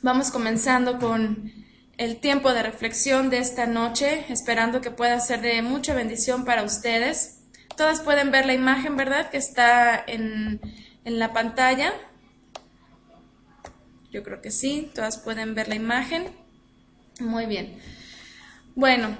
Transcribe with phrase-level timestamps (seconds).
[0.00, 1.52] Vamos comenzando con
[1.96, 6.62] el tiempo de reflexión de esta noche, esperando que pueda ser de mucha bendición para
[6.62, 7.40] ustedes.
[7.76, 9.28] Todas pueden ver la imagen, ¿verdad?
[9.30, 10.60] Que está en,
[11.04, 11.92] en la pantalla.
[14.12, 16.28] Yo creo que sí, todas pueden ver la imagen.
[17.18, 17.76] Muy bien.
[18.76, 19.16] Bueno,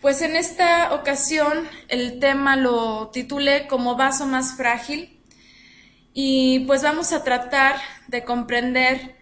[0.00, 5.20] pues en esta ocasión el tema lo titulé como vaso más frágil
[6.12, 7.74] y pues vamos a tratar
[8.06, 9.13] de comprender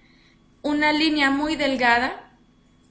[0.63, 2.31] una línea muy delgada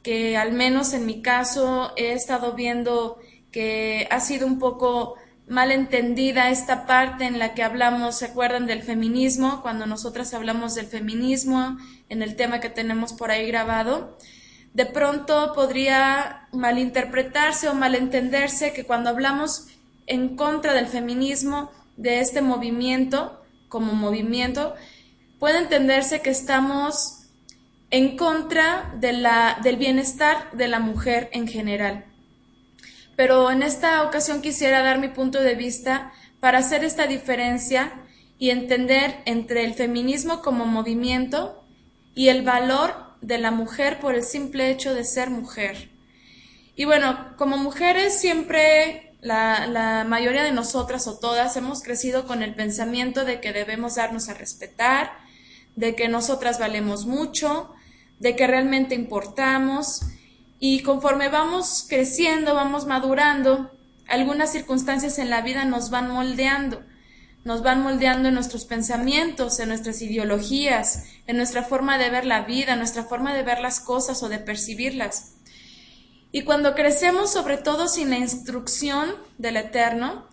[0.03, 3.19] que al menos en mi caso he estado viendo
[3.51, 5.15] que ha sido un poco
[5.47, 9.61] mal entendida esta parte en la que hablamos, ¿se acuerdan del feminismo?
[9.61, 11.77] Cuando nosotras hablamos del feminismo
[12.09, 14.17] en el tema que tenemos por ahí grabado,
[14.73, 19.67] de pronto podría malinterpretarse o malentenderse que cuando hablamos
[20.07, 24.73] en contra del feminismo, de este movimiento, como movimiento,
[25.37, 27.20] puede entenderse que estamos
[27.91, 32.05] en contra de la, del bienestar de la mujer en general.
[33.17, 37.93] Pero en esta ocasión quisiera dar mi punto de vista para hacer esta diferencia
[38.39, 41.63] y entender entre el feminismo como movimiento
[42.15, 45.91] y el valor de la mujer por el simple hecho de ser mujer.
[46.75, 52.41] Y bueno, como mujeres siempre la, la, mayoría de nosotras o todas hemos crecido con
[52.41, 55.11] el pensamiento de que debemos darnos a respetar,
[55.75, 57.75] de que nosotras valemos mucho,
[58.21, 60.01] de que realmente importamos
[60.59, 63.71] y conforme vamos creciendo, vamos madurando,
[64.07, 66.83] algunas circunstancias en la vida nos van moldeando,
[67.43, 72.41] nos van moldeando en nuestros pensamientos, en nuestras ideologías, en nuestra forma de ver la
[72.41, 75.33] vida, en nuestra forma de ver las cosas o de percibirlas.
[76.31, 79.09] Y cuando crecemos, sobre todo sin la instrucción
[79.39, 80.27] del Eterno,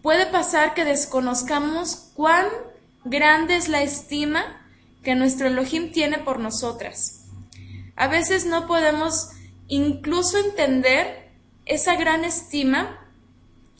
[0.00, 2.46] puede pasar que desconozcamos cuán
[3.04, 4.63] grande es la estima
[5.04, 7.26] que nuestro Elohim tiene por nosotras.
[7.94, 9.28] A veces no podemos
[9.68, 11.30] incluso entender
[11.66, 12.98] esa gran estima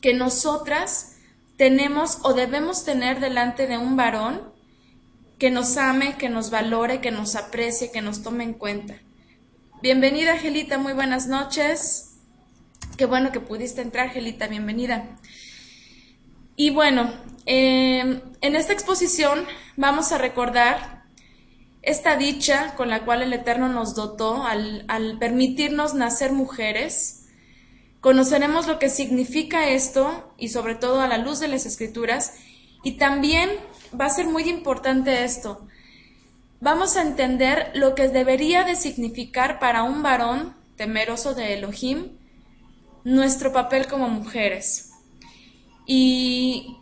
[0.01, 1.17] que nosotras
[1.57, 4.41] tenemos o debemos tener delante de un varón
[5.37, 8.95] que nos ame, que nos valore, que nos aprecie, que nos tome en cuenta.
[9.81, 12.17] Bienvenida, Angelita, muy buenas noches.
[12.97, 15.17] Qué bueno que pudiste entrar, Angelita, bienvenida.
[16.55, 17.13] Y bueno,
[17.45, 20.94] eh, en esta exposición vamos a recordar
[21.85, 27.27] esta dicha con la cual el Eterno nos dotó al, permitirnos nacer mujeres,
[28.01, 32.33] conoceremos lo que significa esto y sobre todo a la luz de las escrituras
[32.83, 33.51] y también
[33.99, 35.67] va a ser muy importante esto.
[36.59, 42.17] Vamos a entender lo que debería de significar para un varón temeroso de Elohim
[43.03, 44.91] nuestro papel como mujeres.
[45.85, 46.77] Y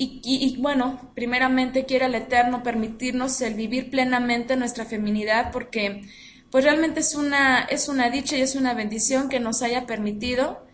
[0.00, 6.02] y, bueno, primeramente quiere el Eterno permitirnos el vivir plenamente nuestra feminidad porque
[6.50, 10.64] pues realmente es una, es una dicha y es una bendición que nos haya permitido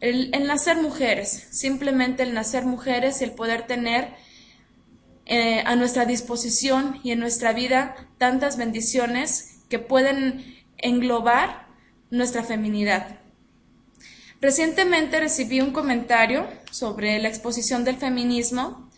[0.00, 4.08] el, nacer mujeres, simplemente el nacer mujeres y el poder tener
[5.26, 11.68] eh, a nuestra disposición y en nuestra vida tantas bendiciones que pueden englobar
[12.10, 13.20] nuestra feminidad.
[14.40, 18.90] Recientemente recibí un comentario sobre la exposición del feminismo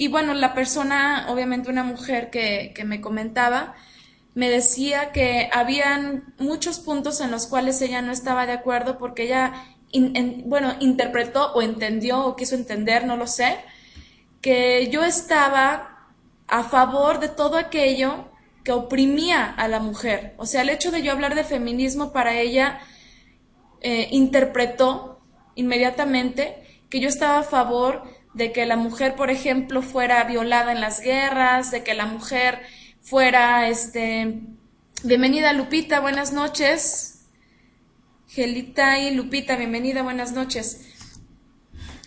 [0.00, 3.74] y bueno, la persona, obviamente una mujer que, me comentaba,
[4.34, 9.24] me decía que habían muchos puntos en los cuales ella no estaba de acuerdo porque
[9.24, 9.52] ella,
[10.46, 13.58] bueno, interpretó o entendió o quiso entender, no lo sé,
[14.40, 16.08] que yo estaba
[16.48, 18.24] a favor de todo aquello
[18.64, 20.32] que oprimía a la mujer.
[20.38, 22.80] O sea, el hecho de yo hablar de feminismo para ella
[23.82, 25.20] eh, interpretó
[25.56, 28.02] inmediatamente que yo estaba a favor
[28.34, 32.60] de que la mujer, por ejemplo, fuera violada en las guerras, de que la mujer
[33.00, 34.40] fuera, este,
[35.04, 37.26] bienvenida Lupita, buenas noches.
[38.28, 40.86] Gelita y Lupita, bienvenida, buenas noches.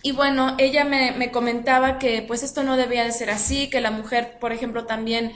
[0.02, 3.80] Y bueno, ella me, me comentaba que pues esto no debía de ser así, que
[3.80, 5.32] la mujer, por ejemplo, también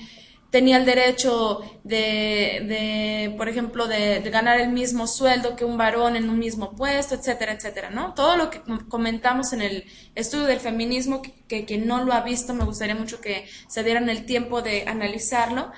[0.51, 6.17] tenía el derecho de, de por ejemplo, de, ganar el mismo sueldo que un varón
[6.17, 8.15] en un mismo puesto, etcétera, etcétera, ¿no?
[8.15, 9.85] Todo lo que comentamos en el
[10.15, 14.09] estudio del feminismo, que, que, no lo ha visto, me gustaría mucho que se dieran
[14.09, 15.71] el tiempo de analizarlo.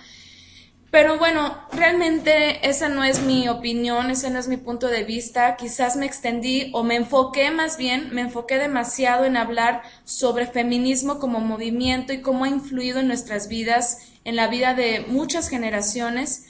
[0.91, 5.55] Pero bueno, realmente esa no es mi opinión, ese no es mi punto de vista.
[5.55, 11.21] Quizás me extendí o me enfoqué más bien, me enfoqué demasiado en hablar sobre feminismo
[11.21, 16.47] como movimiento y cómo ha influido en nuestras vidas en la vida de muchas generaciones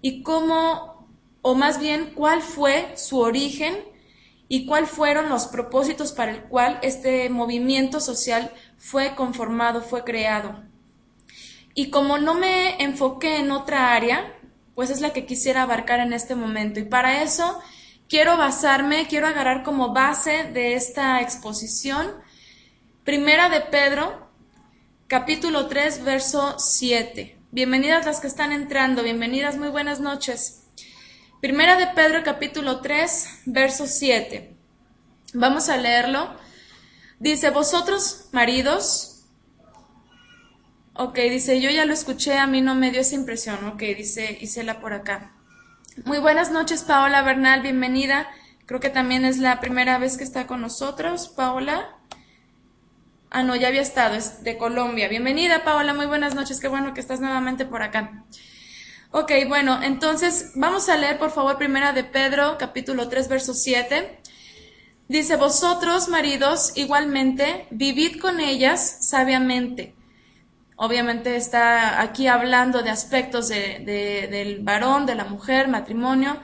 [0.00, 1.08] y cómo,
[1.42, 3.76] o más bien, cuál fue su origen
[4.48, 10.62] y cuáles fueron los propósitos para el cual este movimiento social fue conformado, fue creado.
[11.74, 14.32] Y como no me enfoqué en otra área,
[14.76, 16.78] pues es la que quisiera abarcar en este momento.
[16.78, 17.60] Y para eso
[18.08, 22.12] quiero basarme, quiero agarrar como base de esta exposición
[23.02, 24.23] Primera de Pedro,
[25.14, 27.38] capítulo 3, verso 7.
[27.52, 30.64] Bienvenidas las que están entrando, bienvenidas, muy buenas noches.
[31.40, 34.56] Primera de Pedro, capítulo 3, verso 7.
[35.32, 36.34] Vamos a leerlo.
[37.20, 39.26] Dice, vosotros, maridos,
[40.94, 44.36] ok, dice, yo ya lo escuché, a mí no me dio esa impresión, ok, dice
[44.40, 45.32] Isela por acá.
[46.04, 48.26] Muy buenas noches, Paola Bernal, bienvenida.
[48.66, 51.98] Creo que también es la primera vez que está con nosotros, Paola.
[53.36, 55.08] Ah, no, ya había estado, es de Colombia.
[55.08, 58.24] Bienvenida, Paola, muy buenas noches, qué bueno que estás nuevamente por acá.
[59.10, 64.20] Ok, bueno, entonces vamos a leer por favor primera de Pedro, capítulo 3, verso 7.
[65.08, 69.96] Dice, vosotros, maridos, igualmente, vivid con ellas sabiamente.
[70.76, 76.36] Obviamente está aquí hablando de aspectos del varón, de la mujer, matrimonio.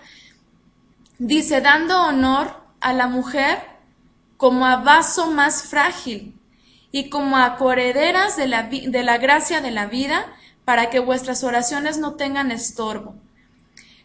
[1.21, 3.61] Dice, dando honor a la mujer
[4.37, 6.40] como a vaso más frágil
[6.93, 10.27] y como a correderas de la, de la gracia de la vida,
[10.65, 13.17] para que vuestras oraciones no tengan estorbo.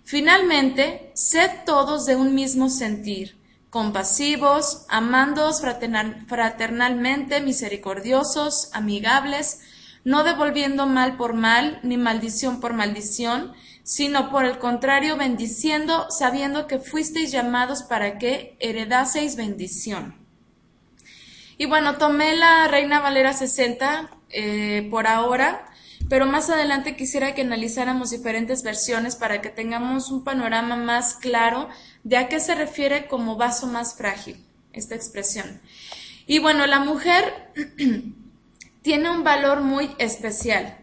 [0.04, 3.38] Finalmente, sed todos de un mismo sentir,
[3.70, 9.62] compasivos, amándoos fraternalmente, misericordiosos, amigables,
[10.04, 13.54] no devolviendo mal por mal, ni maldición por maldición,
[13.84, 20.25] sino por el contrario bendiciendo, sabiendo que fuisteis llamados para que heredaseis bendición.
[21.58, 25.66] Y bueno, tomé la Reina Valera 60 eh, por ahora,
[26.10, 31.70] pero más adelante quisiera que analizáramos diferentes versiones para que tengamos un panorama más claro
[32.04, 34.38] de a qué se refiere como vaso más frágil
[34.74, 35.62] esta expresión.
[36.28, 37.52] Y bueno, la mujer
[38.82, 40.78] tiene un valor muy especial.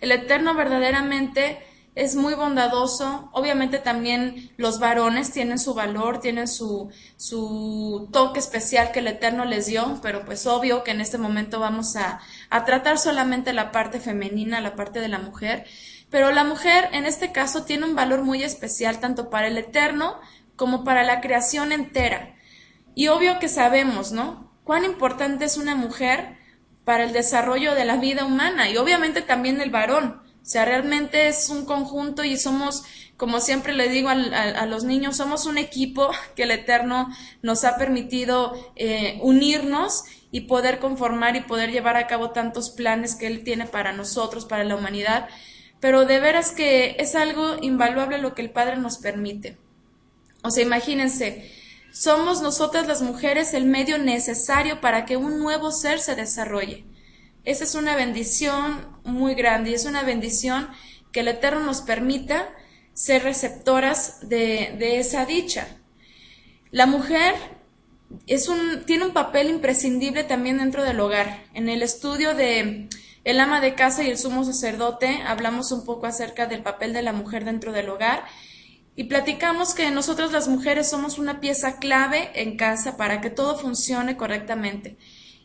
[0.00, 1.58] El Eterno verdaderamente
[1.98, 3.28] es muy bondadoso.
[3.32, 9.44] Obviamente también los varones tienen su valor, tienen su, su toque especial que el Eterno
[9.44, 13.72] les dio, pero pues obvio que en este momento vamos a, a tratar solamente la
[13.72, 15.66] parte femenina, la parte de la mujer.
[16.08, 20.20] Pero la mujer en este caso tiene un valor muy especial tanto para el Eterno
[20.54, 22.36] como para la creación entera.
[22.94, 24.52] Y obvio que sabemos, ¿no?
[24.62, 26.38] Cuán importante es una mujer
[26.84, 30.27] para el desarrollo de la vida humana y obviamente también el varón.
[30.42, 32.84] O sea, realmente es un conjunto y somos,
[33.16, 37.08] como siempre le digo a, los niños, somos un equipo que el Eterno
[37.42, 43.14] nos ha permitido eh, unirnos y poder conformar y poder llevar a cabo tantos planes
[43.14, 45.28] que Él tiene para nosotros, para la humanidad.
[45.80, 49.58] Pero de veras que es algo invaluable lo que el Padre nos permite.
[50.42, 51.50] O sea, imagínense,
[51.92, 56.84] somos nosotras las mujeres el medio necesario para que un nuevo ser se desarrolle.
[57.48, 60.68] Esa es una bendición muy grande y es una bendición
[61.12, 62.46] que el Eterno nos permita
[62.92, 65.66] ser receptoras de, esa dicha.
[66.70, 67.34] La mujer
[68.26, 71.42] es un, tiene un papel imprescindible también dentro del hogar.
[71.54, 72.90] En el estudio de
[73.24, 77.00] El ama de casa y el sumo sacerdote hablamos un poco acerca del papel de
[77.00, 78.24] la mujer dentro del hogar
[78.94, 83.56] y platicamos que nosotros las mujeres somos una pieza clave en casa para que todo
[83.58, 84.98] funcione correctamente.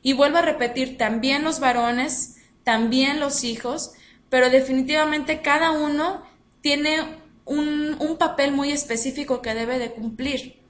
[0.03, 3.93] Y vuelvo a repetir, también los varones, también los hijos,
[4.29, 6.23] pero definitivamente cada uno
[6.61, 6.99] tiene
[7.45, 10.61] un, un papel muy específico que debe de cumplir.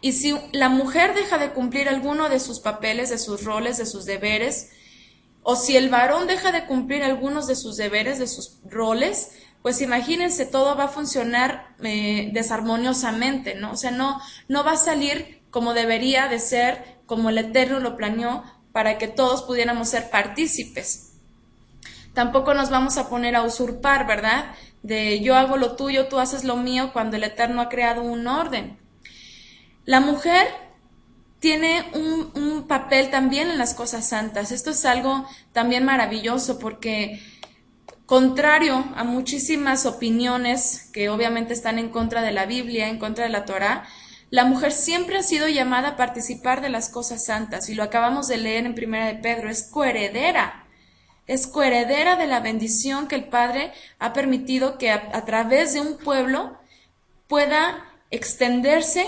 [0.00, 3.86] Y si la mujer deja de cumplir alguno de sus papeles, de sus roles, de
[3.86, 4.70] sus deberes,
[5.42, 9.30] o si el varón deja de cumplir algunos de sus deberes, de sus roles,
[9.62, 13.72] pues imagínense, todo va a funcionar eh, desarmoniosamente, ¿no?
[13.72, 17.96] O sea, no, no va a salir como debería de ser, como el Eterno lo
[17.96, 21.14] planeó, para que todos pudiéramos ser partícipes.
[22.12, 24.54] Tampoco nos vamos a poner a usurpar, ¿verdad?
[24.82, 28.26] De yo hago lo tuyo, tú haces lo mío, cuando el Eterno ha creado un
[28.26, 28.78] orden.
[29.84, 30.46] La mujer
[31.38, 34.52] tiene un, un papel también en las cosas santas.
[34.52, 37.20] Esto es algo también maravilloso porque
[38.06, 43.30] Contrario a muchísimas opiniones que obviamente están en contra de la Biblia, en contra de
[43.30, 43.84] la Torá,
[44.30, 48.26] la mujer siempre ha sido llamada a participar de las cosas santas y lo acabamos
[48.26, 50.66] de leer en Primera de Pedro, es coheredera,
[51.28, 55.96] es coheredera de la bendición que el Padre ha permitido que a, través de un
[55.96, 56.58] pueblo
[57.28, 59.06] pueda extenderse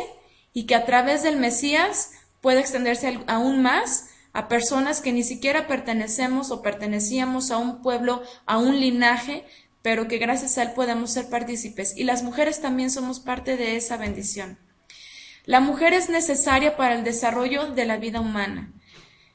[0.52, 5.66] y que a través del Mesías pueda extenderse aún más a personas que ni siquiera
[5.66, 9.44] pertenecemos o pertenecíamos a un pueblo, a un linaje,
[9.82, 11.96] pero que gracias a él podemos ser partícipes.
[11.96, 14.58] Y las mujeres también somos parte de esa bendición.
[15.48, 18.70] La mujer es necesaria para el desarrollo de la vida humana.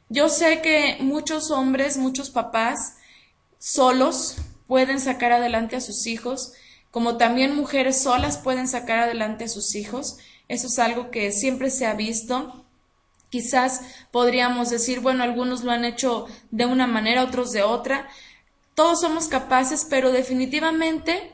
[0.10, 2.98] Yo sé que muchos hombres, muchos papás
[3.58, 4.36] solos
[4.68, 6.54] pueden sacar adelante a sus hijos,
[6.92, 10.20] como también mujeres solas pueden sacar adelante a sus hijos.
[10.50, 12.64] Eso es algo que siempre se ha visto.
[13.32, 18.08] Quizás podríamos decir, bueno, algunos lo han hecho de una manera, otros de otra.
[18.76, 21.34] Todos somos capaces, pero definitivamente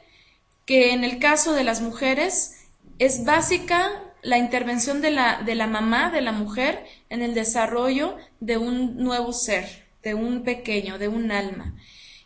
[0.65, 2.61] que en el caso de las mujeres
[2.97, 8.17] es básica la intervención de la, de la mamá, de la mujer, en el desarrollo
[8.39, 11.75] de un nuevo ser, de un pequeño, de un alma.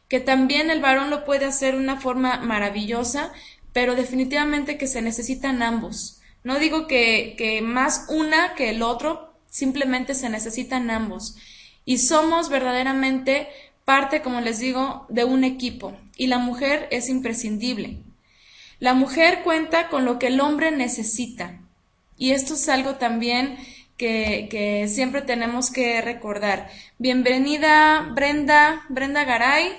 [0.07, 3.31] Que también el varón lo puede hacer de una forma maravillosa,
[3.71, 6.21] pero definitivamente que se necesitan ambos.
[6.43, 11.37] No digo que, que más una que el otro, simplemente se necesitan ambos.
[11.85, 13.47] Y somos verdaderamente
[13.85, 15.95] parte, como les digo, de un equipo.
[16.15, 17.99] Y la mujer es imprescindible.
[18.79, 21.62] La mujer cuenta con lo que el hombre necesita.
[22.17, 23.57] Y esto es algo también
[23.97, 26.69] que, siempre tenemos que recordar.
[26.97, 29.71] Bienvenida Brenda, Brenda Garay.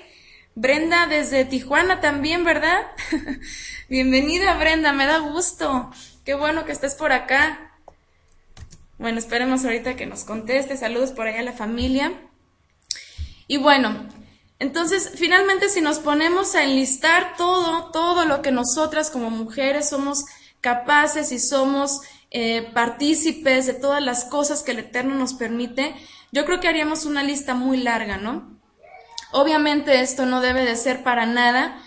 [0.55, 2.83] Brenda desde Tijuana también, ¿verdad?
[3.89, 5.91] Bienvenida Brenda, me da gusto.
[6.25, 7.73] Qué bueno que estés por acá.
[8.99, 10.77] Bueno, esperemos ahorita que nos conteste.
[10.77, 12.13] Saludos por allá a la familia.
[13.47, 14.09] Y bueno,
[14.59, 20.25] entonces, finalmente, si nos ponemos a enlistar todo, todo lo que nosotras como mujeres somos
[20.61, 22.01] capaces y somos
[22.37, 25.95] eh, partícipes de todas las cosas que el Eterno nos permite,
[26.33, 28.59] yo creo que haríamos una lista muy larga, ¿no?
[29.31, 31.79] Obviamente esto no debe de ser para nada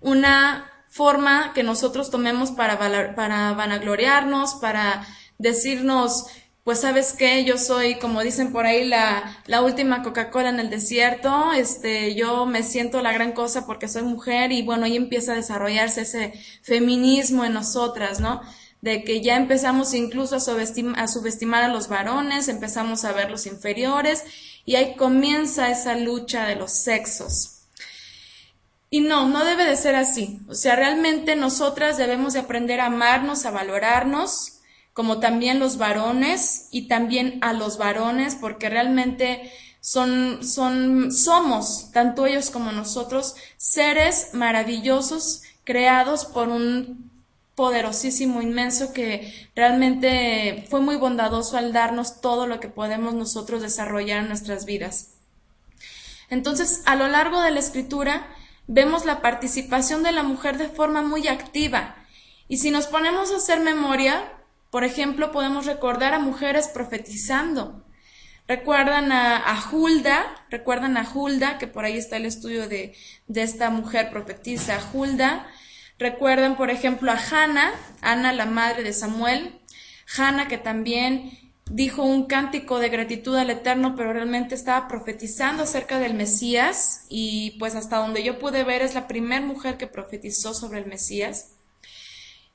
[0.00, 2.76] una forma que nosotros tomemos para,
[3.14, 5.06] para vanagloriarnos, para
[5.38, 6.26] decirnos,
[6.64, 10.70] pues sabes qué, yo soy, como dicen por ahí, la, la última Coca-Cola en el
[10.70, 15.34] desierto, este, yo me siento la gran cosa porque soy mujer y bueno, ahí empieza
[15.34, 16.32] a desarrollarse ese
[16.62, 18.40] feminismo en nosotras, ¿no?
[18.84, 24.24] De que ya empezamos incluso a, subestimar a los varones, empezamos a verlos inferiores
[24.66, 27.62] y ahí comienza esa lucha de los sexos.
[28.90, 30.38] Y no, no debe de ser así.
[30.48, 34.58] O sea, realmente nosotras debemos de aprender a amarnos, a valorarnos,
[34.92, 39.50] como también los varones y también a los varones, porque realmente
[39.80, 47.13] son, son, somos, tanto ellos como nosotros, seres maravillosos creados por un
[47.54, 54.20] poderosísimo, inmenso, que realmente fue muy bondadoso al darnos todo lo que podemos nosotros desarrollar
[54.22, 55.14] en nuestras vidas.
[56.30, 58.26] Entonces, a lo largo de la escritura,
[58.66, 61.96] vemos la participación de la mujer de forma muy activa.
[62.48, 64.32] Y si nos ponemos a hacer memoria,
[64.70, 67.84] por ejemplo, podemos recordar a mujeres profetizando.
[68.48, 72.94] Recuerdan a, Hulda, recuerdan a Hulda, que por ahí está el estudio de,
[73.26, 75.46] de esta mujer profetiza, Hulda,
[75.98, 79.60] Recuerden, por ejemplo, a Hannah, Ana, la madre de Samuel,
[80.16, 81.38] Hannah que también
[81.70, 87.52] dijo un cántico de gratitud al Eterno, pero realmente estaba profetizando acerca del Mesías y
[87.58, 91.52] pues hasta donde yo pude ver es la primera mujer que profetizó sobre el Mesías.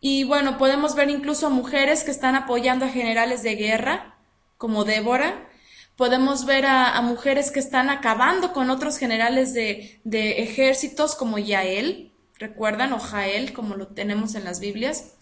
[0.02, 4.18] Y bueno, podemos ver incluso a mujeres que están apoyando a generales de guerra,
[4.58, 5.50] como Débora.
[5.96, 12.10] Podemos ver a, mujeres que están acabando con otros generales de, de ejércitos, como Yael
[12.40, 15.14] recuerdan, o Jael, como lo tenemos en las Biblias.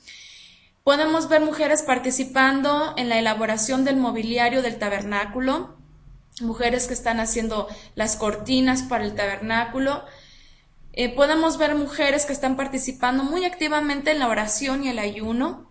[0.84, 5.76] Podemos ver mujeres participando en la elaboración del mobiliario del tabernáculo,
[6.40, 10.06] mujeres que están haciendo las cortinas para el tabernáculo.
[10.94, 15.70] Eh, podemos ver mujeres que están participando muy activamente en la oración y el ayuno.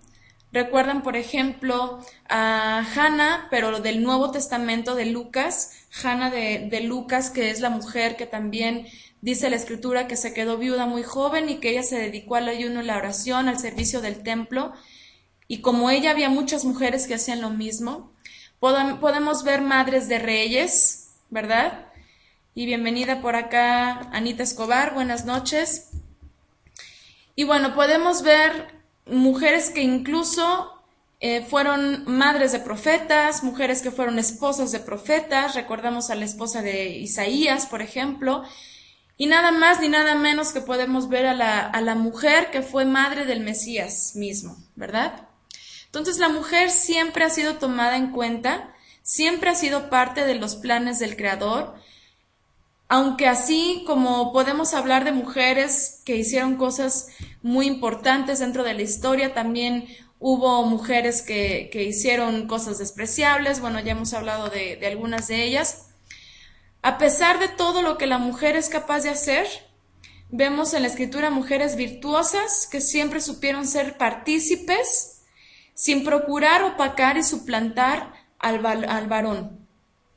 [0.53, 7.31] Recuerdan, por ejemplo, a Hannah, pero del Nuevo Testamento de Lucas, Hannah de, de Lucas,
[7.31, 8.87] que es la mujer que también
[9.27, 12.49] Dice la escritura que se quedó viuda muy joven y que ella se dedicó al
[12.49, 14.73] ayuno y la oración, al servicio del templo.
[15.49, 18.13] Y como ella había muchas mujeres que hacían lo mismo.
[18.61, 21.89] Podemos ver madres de reyes, ¿verdad?
[22.55, 25.89] Y bienvenida por acá Anita Escobar, buenas noches.
[27.35, 30.73] Y bueno, podemos ver mujeres que incluso
[31.19, 36.63] eh, fueron madres de profetas, mujeres que fueron esposas de profetas, recordamos a la esposa
[36.63, 38.45] de Isaías, por ejemplo,
[39.17, 42.63] y nada más ni nada menos que podemos ver a la, a la mujer que
[42.63, 45.29] fue madre del Mesías mismo, ¿verdad?
[45.87, 50.57] Entonces la mujer siempre ha sido tomada en cuenta, siempre ha sido parte de los
[50.57, 51.75] planes del Creador,
[52.89, 57.09] aunque así como podemos hablar de mujeres que hicieron cosas
[57.43, 63.81] muy importantes dentro de la historia, también hubo mujeres que, que hicieron cosas despreciables, bueno,
[63.81, 65.89] ya hemos hablado de, de algunas de ellas,
[66.87, 69.49] a pesar de todo lo que la mujer es capaz de hacer,
[70.31, 75.23] vemos en la escritura mujeres virtuosas que siempre supieron ser partícipes
[75.75, 79.67] sin procurar opacar y suplantar al, varón.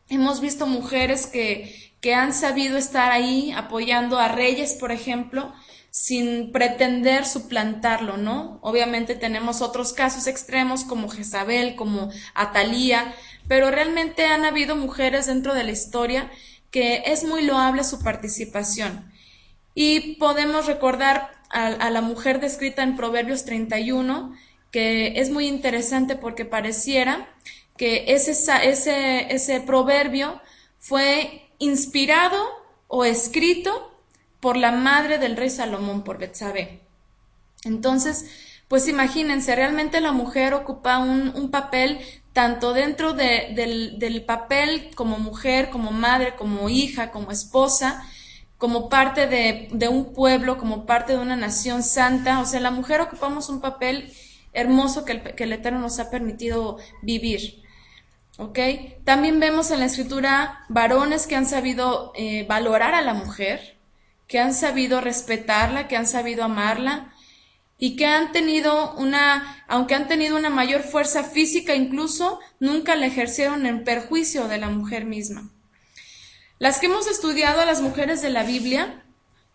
[0.10, 5.52] Hemos visto mujeres que, que han sabido estar ahí apoyando a reyes, por ejemplo,
[5.90, 8.60] sin pretender suplantarlo, ¿no?
[8.62, 13.12] Obviamente tenemos otros casos extremos como Jezabel, como Atalía,
[13.48, 16.30] pero realmente han habido mujeres dentro de la historia
[16.72, 19.12] que es muy loable su participación.
[19.76, 24.36] Y podemos recordar a, la mujer descrita en Proverbios 31,
[24.72, 27.28] que es muy interesante porque pareciera
[27.78, 30.42] que ese, ese, ese proverbio
[30.78, 32.38] fue inspirado
[32.88, 33.96] o escrito
[34.40, 36.82] por la madre del rey Salomón, por Betsabé.
[37.64, 38.26] Entonces,
[38.70, 42.00] pues imagínense, realmente la mujer ocupa un, papel
[42.34, 48.06] tanto dentro del, papel como mujer, como madre, como hija, como esposa,
[48.58, 52.40] como parte de, un pueblo, como parte de una nación santa.
[52.40, 54.14] O sea, la mujer ocupamos un papel
[54.54, 57.64] hermoso que el, Eterno nos ha permitido vivir.
[58.38, 58.60] ¿Ok?
[59.04, 63.78] También vemos en la escritura varones que han sabido eh, valorar a la mujer,
[64.28, 67.14] que han sabido respetarla, que han sabido amarla
[67.80, 73.06] y que han tenido una, aunque han tenido una mayor fuerza física incluso, nunca la
[73.06, 75.50] ejercieron en perjuicio de la mujer misma.
[76.60, 79.06] Las que hemos estudiado a las mujeres de la Biblia,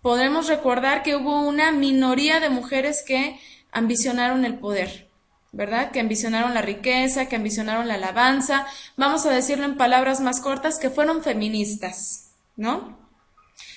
[0.01, 3.39] podremos recordar que hubo una minoría de mujeres que
[3.73, 5.11] ambicionaron el poder,
[5.53, 5.91] ¿verdad?
[5.91, 8.67] Que ambicionaron la riqueza, que ambicionaron la alabanza,
[8.97, 12.99] vamos a decirlo en palabras más cortas, que fueron feministas, ¿no?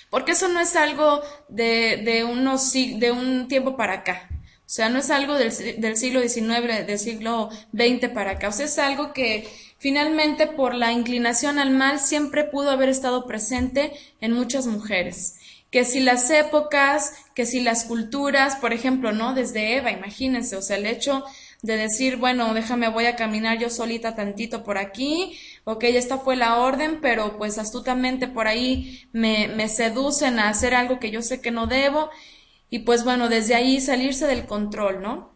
[0.09, 4.29] Porque eso no es algo de, de, unos, de un tiempo para acá.
[4.67, 8.49] O sea, no es algo del, del siglo XIX, del siglo XX para acá.
[8.49, 9.47] O sea, es algo que
[9.77, 15.39] finalmente por la inclinación al mal siempre pudo haber estado presente en muchas mujeres.
[15.71, 19.33] Que si las épocas, que si las culturas, por ejemplo, ¿no?
[19.33, 21.23] Desde Eva, imagínense, o sea, el hecho
[21.61, 26.35] de decir, bueno, déjame, voy a caminar yo solita tantito por aquí, ok, esta fue
[26.35, 31.21] la orden, pero pues astutamente por ahí me, me seducen a hacer algo que yo
[31.21, 32.09] sé que no debo,
[32.69, 35.31] y pues bueno, desde ahí salirse del control, ¿no?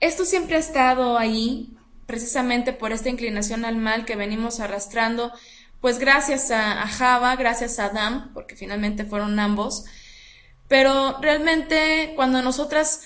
[0.00, 1.76] Esto siempre ha estado ahí,
[2.06, 5.32] precisamente por esta inclinación al mal que venimos arrastrando,
[5.80, 9.84] pues gracias a, a Java, gracias a Adam, porque finalmente fueron ambos,
[10.68, 13.02] pero realmente cuando nosotras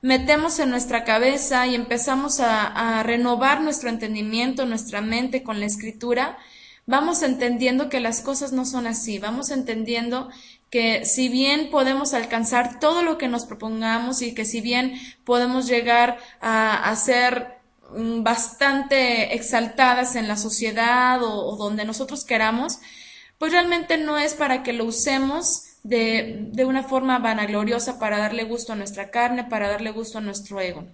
[0.00, 6.38] metemos en nuestra cabeza y empezamos a, renovar nuestro entendimiento, nuestra mente con la escritura,
[6.86, 10.28] vamos entendiendo que las cosas no son así, vamos entendiendo
[10.70, 15.66] que si bien podemos alcanzar todo lo que nos propongamos y que si bien podemos
[15.66, 17.58] llegar a, ser
[17.96, 22.78] mm, bastante exaltadas en la sociedad o donde nosotros queramos,
[23.38, 28.44] pues realmente no es para que lo usemos de, de, una forma vanagloriosa para darle
[28.44, 30.84] gusto a nuestra carne, para darle gusto a nuestro ego.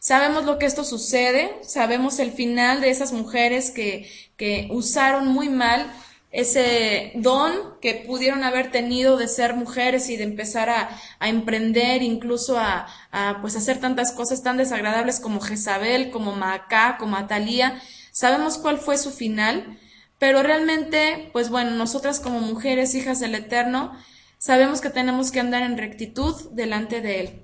[0.00, 5.48] Sabemos lo que esto sucede, sabemos el final de esas mujeres que, que usaron muy
[5.48, 5.92] mal
[6.32, 12.02] ese don que pudieron haber tenido de ser mujeres y de empezar a, a emprender,
[12.02, 17.80] incluso a, a, pues hacer tantas cosas tan desagradables como Jezabel, como Maacá, como Atalía.
[18.12, 19.78] Sabemos cuál fue su final,
[20.18, 23.92] pero realmente, pues bueno, nosotras como mujeres, hijas del Eterno,
[24.38, 27.42] sabemos que tenemos que andar en rectitud delante de Él.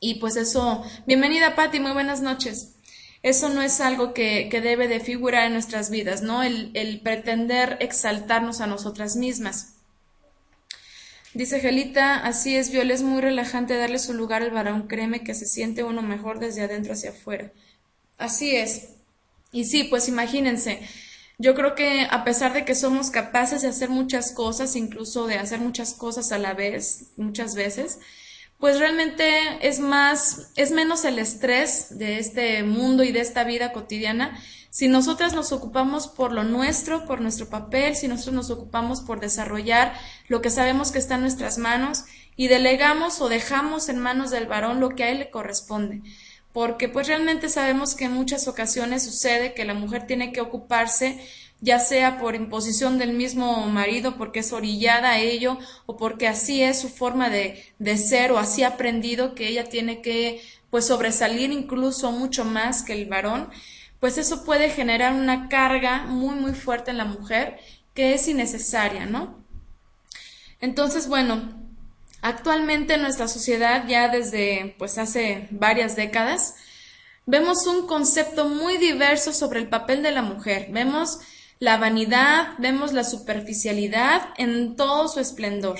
[0.00, 2.75] Y pues eso, bienvenida Patti, muy buenas noches.
[3.22, 6.42] Eso no es algo que, que debe de figurar en nuestras vidas, ¿no?
[6.42, 9.74] El, pretender exaltarnos a nosotras mismas.
[11.34, 15.34] Dice Gelita, así es, Viola, es muy relajante darle su lugar al varón, créeme que
[15.34, 17.52] se siente uno mejor desde adentro hacia afuera.
[18.16, 18.90] Así es.
[19.52, 20.80] Y sí, pues imagínense,
[21.38, 25.36] yo creo que a pesar de que somos capaces de hacer muchas cosas, incluso de
[25.36, 27.98] hacer muchas cosas a la vez, muchas veces,
[28.58, 33.72] pues realmente es más, es menos el estrés de este mundo y de esta vida
[33.72, 34.40] cotidiana.
[34.70, 39.20] Si nosotras nos ocupamos por lo nuestro, por nuestro papel, si nosotros nos ocupamos por
[39.20, 39.94] desarrollar
[40.28, 42.04] lo que sabemos que está en nuestras manos
[42.36, 46.02] y delegamos o dejamos en manos del varón lo que a él le corresponde.
[46.52, 51.20] Porque pues realmente sabemos que en muchas ocasiones sucede que la mujer tiene que ocuparse
[51.60, 56.62] ya sea por imposición del mismo marido, porque es orillada a ello, o porque así
[56.62, 60.86] es su forma de, de ser, o así ha aprendido que ella tiene que pues
[60.86, 63.48] sobresalir incluso mucho más que el varón,
[64.00, 67.58] pues eso puede generar una carga muy muy fuerte en la mujer
[67.94, 69.42] que es innecesaria, ¿no?
[70.60, 71.66] Entonces, bueno,
[72.26, 76.56] Actualmente en nuestra sociedad, ya desde pues hace varias décadas,
[77.24, 80.66] vemos un concepto muy diverso sobre el papel de la mujer.
[80.70, 81.20] Vemos
[81.58, 85.78] la vanidad, vemos la superficialidad en todo su esplendor.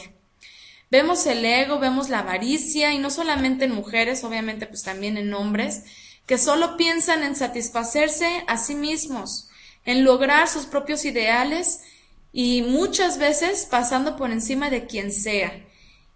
[0.91, 5.35] Vemos el ego, vemos la avaricia, y no solamente en mujeres, obviamente pues también en
[5.35, 5.83] hombres,
[6.27, 9.49] que solo piensan en satisfacerse a sí mismos,
[9.85, 11.81] en lograr sus propios ideales
[12.33, 15.67] y muchas veces pasando por encima de quien sea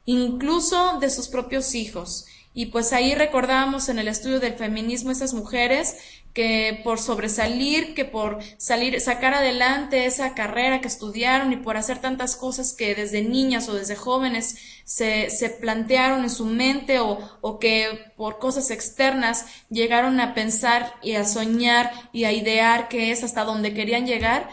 [0.05, 2.27] incluso de sus propios hijos.
[2.52, 5.96] Y pues ahí recordábamos en el estudio del feminismo esas mujeres
[6.34, 12.00] que por sobresalir, que por salir, sacar adelante esa carrera que estudiaron y por hacer
[12.00, 17.18] tantas cosas que desde niñas o desde jóvenes se, se plantearon en su mente o,
[17.40, 23.10] o que por cosas externas llegaron a pensar y a soñar y a idear que
[23.10, 24.48] es hasta donde querían llegar,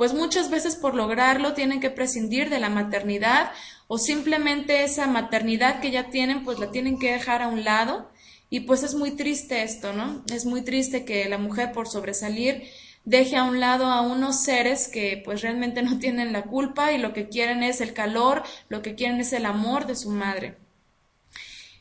[0.00, 3.52] pues muchas veces por lograrlo tienen que prescindir de la maternidad
[3.86, 8.10] o simplemente esa maternidad que ya tienen, pues la tienen que dejar a un lado.
[8.48, 10.24] Y pues es muy triste esto, ¿no?
[10.32, 12.62] Es muy triste que la mujer por sobresalir
[13.04, 16.96] deje a un lado a unos seres que pues realmente no tienen la culpa y
[16.96, 20.56] lo que quieren es el calor, lo que quieren es el amor de su madre.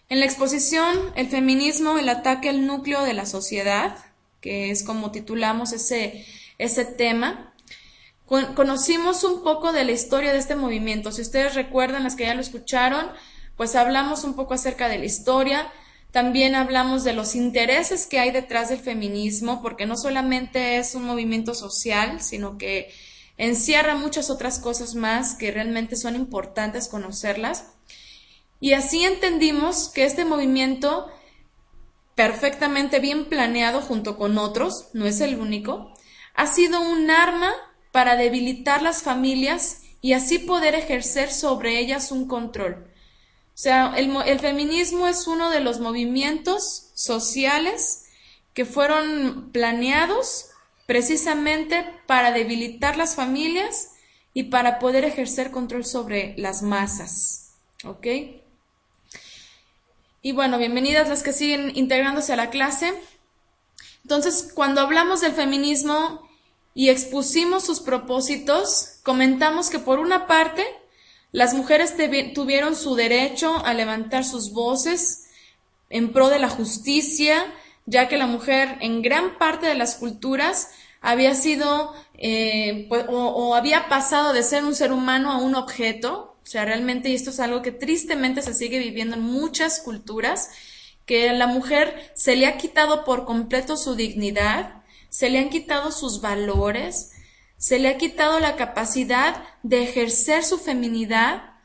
[0.10, 3.96] En la exposición, el feminismo, el ataque al núcleo de la sociedad,
[4.42, 6.26] que es como titulamos ese,
[6.58, 7.49] ese tema,
[8.30, 11.12] conocimos un poco de la historia de este movimiento.
[11.12, 13.08] Si ustedes recuerdan, las que ya lo escucharon,
[13.58, 15.72] pues hablamos un poco acerca de la historia.
[16.12, 21.06] También hablamos de los intereses que hay detrás del feminismo, porque no solamente es un
[21.06, 22.92] movimiento social, sino que
[23.38, 27.66] encierra muchas otras cosas más que realmente son importantes conocerlas.
[28.60, 31.10] Y así entendimos que este movimiento,
[32.16, 35.94] perfectamente bien planeado junto con otros, no es el único,
[36.36, 37.54] ha sido un arma
[37.92, 42.86] para debilitar las familias y así poder ejercer sobre ellas un control.
[43.60, 48.06] O sea, el, feminismo es uno de los movimientos sociales
[48.54, 50.52] que fueron planeados
[50.86, 53.90] precisamente para debilitar las familias
[54.34, 57.56] y para poder ejercer control sobre las masas.
[57.84, 58.08] ¿Ok?
[60.22, 62.94] Y bueno, bienvenidas las que siguen integrándose a la clase.
[64.04, 66.29] Entonces, cuando hablamos del feminismo,
[66.74, 70.66] y expusimos sus propósitos, comentamos que por una parte,
[71.32, 71.96] las mujeres
[72.34, 75.30] tuvieron su derecho a levantar sus voces
[75.90, 77.46] en pro de la justicia,
[77.86, 80.70] ya que la mujer en gran parte de las culturas
[81.02, 85.56] había sido eh, pues, o, o, había pasado de ser un ser humano a un
[85.56, 86.36] objeto.
[86.44, 90.50] O sea, realmente, y esto es algo que tristemente se sigue viviendo en muchas culturas,
[91.06, 94.79] que a la mujer se le ha quitado por completo su dignidad,
[95.10, 97.12] se le han quitado sus valores,
[97.58, 101.56] se le ha quitado la capacidad de ejercer su feminidad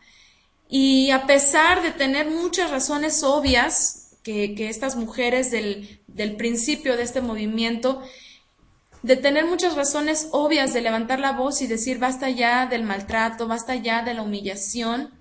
[0.69, 7.03] y a pesar de tener muchas razones obvias que, estas mujeres del, del principio de
[7.03, 8.03] este movimiento,
[9.03, 13.47] de tener muchas razones obvias de levantar la voz y decir basta ya del maltrato,
[13.47, 15.13] basta ya de la humillación,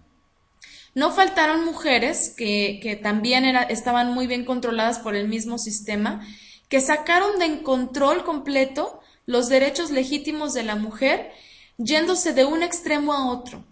[0.96, 6.26] no faltaron mujeres que, que también era, estaban muy bien controladas por el mismo sistema
[6.74, 11.32] que sacaron de control completo los derechos legítimos de la mujer,
[11.78, 13.64] yéndose de un extremo a otro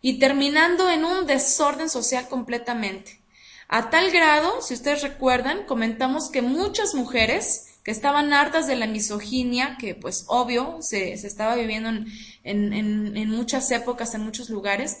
[0.00, 3.20] y terminando en un desorden social completamente.
[3.68, 8.88] A tal grado, si ustedes recuerdan, comentamos que muchas mujeres que estaban hartas de la
[8.88, 12.06] misoginia, que pues obvio se, estaba viviendo en,
[12.42, 14.98] en, en, muchas épocas, en muchos lugares,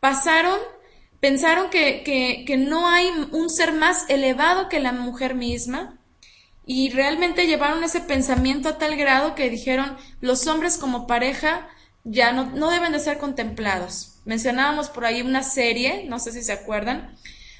[0.00, 0.58] pasaron,
[1.20, 6.00] pensaron que, que, que no hay un ser más elevado que la mujer misma,
[6.64, 11.68] y realmente llevaron ese pensamiento a tal grado que dijeron los hombres como pareja
[12.04, 14.20] ya no, no deben de ser contemplados.
[14.24, 17.16] Mencionábamos por ahí una serie, no sé si se acuerdan,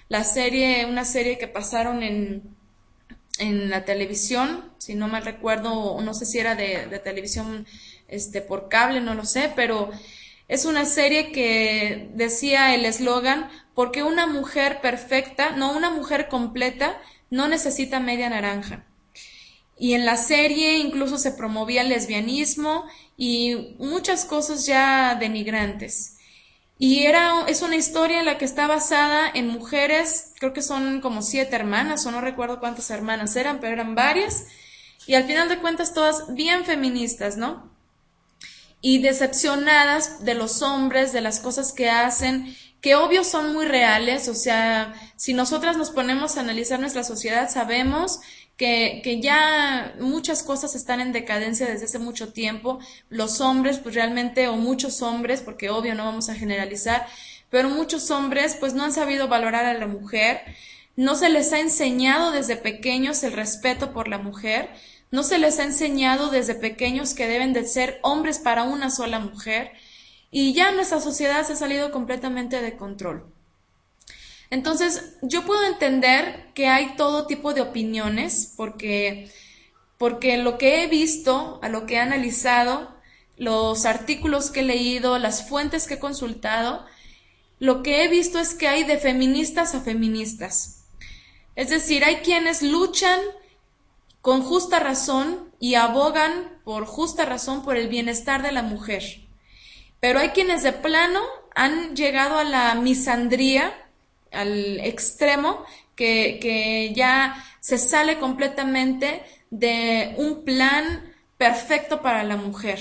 [0.08, 2.42] la serie, una serie que pasaron en,
[3.38, 7.66] en la televisión, si no mal recuerdo, no sé si era de, de televisión
[8.08, 9.90] este, por cable, no lo sé, pero
[10.48, 17.00] es una serie que decía el eslogan, porque una mujer perfecta, no una mujer completa,
[17.30, 18.84] no necesita media naranja.
[19.78, 22.84] Y en la serie incluso se promovía el lesbianismo
[23.16, 26.16] y muchas cosas ya denigrantes.
[26.78, 31.00] Y era, es una historia en la que está basada en mujeres, creo que son
[31.00, 34.46] como siete hermanas, o no recuerdo cuántas hermanas eran, pero eran varias.
[35.06, 37.70] Y al final de cuentas todas bien feministas, ¿no?
[38.80, 44.28] Y decepcionadas de los hombres, de las cosas que hacen, que obvio son muy reales,
[44.28, 48.18] o sea, si nosotras nos ponemos a analizar nuestra sociedad, sabemos
[48.56, 52.78] que, ya muchas cosas están en decadencia desde hace mucho tiempo.
[53.08, 57.06] Los hombres, pues realmente, o muchos hombres, porque obvio no vamos a generalizar,
[57.50, 60.42] pero muchos hombres pues no han sabido valorar a la mujer,
[60.96, 64.70] no se les ha enseñado desde pequeños el respeto por la mujer,
[65.10, 69.18] no se les ha enseñado desde pequeños que deben de ser hombres para una sola
[69.18, 69.72] mujer,
[70.30, 73.26] y ya nuestra sociedad se ha salido completamente de control.
[74.52, 79.32] Entonces, yo puedo entender que hay todo tipo de opiniones, porque,
[79.96, 82.94] porque lo que he visto, a lo que he analizado,
[83.38, 86.84] los artículos que he leído, las fuentes que he consultado,
[87.60, 90.84] lo que he visto es que hay de feministas a feministas.
[91.56, 93.20] Es decir, hay quienes luchan
[94.20, 99.02] con justa razón y abogan por justa razón por el bienestar de la mujer.
[99.98, 101.22] Pero hay quienes de plano
[101.54, 103.72] han llegado a la misandría,
[104.32, 105.64] al extremo,
[105.96, 112.78] que, que ya se sale completamente de un plan perfecto para la mujer.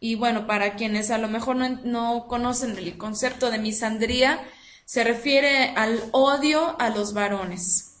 [0.00, 4.40] Y bueno, para quienes a lo mejor no, no, conocen el concepto de misandría,
[4.84, 7.94] se refiere al odio a los varones.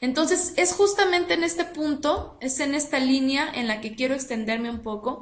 [0.00, 4.70] Entonces, es justamente en este punto, es en esta línea en la que quiero extenderme
[4.70, 5.20] un poco,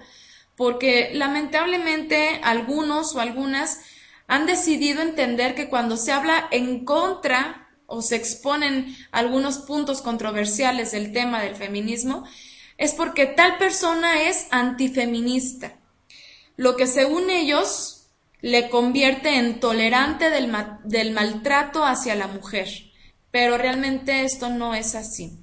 [0.57, 3.81] porque lamentablemente algunos o algunas
[4.27, 10.93] han decidido entender que cuando se habla en contra o se exponen algunos puntos controversiales
[10.93, 12.25] del tema del feminismo,
[12.79, 15.79] es porque tal persona es antifeminista,
[16.57, 18.09] lo que según ellos
[18.41, 22.69] le convierte en tolerante del, maltrato hacia la mujer
[23.33, 25.41] pero realmente esto no es así.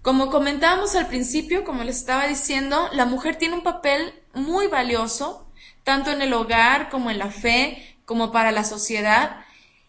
[0.00, 5.47] Como comentábamos al principio, como les estaba diciendo, la mujer tiene un papel muy valioso,
[5.88, 9.38] tanto en el hogar como en la fe, como para la sociedad,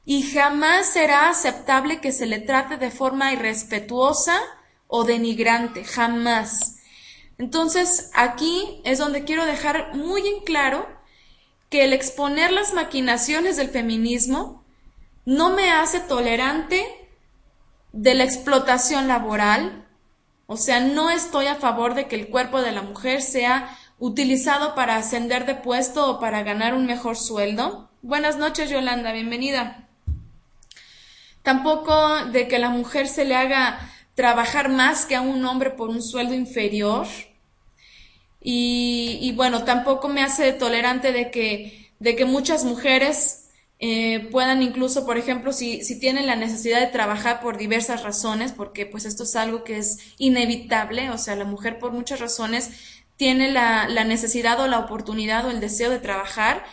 [0.05, 4.39] y jamás será aceptable que se le trate de forma irrespetuosa
[4.87, 6.77] o denigrante, jamás.
[7.37, 10.87] Entonces, aquí es donde quiero dejar muy en claro
[11.69, 14.63] que el exponer las maquinaciones del feminismo
[15.25, 16.87] no me hace tolerante
[17.91, 19.85] de la explotación laboral,
[20.47, 24.75] o sea, no estoy a favor de que el cuerpo de la mujer sea utilizado
[24.75, 27.89] para ascender de puesto o para ganar un mejor sueldo.
[28.01, 29.87] Buenas noches, Yolanda, bienvenida.
[31.43, 33.79] Tampoco de que la mujer se le haga
[34.15, 37.07] trabajar más que a un hombre por un sueldo inferior.
[38.41, 45.05] Y, bueno, tampoco me hace tolerante de que, de que muchas mujeres eh, puedan incluso,
[45.05, 49.23] por ejemplo, si, si tienen la necesidad de trabajar por diversas razones, porque pues esto
[49.23, 52.71] es algo que es inevitable, o sea, la mujer por muchas razones
[53.19, 56.63] tiene la, la necesidad o la oportunidad o el deseo de trabajar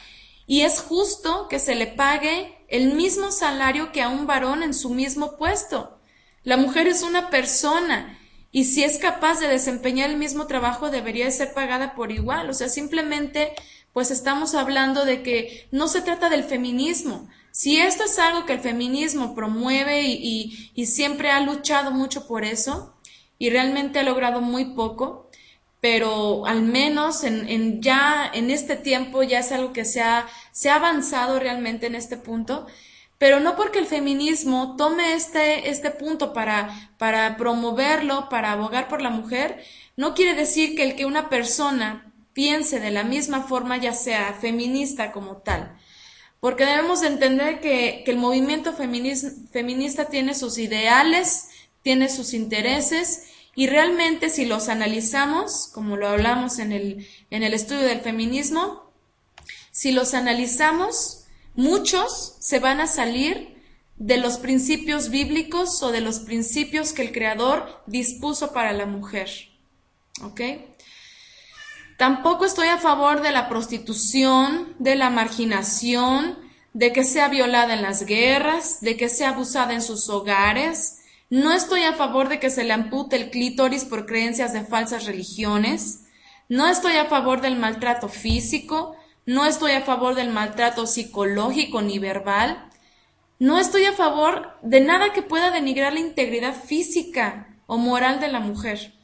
[0.46, 4.72] y es justo que se le pague el mismo salario que a un varón en
[4.72, 5.98] su mismo puesto.
[6.44, 8.16] La mujer es una persona
[8.52, 12.48] y si es capaz de desempeñar el mismo trabajo debería ser pagada por igual.
[12.48, 13.52] O sea, simplemente
[13.92, 17.28] pues estamos hablando de que no se trata del feminismo.
[17.50, 22.44] Si esto es algo que el feminismo promueve y, y, siempre ha luchado mucho por
[22.44, 22.94] eso
[23.38, 25.25] y realmente ha logrado muy poco,
[25.88, 30.26] pero al menos en, en, ya en este tiempo ya es algo que se ha,
[30.50, 32.66] se ha avanzado realmente en este punto,
[33.18, 39.00] pero no porque el feminismo tome este, este punto para, para promoverlo, para abogar por
[39.00, 39.62] la mujer,
[39.96, 44.32] no quiere decir que el que una persona piense de la misma forma, ya sea
[44.40, 45.78] feminista como tal.
[46.40, 51.50] Porque debemos entender que, el movimiento feminista tiene sus ideales,
[51.82, 57.54] tiene sus intereses y realmente si los analizamos, como lo hablamos en el, en el
[57.54, 58.92] estudio del feminismo,
[59.72, 63.56] si los analizamos, muchos se van a salir
[63.96, 69.30] de los principios bíblicos o de los principios que el Creador dispuso para la mujer.
[70.22, 70.40] ¿Ok?
[71.96, 76.38] Tampoco estoy a favor de la prostitución, de la marginación,
[76.74, 80.95] de que sea violada en las guerras, de que sea abusada en sus hogares.
[81.28, 85.06] No estoy a favor de que se le ampute el clítoris por creencias de falsas
[85.06, 86.04] religiones.
[86.48, 88.96] No estoy a favor del maltrato físico.
[89.24, 92.70] No estoy a favor del maltrato psicológico ni verbal.
[93.40, 98.28] No estoy a favor de nada que pueda denigrar la integridad física o moral de
[98.28, 98.94] la mujer.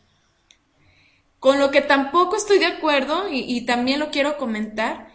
[1.41, 5.09] Con lo que tampoco estoy de acuerdo, y, también lo quiero comentar,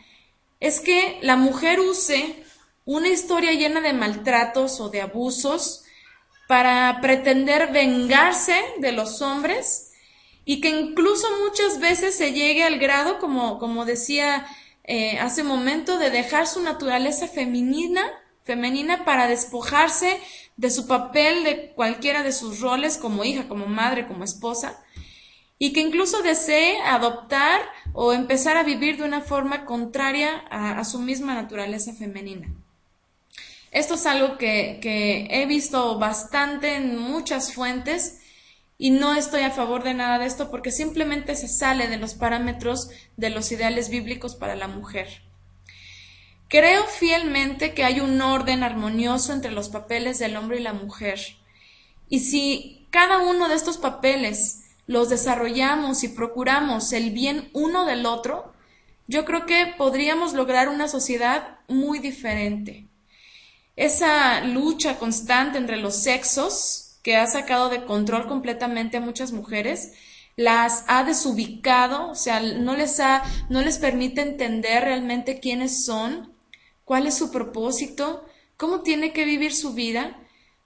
[0.60, 2.44] es que la mujer use
[2.84, 5.86] una historia llena de maltratos o de abusos
[6.48, 9.92] para pretender vengarse de los hombres
[10.46, 14.48] y que incluso muchas veces se llegue al grado, como, como decía
[14.84, 18.02] eh, hace un momento, de dejar su naturaleza femenina,
[18.44, 20.20] femenina para despojarse
[20.56, 24.82] de su papel de cualquiera de sus roles como hija, como madre, como esposa
[25.60, 27.62] y que incluso desee adoptar
[27.94, 32.48] o empezar a vivir de una forma contraria a, su misma naturaleza femenina.
[33.78, 38.18] Esto es algo que, he visto bastante en muchas fuentes
[38.80, 42.16] y no estoy a favor de nada de esto porque simplemente se sale de los
[42.16, 45.22] parámetros de los ideales bíblicos para la mujer.
[46.48, 51.20] Creo fielmente que hay un orden armonioso entre los papeles del hombre y la mujer.
[52.10, 58.08] Y si cada uno de estos papeles los desarrollamos y procuramos el bien uno del
[58.08, 58.54] otro,
[59.06, 62.87] yo creo que podríamos lograr una sociedad muy diferente.
[63.78, 69.94] Esa lucha constante entre los sexos que ha sacado de control completamente a muchas mujeres,
[70.36, 76.34] las ha desubicado, o sea, no les ha, no les permite entender realmente quiénes son,
[76.86, 78.26] cuál es su propósito,
[78.58, 80.20] cómo tiene que vivir su vida.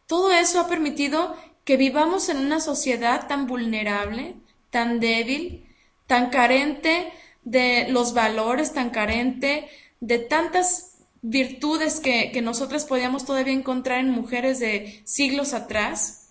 [0.08, 4.36] Todo eso ha permitido que vivamos en una sociedad tan vulnerable,
[4.70, 5.68] tan débil,
[6.08, 7.12] tan carente
[7.44, 9.70] de los valores, tan carente
[10.00, 10.91] de tantas
[11.22, 16.22] virtudes que, que nosotras podíamos todavía encontrar en mujeres de siglos atrás,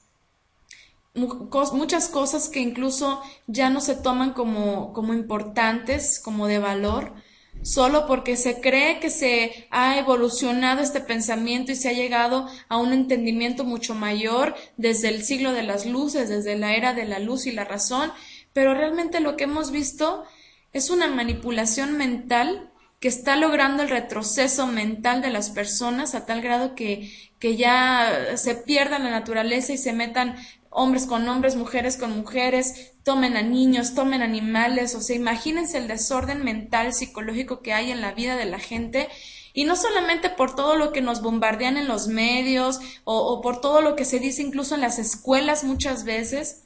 [1.15, 7.15] muchas cosas que incluso ya no se toman como, como importantes, como de valor,
[7.63, 12.79] solo porque se cree que se ha evolucionado este pensamiento y se ha llegado a
[12.79, 17.19] un entendimiento mucho mayor desde el siglo de las luces, desde la era de la
[17.19, 18.13] luz y la razón,
[18.53, 20.25] pero realmente lo que hemos visto
[20.73, 22.70] es una manipulación mental
[23.01, 28.37] que está logrando el retroceso mental de las personas a tal grado que, que ya
[28.37, 30.37] se pierda la naturaleza y se metan
[30.69, 35.89] hombres con hombres, mujeres con mujeres, tomen a niños, tomen animales, o sea, imagínense el
[35.89, 39.09] desorden mental, psicológico que hay en la vida de la gente,
[39.53, 43.61] y no solamente por todo lo que nos bombardean en los medios o, o por
[43.61, 46.65] todo lo que se dice incluso en las escuelas muchas veces,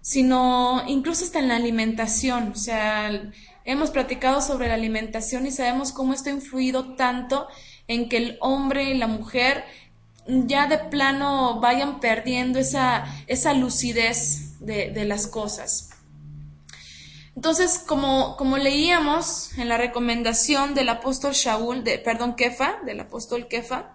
[0.00, 3.10] sino incluso hasta en la alimentación, o sea,
[3.64, 7.48] hemos platicado sobre la alimentación y sabemos cómo esto ha influido tanto
[7.88, 9.64] en que el hombre y la mujer
[10.26, 15.90] ya de plano vayan perdiendo esa, esa lucidez de, las cosas.
[17.34, 23.48] Entonces, como, como leíamos en la recomendación del apóstol Shaul, de, perdón, Kefa, del apóstol
[23.48, 23.94] Kefa,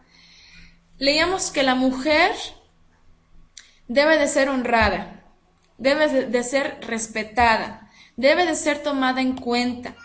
[0.98, 2.34] leíamos que la mujer
[3.88, 5.24] debe de ser honrada,
[5.78, 7.87] debe de ser respetada,
[8.18, 9.96] debe de ser tomada en cuenta,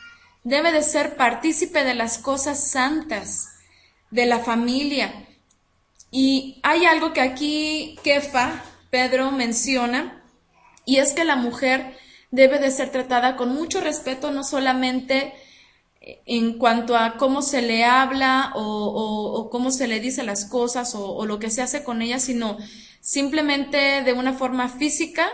[0.44, 3.48] debe de ser partícipe de las cosas santas,
[4.10, 5.26] de la familia,
[6.10, 10.22] y hay algo que aquí Kefa, Pedro, menciona,
[10.84, 11.96] y es que la mujer
[12.30, 15.32] debe de ser tratada con mucho respeto, no solamente
[16.26, 21.14] en cuanto a cómo se le habla o, cómo se le dice las cosas o,
[21.14, 22.58] o, lo que se hace con ella, sino
[23.00, 25.30] simplemente de una forma física,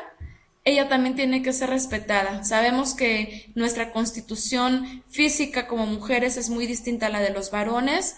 [0.68, 2.44] ella también tiene que ser respetada.
[2.44, 8.16] Sabemos que nuestra constitución física como mujeres es muy distinta a la de los varones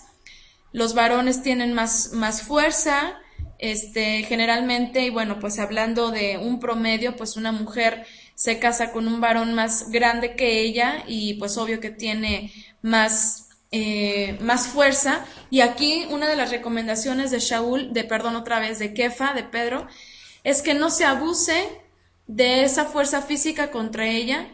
[0.72, 3.18] los varones tienen más, más fuerza,
[3.58, 9.06] este, generalmente, y bueno, pues hablando de un promedio, pues una mujer se casa con
[9.06, 15.26] un varón más grande que ella y pues obvio que tiene más, eh, más fuerza.
[15.50, 19.44] Y aquí una de las recomendaciones de Shaul, de perdón otra vez, de Kefa, de
[19.44, 19.86] Pedro,
[20.42, 21.68] es que no se abuse
[22.30, 24.46] de esa fuerza física contra ella,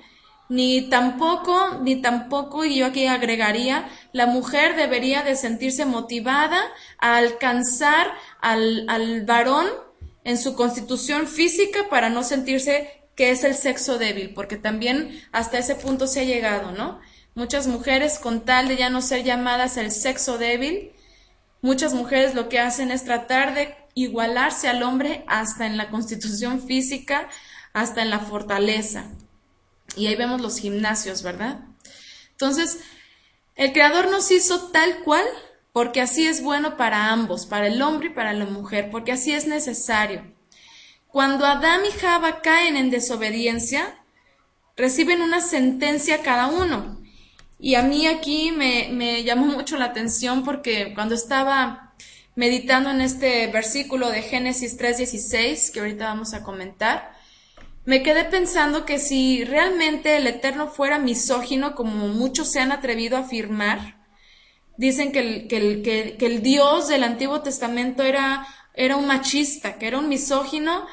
[0.49, 6.59] ni tampoco, ni tampoco, y yo aquí agregaría, la mujer debería de sentirse motivada
[6.99, 8.07] a alcanzar
[8.41, 9.67] al, al varón
[10.25, 15.59] en su constitución física para no sentirse que es el sexo débil, porque también hasta
[15.59, 17.01] ese punto se ha llegado, ¿no?
[17.35, 20.93] Muchas mujeres, con tal de ya no ser llamadas el sexo débil,
[21.61, 26.63] muchas mujeres lo que hacen es tratar de igualarse al hombre hasta en la constitución
[26.63, 27.29] física,
[27.77, 29.05] hasta en la fortaleza.
[29.97, 31.61] Y ahí vemos los gimnasios, ¿verdad?
[32.31, 32.79] Entonces,
[33.55, 35.27] el Creador nos hizo tal cual
[35.75, 39.33] porque así es bueno para ambos, para el hombre y para la mujer, porque así
[39.33, 40.25] es necesario.
[41.09, 43.99] Cuando Adán y Java caen en desobediencia,
[44.75, 46.99] reciben una sentencia cada uno.
[47.59, 51.95] Y a mí aquí me, llamó mucho la atención porque cuando estaba
[52.37, 57.16] meditando en este versículo de Génesis 3.16, que ahorita vamos a comentar,
[57.87, 63.17] me quedé pensando que si realmente el Eterno fuera misógino, como muchos se han atrevido
[63.17, 64.05] a afirmar,
[64.77, 68.45] dicen que el, que el, que, el Dios del Antiguo Testamento era,
[68.75, 70.85] era un machista, que era un misógino,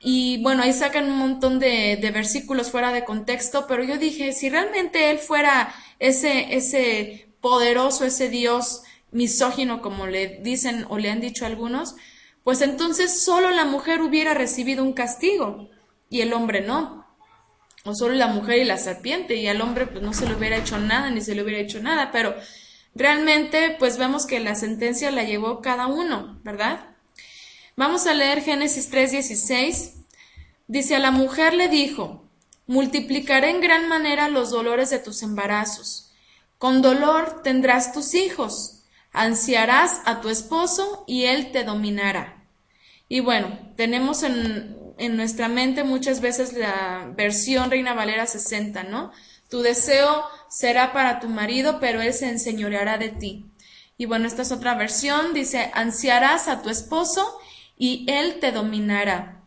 [0.00, 4.32] y bueno, ahí sacan un montón de, de, versículos fuera de contexto, pero yo dije,
[4.32, 8.82] si realmente él fuera ese, ese poderoso, ese Dios
[9.12, 11.94] misógino, como le dicen o le han dicho algunos,
[12.42, 15.70] pues entonces solo la mujer hubiera recibido un castigo
[16.10, 17.06] y el hombre no.
[17.84, 20.58] O solo la mujer y la serpiente y al hombre pues no se le hubiera
[20.58, 22.34] hecho nada ni se le hubiera hecho nada, pero
[22.94, 26.90] realmente pues vemos que la sentencia la llevó cada uno, ¿verdad?
[27.76, 29.94] Vamos a leer Génesis 3:16.
[30.66, 32.28] Dice, a la mujer le dijo,
[32.66, 36.12] multiplicaré en gran manera los dolores de tus embarazos.
[36.58, 38.82] Con dolor tendrás tus hijos,
[39.12, 42.44] ansiarás a tu esposo y él te dominará.
[43.08, 49.10] Y bueno, tenemos en en nuestra mente muchas veces la versión Reina Valera 60, ¿no?
[49.48, 53.46] Tu deseo será para tu marido, pero él se enseñoreará de ti.
[53.96, 57.38] Y bueno, esta es otra versión, dice, ansiarás a tu esposo
[57.76, 59.42] y él te dominará.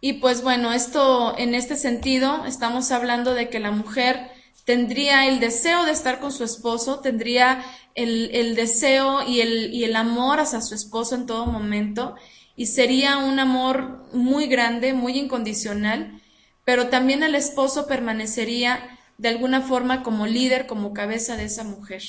[0.00, 4.30] Y pues bueno, esto en este sentido estamos hablando de que la mujer
[4.64, 9.96] tendría el deseo de estar con su esposo, tendría el, deseo y el, y el
[9.96, 12.14] amor hacia su esposo en todo momento,
[12.58, 16.20] y sería un amor muy grande, muy incondicional,
[16.64, 22.02] pero también el esposo permanecería de alguna forma como líder, como cabeza de esa mujer.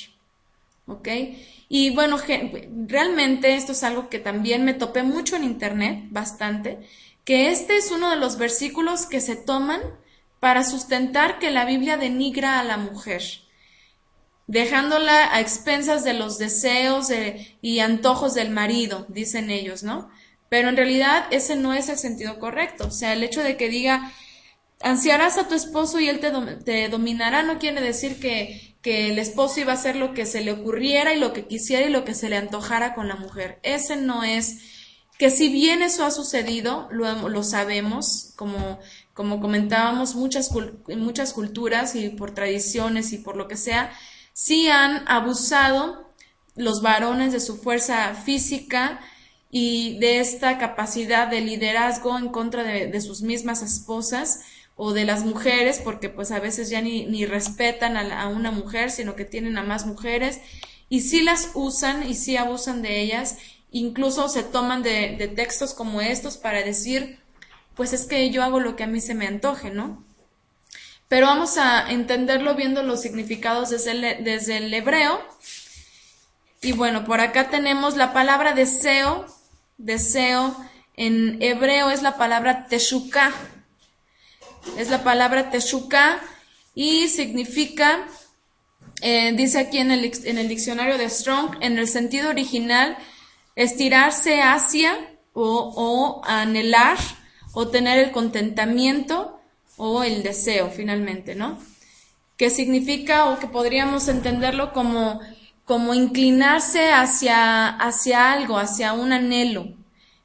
[0.88, 1.08] ¿Ok?
[1.68, 2.18] Y bueno,
[2.88, 6.80] realmente esto es algo que también me topé mucho en internet, bastante,
[7.24, 9.80] que este es uno de los versículos que se toman
[10.40, 13.22] para sustentar que la Biblia denigra a la mujer,
[14.48, 17.06] dejándola a expensas de los deseos
[17.62, 20.10] y antojos del marido, dicen ellos, ¿no?
[20.50, 22.88] Pero en realidad ese no es el sentido correcto.
[22.88, 24.12] O sea, el hecho de que diga,
[24.82, 29.60] ansiarás a tu esposo y él te, dominará, no quiere decir que, que, el esposo
[29.60, 32.14] iba a hacer lo que se le ocurriera y lo que quisiera y lo que
[32.14, 33.58] se le antojara con la mujer.
[33.62, 34.58] Ese no es,
[35.18, 38.78] que si bien eso ha sucedido, lo, lo sabemos, como
[39.20, 40.50] como comentábamos, muchas,
[40.96, 43.92] muchas culturas y por tradiciones y por lo que sea,
[44.32, 46.10] sí han abusado
[46.56, 48.98] los varones de su fuerza física
[49.50, 54.42] y de esta capacidad de liderazgo en contra de, sus mismas esposas
[54.76, 59.16] o de las mujeres, porque pues a veces ya ni, respetan a, una mujer, sino
[59.16, 60.40] que tienen a más mujeres,
[60.88, 63.38] y sí las usan y sí abusan de ellas,
[63.72, 67.18] incluso se toman de, textos como estos para decir
[67.74, 70.04] pues es que yo hago lo que a mí se me antoje, ¿no?
[71.08, 75.18] Pero vamos a entenderlo viendo los significados desde desde el hebreo.
[76.60, 79.26] Y bueno, por acá tenemos la palabra deseo.
[79.80, 80.54] Deseo
[80.94, 83.32] en hebreo es la palabra teshuka.
[84.76, 86.20] Es la palabra teshuka
[86.74, 88.06] y significa,
[89.00, 92.98] eh, dice aquí en el, en el diccionario de Strong, en el sentido original,
[93.56, 94.98] estirarse hacia
[95.32, 96.98] o, o anhelar
[97.54, 99.40] o tener el contentamiento
[99.78, 101.58] o el deseo finalmente, ¿no?
[102.36, 105.20] Que significa o que podríamos entenderlo como,
[105.70, 109.68] como inclinarse hacia, hacia algo, hacia un anhelo,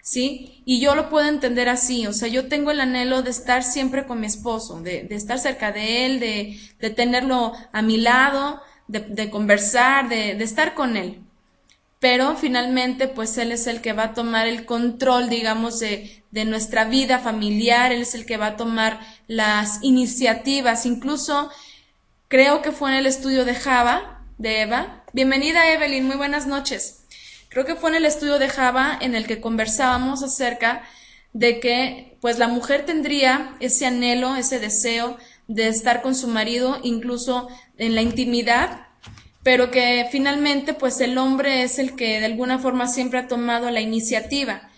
[0.01, 0.63] ¿sí?
[0.65, 4.07] Y yo lo puedo entender así, o sea, yo tengo el anhelo de estar siempre
[4.07, 8.59] con mi esposo, de, de estar cerca de él, de, de tenerlo a mi lado,
[8.87, 11.21] de, conversar, de, de estar con él
[11.99, 16.45] pero finalmente pues Él es el que va a tomar el control, digamos, de, de,
[16.45, 21.49] nuestra vida familiar, Él es el que va a tomar las iniciativas, incluso
[22.27, 25.04] creo que fue en el estudio de Java, de Eva.
[25.15, 27.05] Bienvenida Evelyn, muy buenas noches.
[27.47, 30.83] Creo que fue en el estudio de Java en el que conversábamos acerca
[31.31, 35.15] de que pues la mujer tendría ese anhelo, ese deseo
[35.47, 37.47] de estar con su marido, incluso
[37.77, 38.87] en la intimidad,
[39.41, 43.71] pero que finalmente pues el hombre es el que de alguna forma siempre ha tomado
[43.71, 44.69] la iniciativa.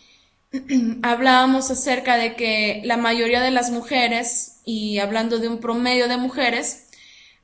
[1.02, 6.18] Hablábamos acerca de que la mayoría de las mujeres, y hablando de un promedio de
[6.18, 6.87] mujeres,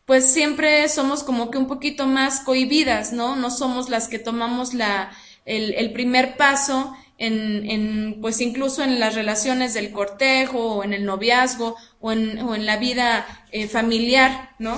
[0.06, 3.36] pues siempre somos como que un poquito más cohibidas, ¿no?
[3.36, 5.12] No somos las que tomamos la,
[5.46, 11.06] el, primer paso en, en, pues incluso en las relaciones del cortejo o en el
[11.06, 14.74] noviazgo o en, o en la vida eh, familiar, ¿no?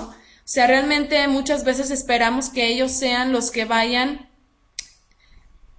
[0.46, 4.30] O sea, realmente muchas veces esperamos que ellos sean los que vayan.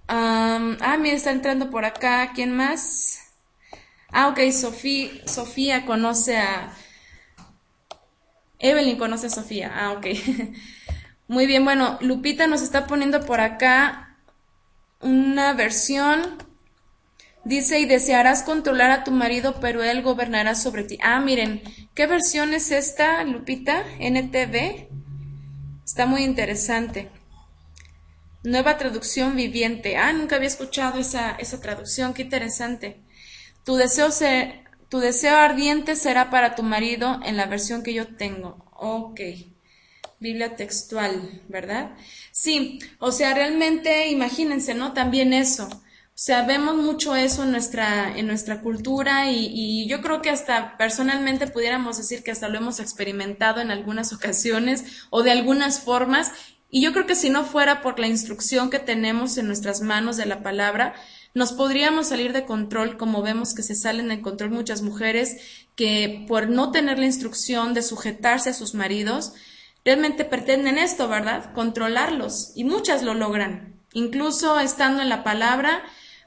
[0.09, 2.33] ah, mira, está entrando por acá.
[2.35, 3.19] ¿Quién más?
[4.11, 6.73] Ah, ok, Sofía, Sofía conoce a...
[8.59, 9.71] Evelyn conoce a Sofía.
[9.73, 10.07] Ah, ok.
[11.27, 14.17] Muy bien, bueno, Lupita nos está poniendo por acá
[15.01, 16.37] una versión
[17.47, 20.99] Dice, y desearás controlar a tu marido, pero él gobernará sobre ti.
[21.01, 21.61] Ah, miren,
[21.95, 23.85] ¿qué versión es esta, Lupita?
[23.99, 24.89] NTV.
[25.85, 27.09] Está muy interesante.
[28.43, 29.95] Nueva traducción viviente.
[29.95, 32.13] Ah, nunca había escuchado esa, esa traducción.
[32.13, 32.99] Qué interesante.
[33.63, 38.07] Tu deseo, se, tu deseo ardiente será para tu marido en la versión que yo
[38.15, 38.65] tengo.
[38.75, 39.21] Ok.
[40.19, 41.91] Biblia textual, ¿verdad?
[42.31, 44.93] Sí, o sea, realmente imagínense, ¿no?
[44.93, 45.69] También eso.
[46.17, 50.31] O sea, vemos mucho eso en nuestra, en nuestra cultura y, y, yo creo que
[50.31, 55.79] hasta personalmente pudiéramos decir que hasta lo hemos experimentado en algunas ocasiones o de algunas
[55.79, 56.31] formas.
[56.71, 60.17] Y yo creo que si no fuera por la instrucción que tenemos en nuestras manos
[60.17, 60.95] de la palabra,
[61.37, 65.37] nos podríamos salir de control, como vemos que se salen de control muchas mujeres
[65.75, 69.33] que por no tener la instrucción de sujetarse a sus maridos,
[69.85, 71.53] realmente pretenden esto, ¿verdad?
[71.53, 72.53] Controlarlos.
[72.55, 73.79] Y muchas lo logran.
[73.93, 75.83] Incluso estando en la palabra,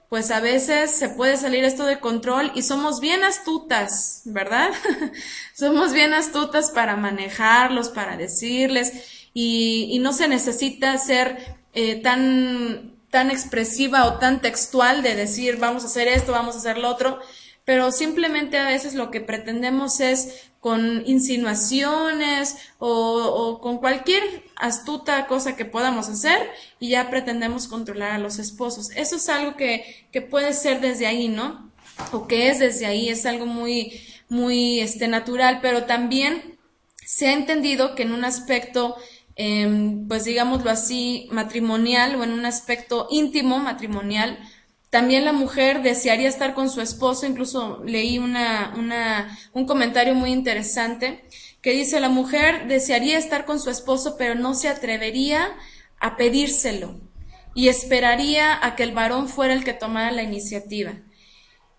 [0.08, 4.70] pues a veces se puede salir esto de control y somos bien astutas, ¿verdad?
[5.54, 13.30] somos bien astutas para manejarlos, para decirles y, no se necesita ser eh, tan, tan
[13.30, 17.18] expresiva o tan textual de decir vamos a hacer esto, vamos a hacer lo otro,
[17.64, 24.22] pero simplemente a veces lo que pretendemos es con insinuaciones o, con cualquier
[24.56, 28.90] astuta cosa que podamos hacer y ya pretendemos controlar a los esposos.
[28.94, 31.70] Eso es algo que, que puede ser desde ahí, ¿no?
[32.12, 36.58] O que es desde ahí, es algo muy, muy este, natural, pero también
[37.04, 38.96] se ha entendido que en un aspecto
[39.42, 44.38] em, pues digámoslo así, matrimonial o en un aspecto íntimo matrimonial,
[44.90, 50.30] también la mujer desearía estar con su esposo, incluso leí una, una, un comentario muy
[50.30, 51.24] interesante
[51.62, 55.56] que dice la mujer desearía estar con su esposo, pero no se atrevería
[56.00, 57.00] a pedírselo
[57.54, 60.92] y esperaría a que el varón fuera el que tomara la iniciativa.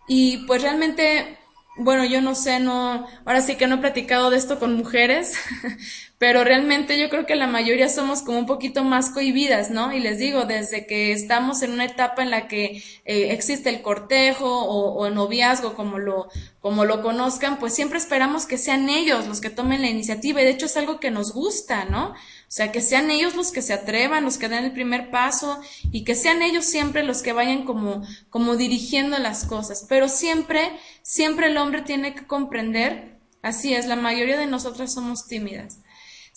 [0.08, 1.38] Y pues realmente,
[1.78, 5.36] bueno, yo no sé, no, ahora sí que no he platicado de esto con mujeres,
[6.22, 9.92] pero realmente yo creo que la mayoría somos como un poquito más cohibidas, ¿no?
[9.92, 13.82] Y les digo, desde que estamos en una etapa en la que eh, existe el
[13.82, 19.26] cortejo o, o, noviazgo, como lo, como lo conozcan, pues siempre esperamos que sean ellos
[19.26, 22.10] los que tomen la iniciativa y de hecho es algo que nos gusta, ¿no?
[22.10, 22.16] O
[22.50, 25.60] sea, que sean ellos los que se atrevan, los que den el primer paso
[25.92, 29.88] y que sean ellos siempre los que vayan como, como dirigiendo las cosas.
[29.90, 30.70] Pero siempre,
[31.02, 35.81] siempre el hombre tiene que comprender, así es, la mayoría de nosotras somos tímidas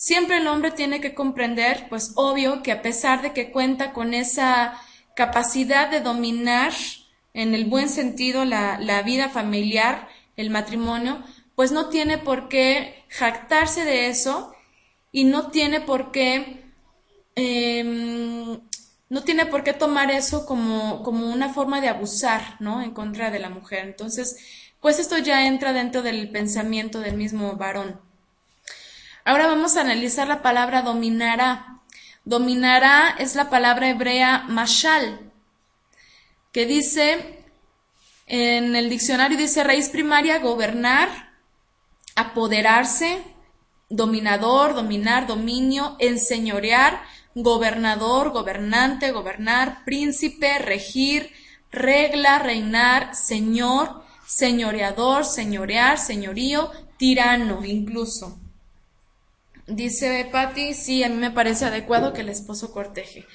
[0.05, 4.13] Siempre el hombre tiene que comprender, pues obvio, que a pesar de que cuenta con
[4.13, 4.79] esa
[5.15, 6.73] capacidad de dominar
[7.33, 11.23] en el buen sentido la, vida familiar, el matrimonio,
[11.55, 14.53] pues no tiene por qué jactarse de eso
[15.11, 16.61] y no tiene por qué
[17.33, 18.59] em,
[19.09, 22.83] no tiene por qué tomar eso como, como una forma de abusar, ¿no?
[22.83, 23.79] En contra de la mujer.
[23.79, 24.37] Entonces,
[24.81, 28.04] pues esto ya entra dentro del pensamiento del mismo varón.
[29.27, 31.81] Ahora vamos a analizar la palabra dominará.
[32.25, 35.31] Dominará es la palabra hebrea mashal,
[36.51, 37.43] que dice,
[38.27, 41.09] en el diccionario dice raíz primaria, gobernar,
[42.15, 43.23] apoderarse,
[43.89, 47.01] dominador, dominar, dominio, enseñorear,
[47.33, 51.31] gobernador, gobernante, gobernar, príncipe, regir,
[51.71, 58.44] regla, reinar, señor, señoreador, señorear, señorío, tirano incluso.
[59.67, 63.25] Dice Patti, sí, a mí me parece adecuado que el esposo corteje.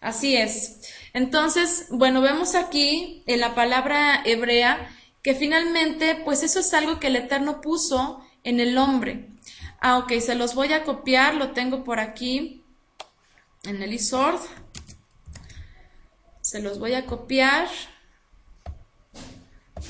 [0.00, 0.80] Así es.
[1.14, 4.90] Entonces, bueno, vemos aquí en la palabra hebrea
[5.22, 9.30] que finalmente, pues eso es algo que el Eterno puso en el hombre.
[9.80, 12.62] Ah, ok, se los voy a copiar, lo tengo por aquí
[13.62, 14.40] en el ISORD.
[16.42, 17.68] Se los voy a copiar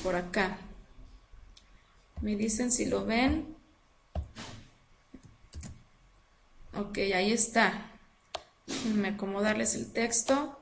[0.01, 0.57] por acá.
[2.21, 3.54] Me dicen si lo ven.
[6.77, 7.91] Ok, ahí está.
[8.67, 10.59] Déjenme acomodarles el texto.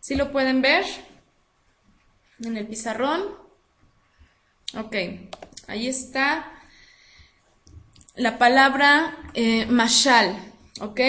[0.00, 0.84] ¿Sí lo pueden ver?
[2.40, 3.22] En el pizarrón.
[4.76, 4.96] Ok,
[5.66, 6.52] ahí está
[8.18, 10.36] la palabra eh, mashal.
[10.80, 11.00] Ok.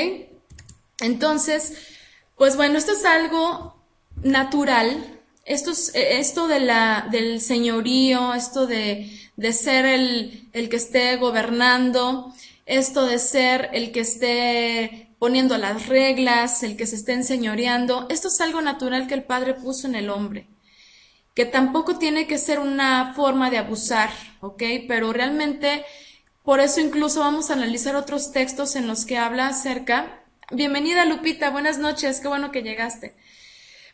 [1.02, 1.88] Entonces,
[2.36, 3.76] pues bueno, esto es algo
[4.22, 5.20] natural.
[5.46, 10.76] Esto, es, eh, esto de la, del señorío, esto de, de ser el, el que
[10.76, 12.34] esté gobernando,
[12.70, 18.28] esto de ser el que esté poniendo las reglas, el que se esté enseñoreando, esto
[18.28, 20.48] es algo natural que el Padre puso en el hombre,
[21.34, 24.12] que tampoco tiene que ser una forma de abusar,
[24.42, 24.64] ¿ok?
[24.88, 25.84] Pero realmente,
[26.44, 30.24] por eso incluso vamos a analizar otros textos en los que habla acerca.
[30.52, 33.16] Bienvenida Lupita, buenas noches, qué bueno que llegaste.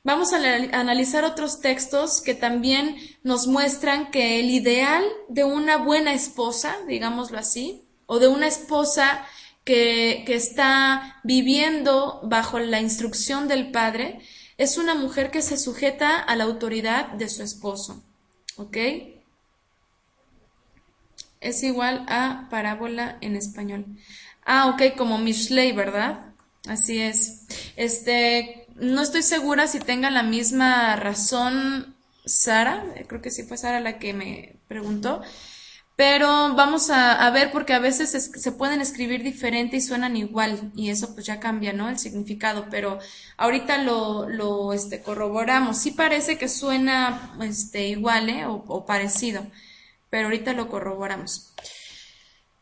[0.04, 0.38] Vamos a
[0.78, 7.40] analizar otros textos que también nos muestran que el ideal de una buena esposa, digámoslo
[7.40, 9.26] así, o de una esposa
[9.64, 14.20] que, que está viviendo bajo la instrucción del padre,
[14.58, 18.04] es una mujer que se sujeta a la autoridad de su esposo.
[18.58, 18.78] ¿Ok?
[21.42, 23.86] Es igual a parábola en español.
[24.46, 26.34] Ah, ok, como Mishlei, ¿verdad?
[26.68, 27.46] Así es.
[27.76, 31.96] Este, no estoy segura si tenga la misma razón
[32.26, 35.22] Sara, creo que sí fue Sara la que me preguntó,
[35.96, 40.90] pero vamos a, ver porque a veces se pueden escribir diferente y suenan igual y
[40.90, 41.88] eso pues ya cambia, ¿no?
[41.88, 43.00] El significado, pero
[43.38, 45.78] ahorita lo, lo este, corroboramos.
[45.78, 48.46] Sí parece que suena este, igual, ¿eh?
[48.46, 49.48] O, o parecido,
[50.10, 51.54] pero ahorita lo corroboramos.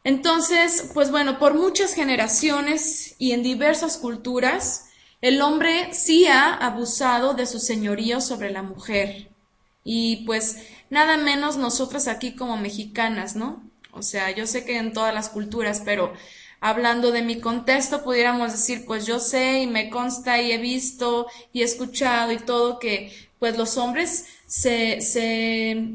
[0.04, 4.90] Entonces, pues bueno, por muchas generaciones y en diversas culturas,
[5.22, 9.33] el hombre sí ha abusado de su señorío sobre la mujer.
[9.84, 10.58] Y pues
[10.90, 13.64] nada menos nosotras aquí como mexicanas, ¿no?
[13.92, 16.14] O sea, yo sé que en todas las culturas, pero
[16.62, 21.28] hablando de mi contexto, pudiéramos decir, pues yo sé y me consta y he visto
[21.52, 25.86] y he escuchado y todo que pues los hombres se, se,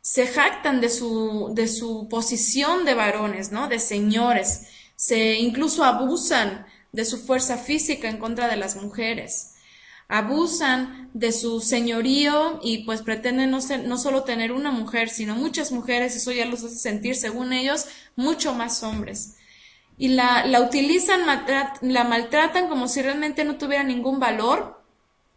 [0.00, 3.68] se jactan de su, de su posición de varones, ¿no?
[3.68, 9.55] De señores, se incluso abusan de su fuerza física en contra de las mujeres
[10.08, 15.72] abusan de su señorío y pues pretenden no, no solo tener una mujer, sino muchas
[15.72, 19.36] mujeres, eso ya los hace sentir, según ellos, mucho más hombres.
[19.98, 21.22] Y la, la utilizan,
[21.80, 24.82] la maltratan como si realmente no tuviera ningún valor,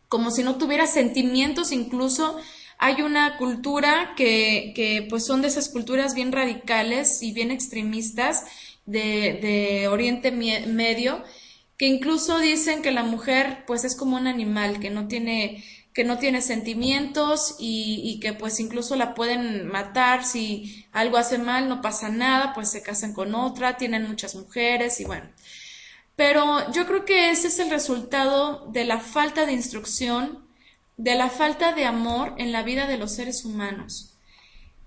[0.10, 2.38] como si no tuviera sentimientos incluso.
[2.78, 8.46] Hay una cultura que, que pues son de esas culturas bien radicales y bien extremistas
[8.86, 11.24] de, de Oriente Medio,
[11.80, 15.64] que incluso dicen que la mujer pues es como un animal, que no tiene,
[15.94, 21.38] que no tiene sentimientos y, y, que pues incluso la pueden matar si algo hace
[21.38, 25.30] mal, no pasa nada, pues se casan con otra, tienen muchas mujeres y bueno.
[26.18, 30.46] Pero yo creo que ese es el resultado de la falta de instrucción,
[30.98, 34.18] de la falta de amor en la vida de los seres humanos.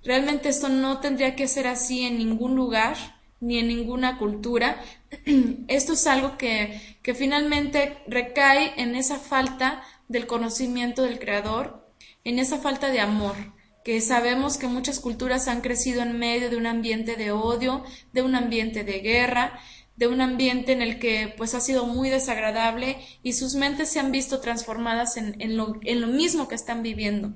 [0.04, 2.96] Realmente esto no tendría que ser así en ningún lugar
[3.42, 4.80] ni en ninguna cultura.
[5.68, 11.86] Esto es algo que, que finalmente recae en esa falta del conocimiento del Creador,
[12.24, 13.36] en esa falta de amor
[13.84, 17.82] que sabemos que muchas culturas han crecido en medio de un ambiente de odio,
[18.12, 19.58] de un ambiente de guerra,
[19.96, 23.98] de un ambiente en el que pues ha sido muy desagradable y sus mentes se
[23.98, 27.32] han visto transformadas en, en, lo, en lo mismo que están viviendo.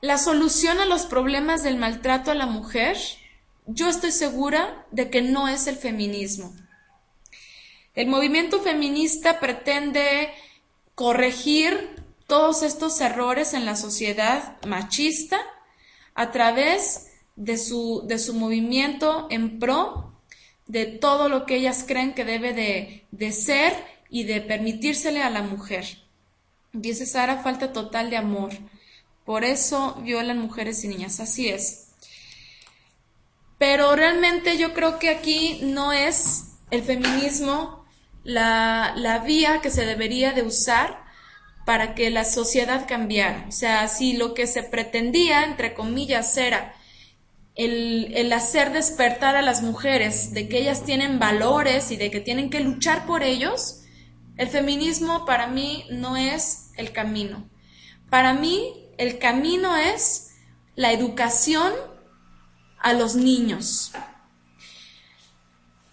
[0.00, 2.96] La solución a los problemas del maltrato a la mujer
[3.66, 6.54] yo estoy segura de que no es el feminismo.
[7.94, 10.30] El movimiento feminista pretende
[10.94, 11.96] corregir
[12.26, 15.40] todos estos errores en la sociedad machista
[16.14, 20.12] a través de su, de su movimiento en pro
[20.66, 23.74] de todo lo que ellas creen que debe de, de ser
[24.08, 25.84] y de permitírsele a la mujer.
[26.72, 28.52] Dice Sara, falta total de amor.
[29.24, 31.20] Por eso violan mujeres y niñas.
[31.20, 31.91] Así es.
[33.62, 37.84] Pero realmente yo creo que aquí no es el feminismo
[38.24, 41.04] la, la vía que se debería de usar
[41.64, 43.44] para que la sociedad cambiara.
[43.48, 46.74] O sea, si lo que se pretendía, entre comillas, era
[47.54, 52.18] el, el, hacer despertar a las mujeres de que ellas tienen valores y de que
[52.18, 53.82] tienen que luchar por ellos,
[54.38, 57.48] el feminismo para mí no es el camino.
[58.10, 60.32] Para mí el camino es
[60.74, 61.72] la educación
[62.82, 63.92] a los niños.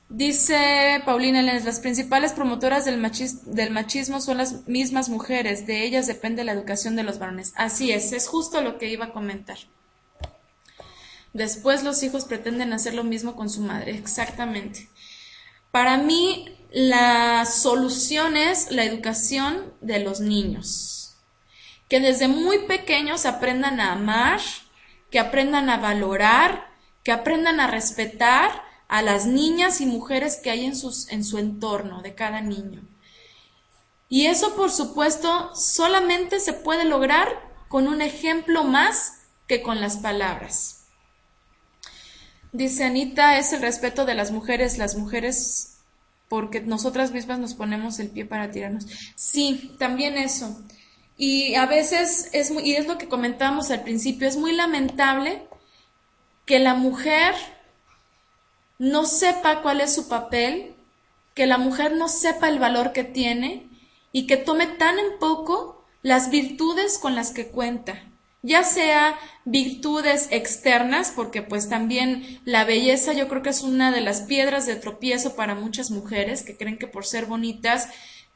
[0.10, 6.52] Dice Paulina las principales promotoras del, machismo son las mismas mujeres, de ellas depende la
[6.52, 7.54] educación de los varones.
[7.56, 9.58] Así es, es justo lo que iba a comentar.
[11.34, 14.90] Después los hijos pretenden hacer lo mismo con su madre, exactamente.
[15.70, 21.18] Para mí, la solución es la educación de los niños.
[21.88, 24.42] Que desde muy pequeños aprendan a amar,
[25.12, 26.69] que aprendan a valorar,
[27.04, 31.38] que aprendan a respetar a las niñas y mujeres que hay en, sus, en su
[31.38, 32.82] entorno de cada niño.
[34.10, 37.28] Y eso, por supuesto, solamente se puede lograr
[37.68, 40.88] con un ejemplo más que con las palabras.
[42.52, 45.78] Dice Anita, es el respeto de las mujeres, las mujeres,
[46.28, 48.88] porque nosotras mismas nos ponemos el pie para tirarnos.
[49.16, 50.60] Sí, también eso.
[51.16, 55.44] Y a veces es muy, y es lo que comentábamos al principio, es muy lamentable
[56.50, 57.36] que la mujer
[58.80, 60.74] no sepa cuál es su papel,
[61.36, 63.68] que la mujer no sepa el valor que tiene
[64.12, 68.02] y que tome tan en poco las virtudes con las que cuenta,
[68.42, 74.02] ya sea virtudes externas, porque pues también la belleza yo creo que es una de
[74.02, 77.90] las piedras de tropiezo para muchas mujeres que creen que por ser bonitas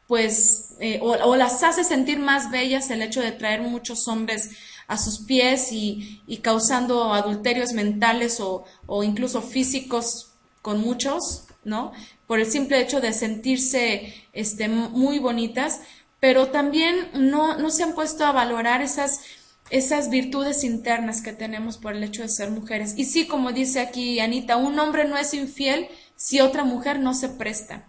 [0.05, 4.51] pues eh, o las hace sentir más bellas el hecho de traer muchos hombres
[4.88, 8.65] a sus pies y, causando adulterios mentales o,
[9.03, 10.31] incluso físicos
[10.61, 11.91] con muchos, ¿no?
[12.27, 15.81] Por el simple hecho de sentirse este, muy bonitas,
[16.19, 19.21] pero también no, no se han puesto a valorar esas,
[19.69, 22.93] esas virtudes internas que tenemos por el hecho de ser mujeres.
[22.97, 27.13] Y sí, como dice aquí Anita, un hombre no es infiel si otra mujer no
[27.13, 27.86] se presta.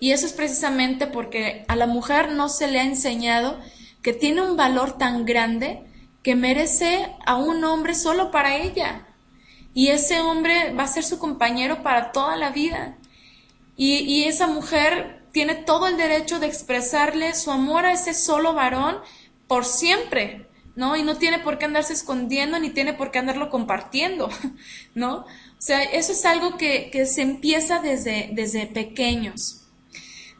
[0.00, 3.60] Y eso es precisamente porque a la mujer no se le ha enseñado
[4.02, 5.84] que tiene un valor tan grande
[6.22, 9.06] que merece a un hombre solo para ella.
[9.72, 12.96] Y ese hombre va a ser su compañero para toda la vida.
[13.76, 18.98] Y, esa mujer tiene todo el derecho de expresarle su amor a ese solo varón
[19.46, 20.96] por siempre, ¿no?
[20.96, 24.28] Y no tiene por qué andarse escondiendo ni tiene por qué andarlo compartiendo,
[24.94, 25.20] ¿no?
[25.20, 25.26] O
[25.62, 29.59] sea, eso es algo que, que se empieza desde, desde pequeños.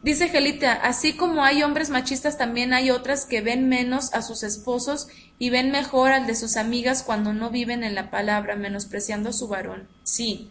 [0.03, 4.41] Dice Gelita, así como hay hombres machistas, también hay otras que ven menos a sus
[4.41, 9.29] esposos y ven mejor al de sus amigas cuando no viven en la palabra, menospreciando
[9.29, 9.87] a su varón.
[10.03, 10.49] Sí,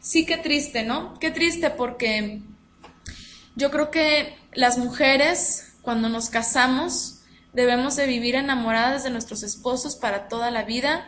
[0.00, 1.18] sí, qué triste, ¿no?
[1.18, 2.40] Qué triste porque
[3.56, 7.20] yo creo que las mujeres, cuando nos casamos,
[7.52, 11.06] debemos de vivir enamoradas de nuestros esposos para toda la vida.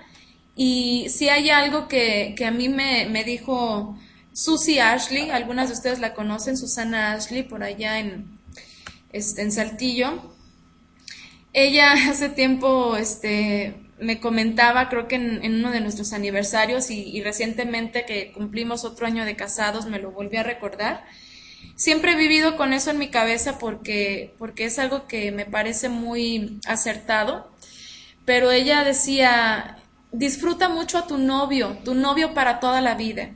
[0.54, 3.96] Y si hay algo que, que a mí me, me dijo
[4.32, 8.38] Susie Ashley, algunas de ustedes la conocen, Susana Ashley, por allá en,
[9.12, 10.34] este, en Saltillo.
[11.52, 18.04] Ella hace tiempo este, me comentaba, creo que en, uno de nuestros aniversarios y, recientemente
[18.04, 21.04] que cumplimos otro año de casados, me lo volví a recordar.
[21.76, 25.88] Siempre he vivido con eso en mi cabeza porque, porque es algo que me parece
[25.88, 27.50] muy acertado.
[28.24, 29.78] Pero ella decía,
[30.12, 33.30] disfruta mucho a tu novio, tu novio para toda la vida.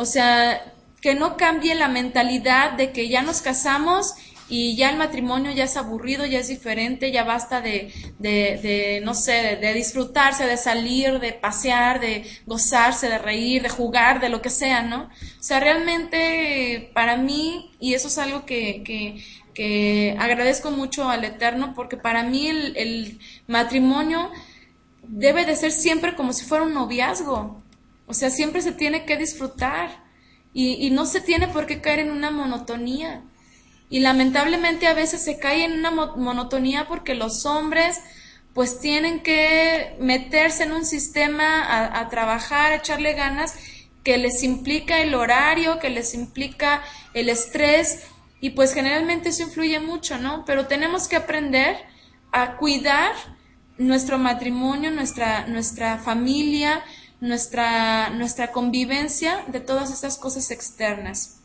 [0.00, 0.62] O sea,
[1.00, 4.14] que no cambie la mentalidad de que ya nos casamos
[4.48, 9.00] y ya el matrimonio ya es aburrido, ya es diferente, ya basta de, de, de
[9.04, 14.28] no sé, de, disfrutarse, de salir, de pasear, de gozarse, de reír, de jugar, de
[14.28, 15.10] lo que sea, ¿no?
[15.40, 21.24] O sea, realmente para mí, y eso es algo que, que, que agradezco mucho al
[21.24, 23.18] Eterno, porque para mí el, el
[23.48, 24.30] matrimonio
[25.02, 27.64] debe de ser siempre como si fuera un noviazgo.
[28.08, 30.04] O sea, siempre se tiene que disfrutar
[30.52, 33.22] y, no se tiene por qué caer en una monotonía.
[33.90, 38.00] Y lamentablemente a veces se cae en una monotonía porque los hombres
[38.54, 43.54] pues tienen que meterse en un sistema a, a, trabajar, a echarle ganas,
[44.02, 46.82] que les implica el horario, que les implica
[47.14, 48.00] el estrés,
[48.40, 50.44] y pues generalmente eso influye mucho, ¿no?
[50.44, 51.76] Pero tenemos que aprender
[52.32, 53.12] a cuidar
[53.78, 56.82] nuestro matrimonio, nuestra, nuestra familia,
[57.20, 61.40] nuestra, nuestra convivencia de todas estas cosas externas.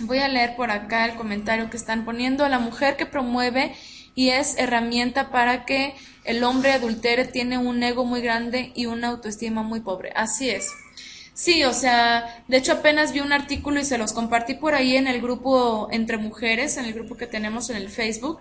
[0.00, 2.48] Voy a leer por acá el comentario que están poniendo.
[2.48, 3.74] La mujer que promueve
[4.14, 5.94] y es herramienta para que
[6.24, 10.12] el hombre adultere tiene un ego muy grande y una autoestima muy pobre.
[10.14, 10.68] Así es.
[11.34, 14.96] Sí, o sea, de hecho apenas vi un artículo y se los compartí por ahí
[14.96, 18.40] en el grupo entre mujeres, en el grupo que tenemos en el Facebook,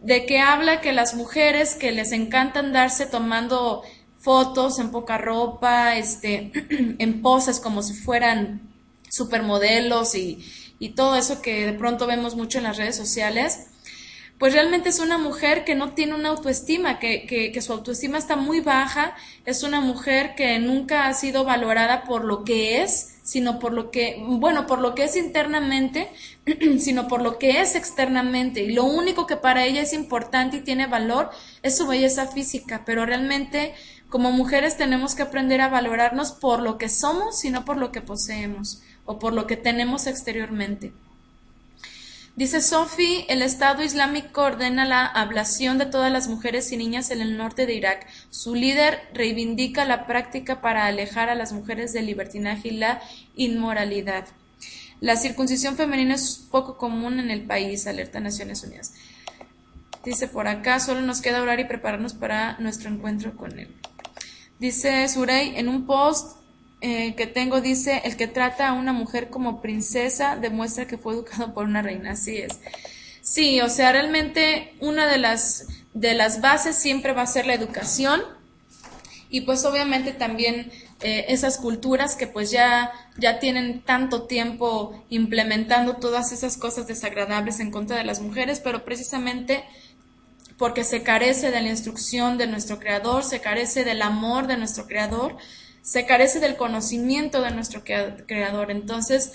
[0.00, 3.82] de que habla que las mujeres que les encantan darse tomando
[4.24, 6.50] fotos en poca ropa, este,
[6.98, 8.62] en poses como si fueran
[9.10, 10.42] supermodelos y,
[10.78, 13.66] y todo eso que de pronto vemos mucho en las redes sociales,
[14.38, 18.16] pues realmente es una mujer que no tiene una autoestima, que, que, que, su autoestima
[18.16, 19.14] está muy baja,
[19.44, 23.90] es una mujer que nunca ha sido valorada por lo que es, sino por lo
[23.90, 26.10] que, bueno, por lo que es internamente,
[26.78, 28.62] sino por lo que es externamente.
[28.62, 31.30] Y lo único que para ella es importante y tiene valor
[31.62, 33.74] es su belleza física, pero realmente
[34.10, 37.90] como mujeres tenemos que aprender a valorarnos por lo que somos y no por lo
[37.90, 40.92] que poseemos o por lo que tenemos exteriormente.
[42.36, 47.20] Dice Sophie, el Estado Islámico ordena la ablación de todas las mujeres y niñas en
[47.20, 48.08] el norte de Irak.
[48.30, 53.00] Su líder reivindica la práctica para alejar a las mujeres del libertinaje y la
[53.36, 54.26] inmoralidad.
[55.00, 58.94] La circuncisión femenina es poco común en el país, alerta Naciones Unidas.
[60.04, 63.68] Dice por acá, solo nos queda orar y prepararnos para nuestro encuentro con él.
[64.58, 66.36] Dice Surey, en un post
[67.16, 71.54] que tengo, dice, el que trata a una mujer como princesa demuestra que fue educado
[71.54, 72.12] por una reina.
[72.12, 72.58] Así es.
[73.22, 77.54] Sí, o sea, realmente una de las, de las bases siempre va a ser la
[77.54, 78.20] educación
[79.30, 80.70] y pues obviamente también
[81.00, 87.60] eh, esas culturas que pues ya, ya tienen tanto tiempo implementando todas esas cosas desagradables
[87.60, 89.64] en contra de las mujeres, pero precisamente
[90.56, 94.86] porque se carece de la instrucción de nuestro Creador, se carece del amor de nuestro
[94.86, 95.36] Creador,
[95.84, 98.70] se carece del conocimiento de nuestro Creador.
[98.70, 99.32] Entonces,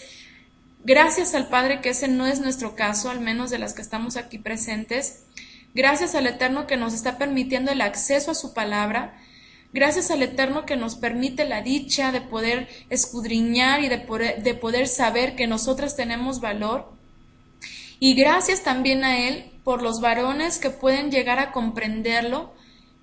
[0.83, 4.17] gracias al Padre que ese no es nuestro caso, al menos de las que estamos
[4.17, 5.23] aquí presentes,
[5.75, 9.15] gracias al Eterno que nos está permitiendo el acceso a su palabra,
[9.73, 14.55] gracias al Eterno que nos permite la dicha de poder escudriñar y de poder, de
[14.55, 16.91] poder saber que nosotras tenemos valor,
[17.99, 22.55] y gracias también a Él por los varones que pueden llegar a comprenderlo,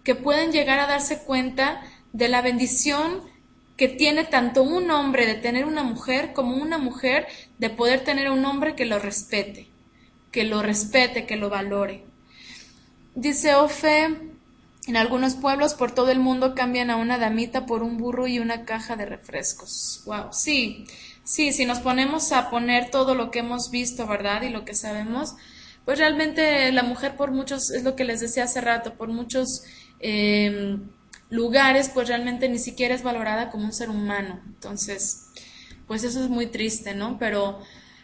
[0.03, 1.81] que pueden llegar a darse cuenta
[2.13, 3.36] de la bendición
[3.77, 7.27] que tiene tanto un hombre de tener una mujer como una mujer
[7.59, 9.69] de poder tener un hombre que lo respete,
[10.33, 12.05] que lo respete, que lo valore.
[13.15, 14.09] Dice Ofe,
[14.87, 18.39] en algunos pueblos por todo el mundo cambian a una damita por un burro y
[18.39, 20.03] una caja de refrescos.
[20.07, 20.87] Wow, sí,
[21.27, 24.43] Sí, si nos ponemos a poner todo lo que hemos visto, ¿verdad?
[24.43, 25.35] Y lo que sabemos,
[25.85, 29.65] pues realmente la mujer por muchos, es lo que les decía hace rato, por muchos
[29.99, 30.79] eh,
[31.31, 34.41] lugares, pues realmente ni siquiera es valorada como un ser humano.
[34.47, 35.29] Entonces,
[35.87, 37.19] pues eso es muy triste, ¿no?
[37.19, 37.61] Pero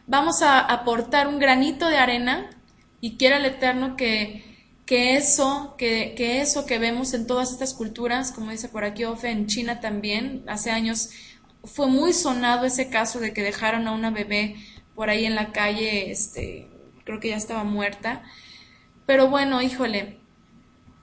[0.07, 2.51] vamos a aportar un granito de arena
[3.01, 4.45] y quiera el Eterno que,
[4.87, 9.05] que eso, que, que, eso que vemos en todas estas culturas, como dice por aquí
[9.05, 11.11] Ofe, en China también, hace años
[11.65, 14.57] fue muy sonado ese caso de que dejaron a una bebé
[14.95, 16.69] por ahí en la calle, este,
[17.05, 18.23] creo que ya estaba muerta.
[19.07, 20.21] Pero bueno, híjole,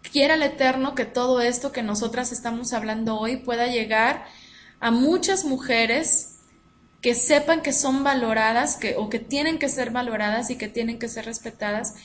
[0.02, 4.26] quiera el Eterno que todo esto que nosotras estamos hablando hoy pueda llegar
[4.80, 6.40] a muchas mujeres
[7.02, 11.00] que sepan que son valoradas que, o que tienen que ser valoradas y que tienen
[11.00, 11.96] que ser respetadas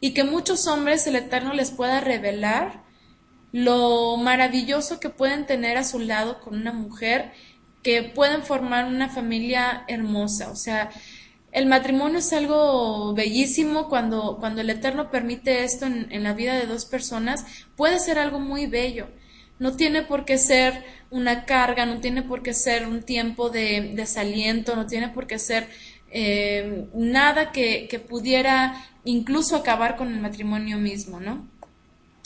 [0.00, 2.82] y que muchos hombres el Eterno les pueda revelar
[3.52, 7.32] lo maravilloso que pueden tener a su lado con una mujer,
[7.82, 10.50] que pueden formar una familia hermosa.
[10.50, 10.90] O sea,
[11.52, 16.66] el matrimonio es algo bellísimo cuando, cuando el Eterno permite esto en, la vida de
[16.66, 17.44] dos personas,
[17.76, 19.08] puede ser algo muy bello.
[19.58, 23.92] No tiene por qué ser una carga, no tiene por qué ser un tiempo de
[23.94, 25.68] desaliento, no tiene por qué ser
[26.10, 31.46] eh, nada que, que, pudiera incluso acabar con el matrimonio mismo, ¿no?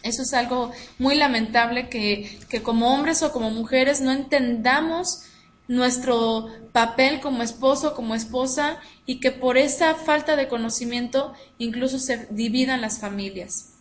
[0.05, 5.25] Eso es algo muy lamentable que, que como hombres o como mujeres no entendamos
[5.69, 12.27] nuestro papel como esposo, como esposa, y que por esa falta de conocimiento incluso se
[12.31, 13.73] dividan las familias.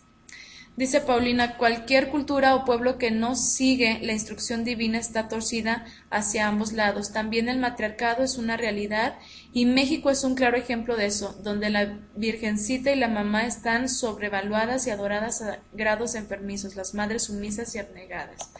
[0.76, 6.48] Dice Paulina, cualquier cultura o pueblo que no sigue la instrucción divina está torcida hacia
[6.48, 7.12] ambos lados.
[7.14, 9.16] También el matriarcado es una realidad
[9.54, 13.88] y México es un claro ejemplo de eso, donde la virgencita y la mamá están
[13.88, 18.50] sobrevaluadas y adoradas a grados enfermizos, las madres sumisas y abnegadas.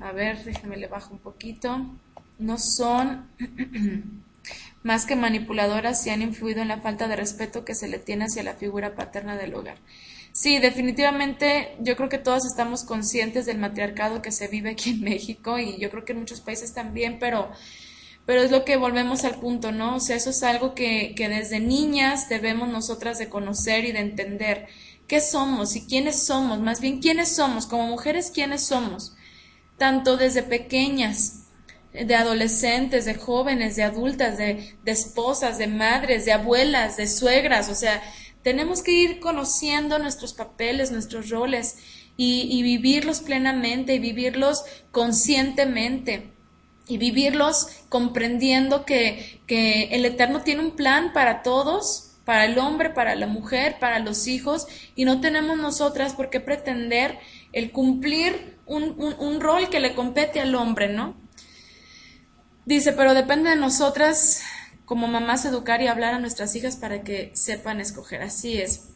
[0.00, 1.86] A ver, déjame le bajo un poquito.
[2.40, 3.28] No son
[4.82, 8.24] más que manipuladoras y han influido en la falta de respeto que se le tiene
[8.24, 9.78] hacia la figura paterna del hogar.
[10.32, 15.00] Sí, definitivamente yo creo que todos estamos conscientes del matriarcado que se vive aquí en
[15.04, 17.50] México y yo creo que en muchos países también, pero,
[18.26, 19.96] pero es lo que volvemos al punto, ¿no?
[19.96, 24.00] O sea, eso es algo que, que desde niñas debemos nosotras de conocer y de
[24.00, 24.68] entender
[25.08, 29.16] qué somos y quiénes somos, más bien quiénes somos, como mujeres quiénes somos,
[29.76, 31.39] tanto desde pequeñas,
[31.92, 37.68] de adolescentes, de jóvenes, de adultas, de, de esposas, de madres, de abuelas, de suegras,
[37.68, 38.00] o sea,
[38.42, 41.76] tenemos que ir conociendo nuestros papeles, nuestros roles
[42.16, 46.32] y, vivirlos plenamente y vivirlos conscientemente
[46.86, 52.90] y vivirlos comprendiendo que, que, el Eterno tiene un plan para todos, para el hombre,
[52.90, 57.18] para la mujer, para los hijos, y no tenemos nosotras por qué pretender
[57.52, 61.19] el cumplir un, un, un rol que le compete al hombre, ¿no?
[62.70, 64.42] Dice, pero depende de nosotras
[64.84, 68.22] como mamás educar y hablar a nuestras hijas para que sepan escoger.
[68.22, 68.90] Así es.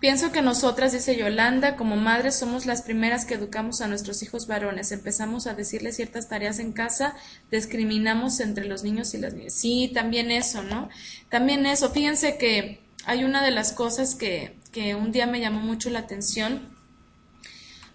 [0.00, 4.48] Pienso que nosotras, dice Yolanda, como madres somos las primeras que educamos a nuestros hijos
[4.48, 4.90] varones.
[4.90, 7.14] Empezamos a decirles ciertas tareas en casa,
[7.52, 9.54] discriminamos entre los niños y las niñas.
[9.54, 10.88] Sí, también eso, ¿no?
[11.28, 11.90] También eso.
[11.90, 16.00] Fíjense que hay una de las cosas que, que un día me llamó mucho la
[16.00, 16.76] atención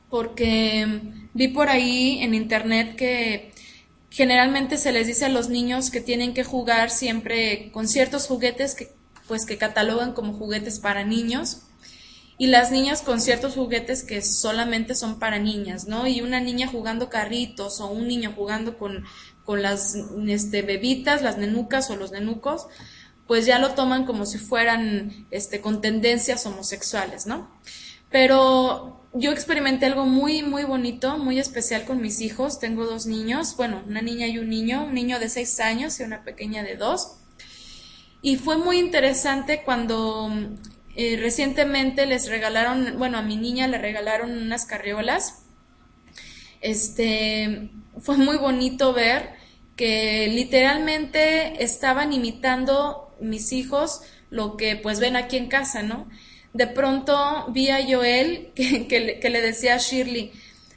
[0.09, 0.87] porque
[1.33, 3.53] vi por ahí en internet que
[4.15, 8.73] generalmente se les dice a los niños que tienen que jugar siempre con ciertos juguetes
[8.73, 8.95] que
[9.27, 11.63] pues que catalogan como juguetes para niños
[12.37, 16.07] y las niñas con ciertos juguetes que solamente son para niñas, ¿no?
[16.07, 19.03] Y una niña jugando carritos o un niño jugando con,
[19.43, 19.97] con las
[20.27, 22.67] este, bebitas, las nenucas o los nenucos,
[23.27, 27.51] pues ya lo toman como si fueran este, con tendencias homosexuales, ¿no?
[28.09, 32.59] Pero yo experimenté algo muy, muy bonito, muy especial con mis hijos.
[32.59, 36.03] Tengo dos niños, bueno, una niña y un niño, un niño de seis años y
[36.03, 37.17] una pequeña de dos.
[38.21, 40.29] Y fue muy interesante cuando
[40.95, 45.43] eh, recientemente les regalaron, bueno, a mi niña le regalaron unas carriolas.
[46.59, 49.29] Este, fue muy bonito ver
[49.77, 56.09] que literalmente estaban imitando mis hijos lo que pues ven aquí en casa, ¿no?
[56.55, 60.31] De pronto vi a Joel que, le decía a Shirley,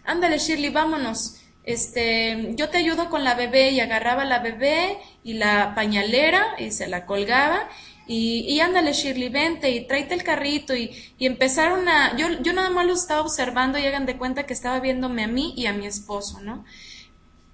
[0.04, 5.34] ándale Shirley, vámonos, este, yo te ayudo con la bebé y agarraba la bebé y
[5.34, 7.68] la pañalera y se la colgaba.
[8.08, 12.54] Y, y ándale Shirley, vente y tráete el carrito y, y empezaron a, yo, yo
[12.54, 15.66] nada más lo estaba observando y hagan de cuenta que estaba viéndome a mí y
[15.66, 16.64] a mi esposo, ¿no?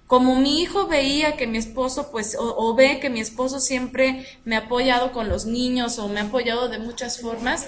[0.07, 4.55] como mi hijo veía que mi esposo, pues, o, ve que mi esposo siempre me
[4.55, 7.67] ha apoyado con los niños o me ha apoyado de muchas formas,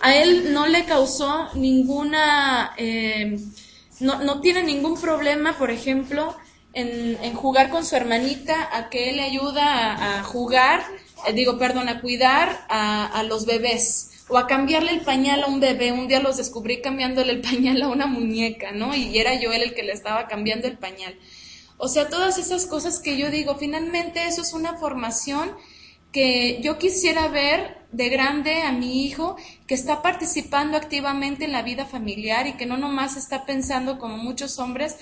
[0.00, 3.38] a él no le causó ninguna, eh,
[4.00, 6.36] no, no, tiene ningún problema, por ejemplo,
[6.72, 10.84] en, jugar con su hermanita, a que él le ayuda a, jugar,
[11.26, 15.46] eh, digo, perdón, a cuidar a, a, los bebés o a cambiarle el pañal a
[15.46, 15.92] un bebé.
[15.92, 18.94] Un día los descubrí cambiándole el pañal a una muñeca, ¿no?
[18.94, 21.18] Y era yo él el que le estaba cambiando el pañal.
[21.78, 25.52] O sea, todas esas cosas que yo digo, finalmente eso es una formación
[26.12, 29.36] que yo quisiera ver de grande a mi hijo
[29.66, 34.18] que está participando activamente en la vida familiar y que no nomás está pensando como
[34.18, 34.96] muchos hombres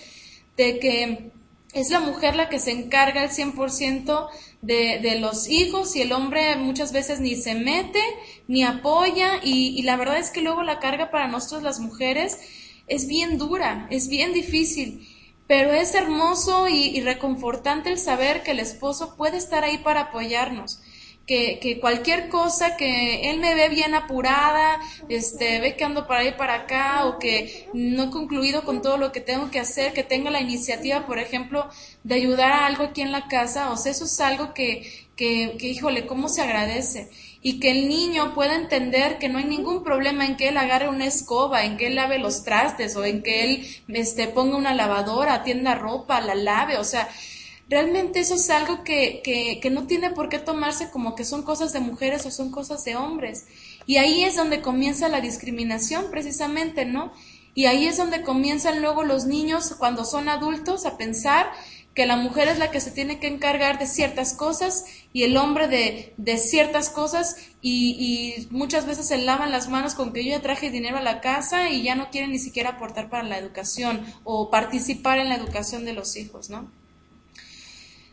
[0.56, 1.32] de que
[1.72, 4.28] es la mujer la que se encarga el 100%
[4.62, 8.00] de, de los hijos y el hombre muchas veces ni se mete
[8.46, 12.38] ni apoya y, la verdad es que luego la carga para nosotros las mujeres
[12.86, 15.08] es bien dura, es bien difícil.
[15.46, 20.80] Pero es hermoso y reconfortante el saber que el esposo puede estar ahí para apoyarnos
[21.26, 26.20] que, que, cualquier cosa que él me ve bien apurada, este, ve que ando para
[26.20, 29.92] ahí para acá o que no he concluido con todo lo que tengo que hacer,
[29.92, 31.68] que tenga la iniciativa, por ejemplo,
[32.02, 35.56] de ayudar a algo aquí en la casa, o sea, eso es algo que, que,
[35.58, 37.08] que híjole, cómo se agradece.
[37.40, 40.88] Y que el niño pueda entender que no hay ningún problema en que él agarre
[40.88, 44.74] una escoba, en que él lave los trastes o en que él este, ponga una
[44.74, 47.08] lavadora, atienda ropa, la lave, o sea,
[47.68, 51.72] realmente eso es algo que, que, no tiene por qué tomarse como que son cosas
[51.72, 53.46] de mujeres o son cosas de hombres.
[53.86, 57.12] Y ahí es donde comienza la discriminación precisamente, ¿no?
[57.54, 61.50] Y ahí es donde comienzan luego los niños cuando son adultos a pensar
[61.94, 65.36] que la mujer es la que se tiene que encargar de ciertas cosas y el
[65.36, 70.24] hombre de, de ciertas cosas y, y, muchas veces se lavan las manos con que
[70.24, 73.22] yo ya traje dinero a la casa y ya no quieren ni siquiera aportar para
[73.22, 76.68] la educación o participar en la educación de los hijos, ¿no?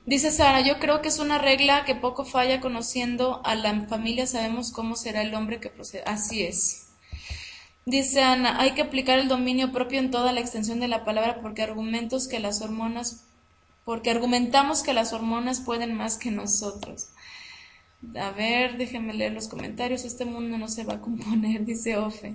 [0.06, 4.26] Dice Sara, yo creo que es una regla que poco falla conociendo a la familia,
[4.26, 6.04] sabemos cómo será el hombre que procede.
[6.08, 6.88] Así es.
[7.86, 11.40] Dice Ana, hay que aplicar el dominio propio en toda la extensión de la palabra
[11.42, 13.26] porque argumentos que las hormonas,
[13.86, 17.10] porque argumentamos que las hormonas pueden más que nosotros.
[18.20, 20.06] A ver, déjenme leer los comentarios.
[20.06, 22.34] Este mundo no se va a componer, dice Ofe.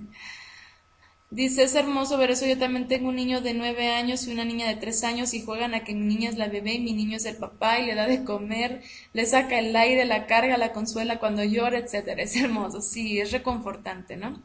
[1.29, 2.45] Dice, es hermoso ver eso.
[2.45, 5.41] Yo también tengo un niño de nueve años y una niña de tres años y
[5.41, 7.85] juegan a que mi niña es la bebé y mi niño es el papá y
[7.85, 12.23] le da de comer, le saca el aire, la carga, la consuela cuando llora, etcétera.
[12.23, 14.41] Es hermoso, sí, es reconfortante, ¿no?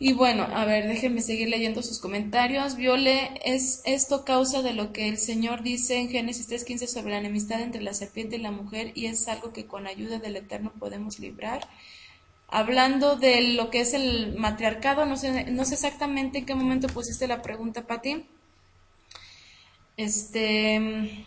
[0.00, 2.74] Y bueno, a ver, déjenme seguir leyendo sus comentarios.
[2.74, 7.18] Viole, es esto causa de lo que el Señor dice en Génesis 3.15 sobre la
[7.18, 10.72] enemistad entre la serpiente y la mujer y es algo que con ayuda del Eterno
[10.76, 11.68] podemos librar
[12.52, 16.86] hablando de lo que es el matriarcado, no sé, no sé exactamente en qué momento
[16.86, 18.26] pusiste la pregunta, Pati.
[19.96, 21.24] Este,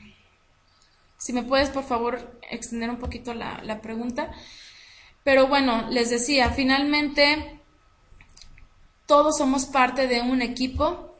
[1.17, 4.31] si me puedes, por favor, extender un poquito la, la pregunta.
[5.23, 7.59] Pero bueno, les decía, finalmente
[9.07, 11.17] todos somos parte de un equipo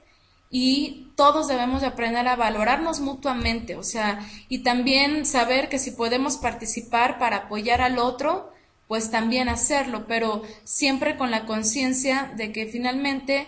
[0.51, 5.91] y todos debemos de aprender a valorarnos mutuamente, o sea, y también saber que si
[5.91, 8.53] podemos participar para apoyar al otro,
[8.87, 13.47] pues también hacerlo, pero siempre con la conciencia de que finalmente,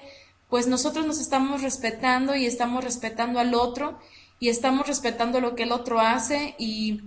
[0.50, 4.00] pues nosotros nos estamos respetando y estamos respetando al otro
[4.40, 7.02] y estamos respetando lo que el otro hace y,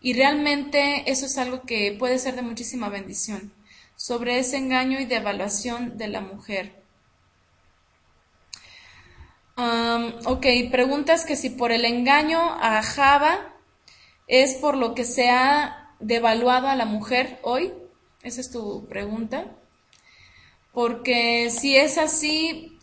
[0.00, 3.52] y realmente eso es algo que puede ser de muchísima bendición
[3.96, 6.82] sobre ese engaño y devaluación de la mujer.
[10.24, 13.54] ok, preguntas que si por el engaño a Java
[14.26, 17.72] es por lo que se ha devaluado a la mujer hoy?
[18.22, 19.46] Esa es tu pregunta.
[20.72, 22.78] Porque si es así,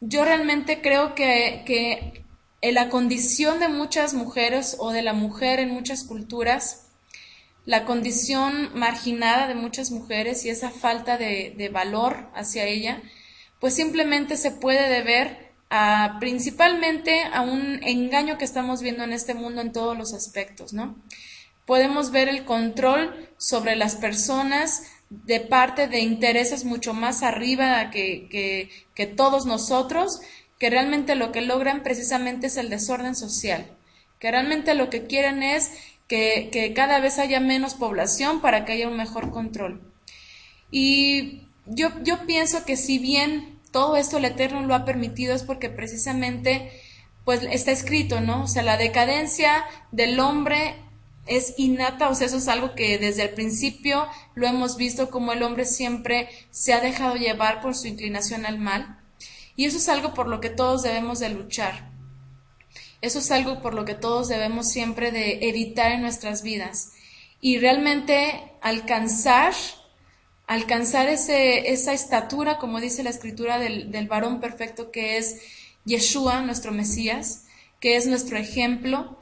[0.00, 2.24] yo realmente creo que, que
[2.72, 6.86] la condición de muchas mujeres o de la mujer en muchas culturas,
[7.64, 13.02] la condición marginada de muchas mujeres y esa falta de, de valor hacia ella,
[13.60, 19.34] pues simplemente se puede deber a, principalmente a un engaño que estamos viendo en este
[19.34, 20.96] mundo en todos los aspectos, ¿no?
[21.68, 28.26] Podemos ver el control sobre las personas de parte de intereses mucho más arriba que,
[28.94, 30.18] que, todos nosotros,
[30.58, 33.70] que realmente lo que logran precisamente es el desorden social,
[34.18, 35.70] que realmente lo que quieren es
[36.08, 39.92] que, que cada vez haya menos población para que haya un mejor control.
[40.70, 45.42] Y yo, yo pienso que si bien todo esto el Eterno lo ha permitido es
[45.42, 46.72] porque precisamente
[47.26, 48.44] pues está escrito, ¿no?
[48.44, 50.87] O sea, la decadencia del hombre
[51.28, 55.32] es innata, o sea, eso es algo que desde el principio lo hemos visto como
[55.32, 59.00] el hombre siempre se ha dejado llevar por su inclinación al mal.
[59.56, 61.90] Y eso es algo por lo que todos debemos de luchar.
[63.00, 66.92] Eso es algo por lo que todos debemos siempre de evitar en nuestras vidas.
[67.40, 69.54] Y realmente alcanzar,
[70.46, 75.40] alcanzar ese, esa estatura, como dice la escritura del, del varón perfecto que es
[75.84, 77.44] Yeshua, nuestro Mesías,
[77.80, 79.18] que es nuestro ejemplo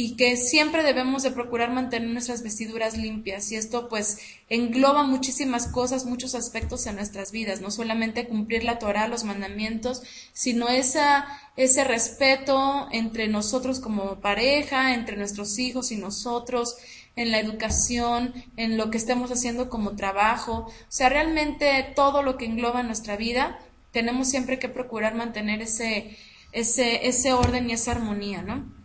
[0.00, 3.50] y que siempre debemos de procurar mantener nuestras vestiduras limpias.
[3.50, 4.18] Y esto pues
[4.48, 10.04] engloba muchísimas cosas, muchos aspectos en nuestras vidas, no solamente cumplir la Torah, los mandamientos,
[10.32, 11.26] sino esa,
[11.56, 16.76] ese respeto entre nosotros como pareja, entre nuestros hijos y nosotros,
[17.16, 22.36] en la educación, en lo que estemos haciendo como trabajo, o sea, realmente todo lo
[22.36, 23.58] que engloba nuestra vida,
[23.90, 26.16] tenemos siempre que procurar mantener ese,
[26.52, 28.77] ese, ese orden y esa armonía, ¿no?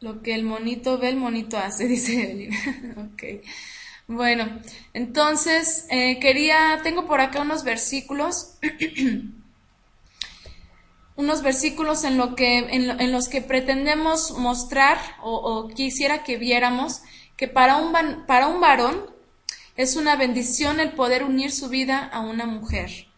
[0.00, 2.52] Lo que el monito ve, el monito hace, dice Evelyn.
[3.12, 3.22] ok.
[4.08, 4.60] Bueno,
[4.92, 8.56] entonces eh, quería, tengo por acá unos versículos,
[11.16, 17.00] unos versículos en, lo que, en, los que pretendemos mostrar o, quisiera que viéramos
[17.36, 17.92] que para un,
[18.26, 19.10] para un varón
[19.76, 23.08] es una bendición el poder unir su vida a una mujer.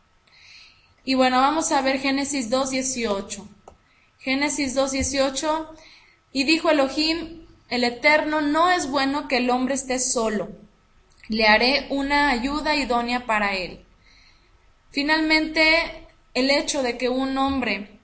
[1.05, 3.47] Y bueno, vamos a ver Génesis 2.18.
[4.19, 5.69] Génesis 2.18
[6.39, 10.49] y dijo Elohim, el Eterno, no es bueno que el hombre esté solo.
[11.27, 13.85] Le haré una ayuda idónea para él.
[14.93, 17.99] Finalmente, el hecho de que un hombre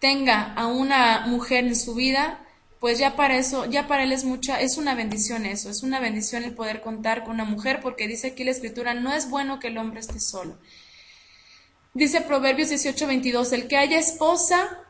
[0.00, 2.40] tenga a una mujer en su vida,
[2.80, 6.00] pues ya para eso, ya para él es mucha, es una bendición eso, es una
[6.00, 9.60] bendición el poder contar con una mujer, porque dice aquí la escritura, no es bueno
[9.60, 10.56] que el hombre esté solo.
[11.92, 14.87] Dice Proverbios 18:22, el que haya esposa,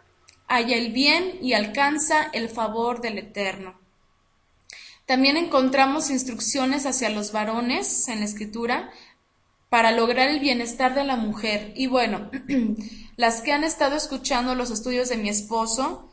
[0.49, 3.79] halla el bien y alcanza el favor del Eterno.
[5.07, 8.91] También encontramos instrucciones hacia los varones en la escritura
[9.69, 11.73] para lograr el bienestar de la mujer.
[11.77, 12.31] Y bueno,
[13.17, 16.11] las que han estado escuchando los estudios de mi esposo,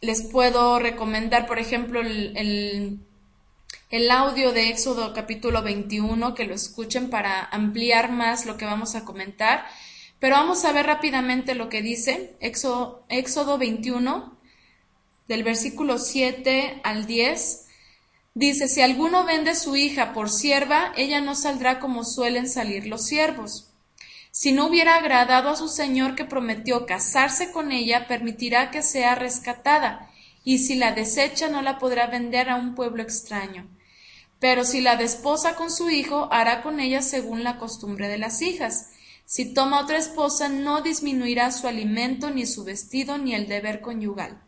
[0.00, 3.00] les puedo recomendar, por ejemplo, el,
[3.90, 8.94] el, audio de Éxodo capítulo 21, que lo escuchen para ampliar más lo que vamos
[8.94, 9.66] a comentar.
[10.20, 14.38] Pero vamos a ver rápidamente lo que dice Éxodo, Éxodo 21,
[15.28, 17.66] del versículo 7 al 10.
[18.34, 23.06] Dice, si alguno vende su hija por sierva, ella no saldrá como suelen salir los
[23.06, 23.70] siervos.
[24.30, 29.14] Si no hubiera agradado a su señor que prometió casarse con ella, permitirá que sea
[29.14, 30.10] rescatada,
[30.44, 33.66] y si la desecha no la podrá vender a un pueblo extraño.
[34.38, 38.42] Pero si la desposa con su hijo, hará con ella según la costumbre de las
[38.42, 38.89] hijas
[39.30, 44.42] si toma otra esposa, no disminuirá su alimento, ni su vestido, ni el deber conyugal.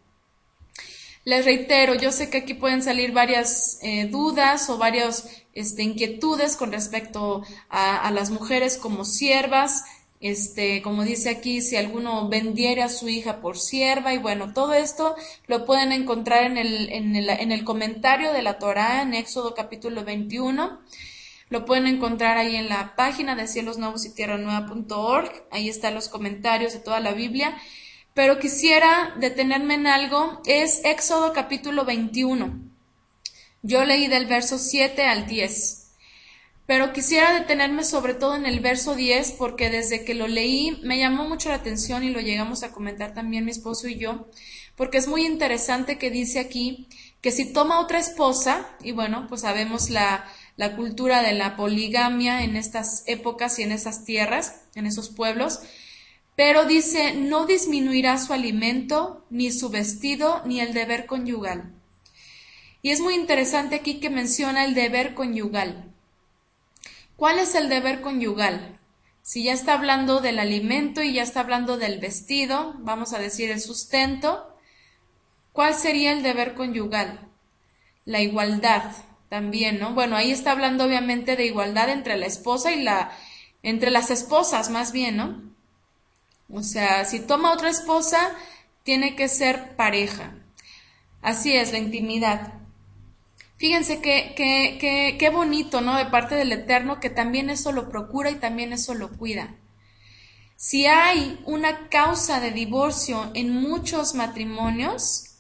[1.23, 6.57] Les reitero, yo sé que aquí pueden salir varias eh, dudas o varias este, inquietudes
[6.57, 9.85] con respecto a, las mujeres como siervas,
[10.19, 14.75] este, como dice aquí, si alguno vendiera a su hija por sierva, y bueno, todo
[14.75, 15.15] esto
[15.47, 19.55] lo pueden encontrar en el, en el, en el comentario de la Torá en Éxodo
[19.55, 20.81] capítulo 21.
[21.53, 25.31] Lo pueden encontrar ahí en la página de cielos nuevos y tierra nueva.org.
[25.51, 27.55] Ahí están los comentarios de toda la Biblia.
[28.15, 30.41] Pero quisiera detenerme en algo.
[30.47, 32.59] Es Éxodo capítulo 21.
[33.61, 35.91] Yo leí del verso 7 al 10.
[36.65, 40.99] Pero quisiera detenerme sobre todo en el verso 10 porque desde que lo leí me
[40.99, 44.27] llamó mucho la atención y lo llegamos a comentar también mi esposo y yo,
[44.75, 46.89] porque es muy interesante que dice aquí
[47.21, 50.25] que si toma otra esposa, y bueno, pues sabemos la,
[50.57, 55.61] la cultura de la poligamia en estas épocas y en esas tierras, en esos pueblos,
[56.37, 61.75] pero dice, no disminuirá su alimento, ni su vestido, ni el deber conyugal.
[62.81, 65.93] Y es muy interesante aquí que menciona el deber conyugal.
[67.17, 68.81] ¿Cuál es el deber conyugal?
[69.23, 73.51] Si ya está hablando del alimento y ya está hablando del vestido, vamos a decir
[73.53, 74.57] el sustento,
[75.53, 77.29] ¿cuál sería el deber conyugal?
[78.05, 78.83] La igualdad,
[79.33, 79.95] también, ¿no?
[79.95, 83.17] Bueno, ahí está hablando obviamente de igualdad entre la esposa y la,
[83.63, 85.41] entre las esposas más bien, ¿no?
[86.53, 88.19] O sea, si toma otra esposa,
[88.83, 90.35] tiene que ser pareja.
[91.23, 92.53] Así es, la intimidad.
[93.57, 95.97] Fíjense qué, qué, qué bonito, ¿no?
[95.97, 99.55] De parte del Eterno, que también eso lo procura y también eso lo cuida.
[100.57, 105.32] Si hay una causa de divorcio en muchos matrimonios,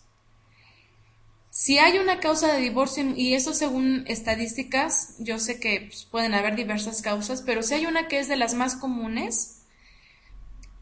[1.62, 6.34] si hay una causa de divorcio, y eso según estadísticas, yo sé que pues, pueden
[6.34, 9.62] haber diversas causas, pero si hay una que es de las más comunes,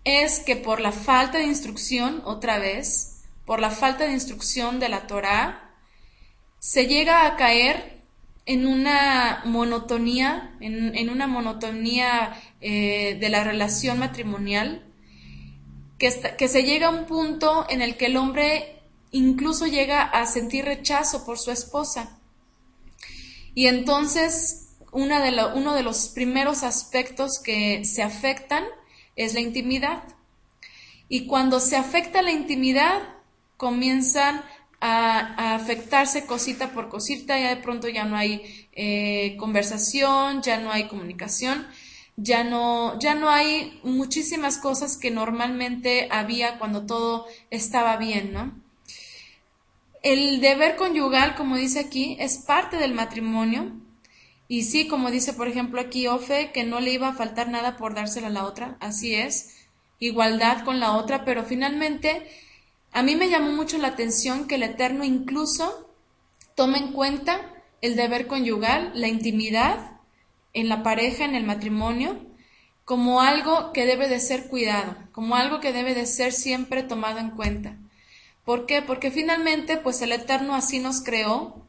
[0.04, 4.88] es que por la falta de instrucción, otra vez, por la falta de instrucción de
[4.88, 5.70] la Torah,
[6.60, 8.00] se llega a caer
[8.46, 14.82] en una monotonía, en, una monotonía eh, de la relación matrimonial,
[15.98, 18.79] que, que se llega a un punto en el que el hombre
[19.12, 22.18] incluso llega a sentir rechazo por su esposa.
[23.54, 28.64] Y entonces uno de los primeros aspectos que se afectan
[29.16, 30.02] es la intimidad.
[31.08, 33.02] y cuando se afecta la intimidad,
[33.56, 34.42] comienzan
[34.80, 40.70] a, afectarse cosita por cosita, ya de pronto ya no hay eh, conversación, ya no
[40.72, 41.66] hay comunicación,
[42.16, 48.59] ya no, ya no hay muchísimas cosas que normalmente había cuando todo estaba bien, ¿no?
[50.02, 53.72] El deber conyugal, como dice aquí, es parte del matrimonio.
[54.48, 57.76] Y sí, como dice, por ejemplo, aquí Ofe, que no le iba a faltar nada
[57.76, 59.56] por dársela a la otra, así es,
[59.98, 62.26] igualdad con la otra, pero finalmente
[62.92, 65.94] a mí me llamó mucho la atención que el Eterno incluso
[66.56, 67.40] toma en cuenta
[67.80, 70.00] el deber conyugal, la intimidad
[70.52, 72.18] en la pareja, en el matrimonio,
[72.84, 77.18] como algo que debe de ser cuidado, como algo que debe de ser siempre tomado
[77.18, 77.76] en cuenta.
[78.44, 78.82] ¿Por qué?
[78.82, 81.66] Porque finalmente, pues el Eterno así nos creó,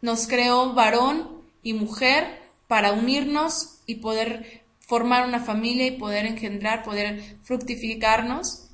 [0.00, 6.82] nos creó varón y mujer para unirnos y poder formar una familia y poder engendrar,
[6.82, 8.68] poder fructificarnos.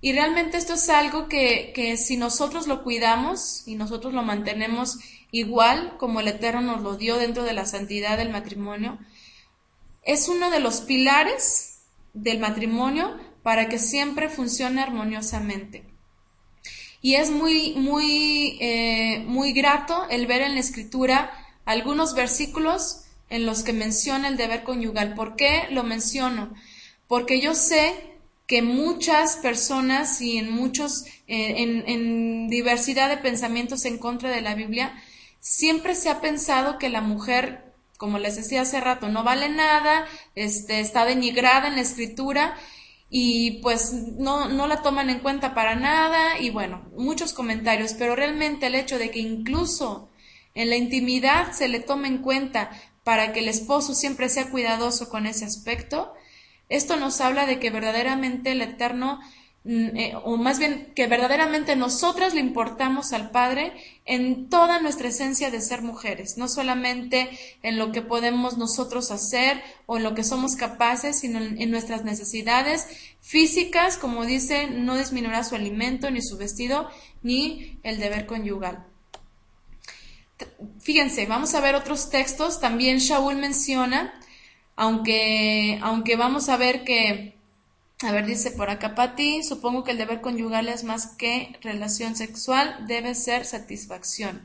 [0.00, 4.98] Y realmente esto es algo que, que si nosotros lo cuidamos y nosotros lo mantenemos
[5.30, 8.98] igual como el Eterno nos lo dio dentro de la santidad del matrimonio,
[10.02, 11.80] es uno de los pilares
[12.14, 15.87] del matrimonio para que siempre funcione armoniosamente.
[17.00, 21.30] Y es muy, muy, eh, muy grato el ver en la escritura
[21.64, 25.14] algunos versículos en los que menciona el deber conyugal.
[25.14, 26.54] ¿Por qué lo menciono?
[27.06, 27.94] Porque yo sé
[28.46, 34.40] que muchas personas y en muchos, eh, en, en, diversidad de pensamientos en contra de
[34.40, 34.94] la Biblia,
[35.40, 40.06] siempre se ha pensado que la mujer, como les decía hace rato, no vale nada,
[40.34, 42.56] este, está denigrada en la escritura
[43.10, 48.14] y pues no, no la toman en cuenta para nada y bueno, muchos comentarios, pero
[48.14, 50.10] realmente el hecho de que incluso
[50.54, 52.70] en la intimidad se le tome en cuenta
[53.04, 56.12] para que el esposo siempre sea cuidadoso con ese aspecto,
[56.68, 59.20] esto nos habla de que verdaderamente el Eterno
[60.24, 63.74] o más bien que verdaderamente nosotras le importamos al Padre
[64.06, 67.28] en toda nuestra esencia de ser mujeres, no solamente
[67.62, 72.02] en lo que podemos nosotros hacer o en lo que somos capaces, sino en, nuestras
[72.02, 72.86] necesidades
[73.20, 76.88] físicas, como dice, no disminuirá su alimento, ni su vestido,
[77.22, 78.86] ni el deber conyugal.
[80.80, 82.58] Fíjense, vamos a ver otros textos.
[82.58, 84.14] También Shaul menciona,
[84.76, 87.37] aunque, aunque vamos a ver que
[88.02, 92.14] a ver, dice por acá Pati, supongo que el deber conyugal es más que relación
[92.14, 94.42] sexual, debe ser satisfacción.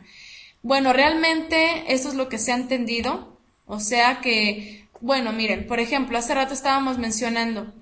[0.63, 3.37] Bueno, realmente eso es lo que se ha entendido.
[3.65, 7.73] O sea que, bueno, miren, por ejemplo, hace rato estábamos mencionando,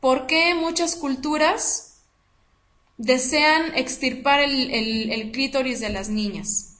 [0.00, 2.02] ¿por qué muchas culturas
[2.96, 6.78] desean extirpar el, el clítoris de las niñas?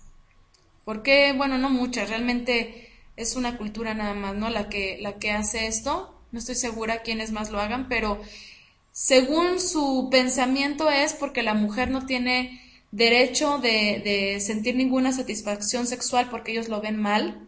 [0.85, 1.33] ¿Por qué?
[1.33, 4.51] Bueno, no muchas, realmente es una cultura nada más, ¿no?
[4.51, 8.21] La que, la que hace esto no estoy segura quiénes más lo hagan, pero
[8.91, 16.29] según su pensamiento es porque la mujer no tiene derecho de, sentir ninguna satisfacción sexual
[16.31, 17.47] porque ellos lo ven mal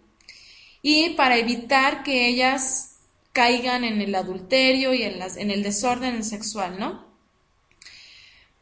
[0.83, 2.99] y para evitar que ellas
[3.33, 7.05] caigan en el adulterio y en, en el desorden sexual, ¿no?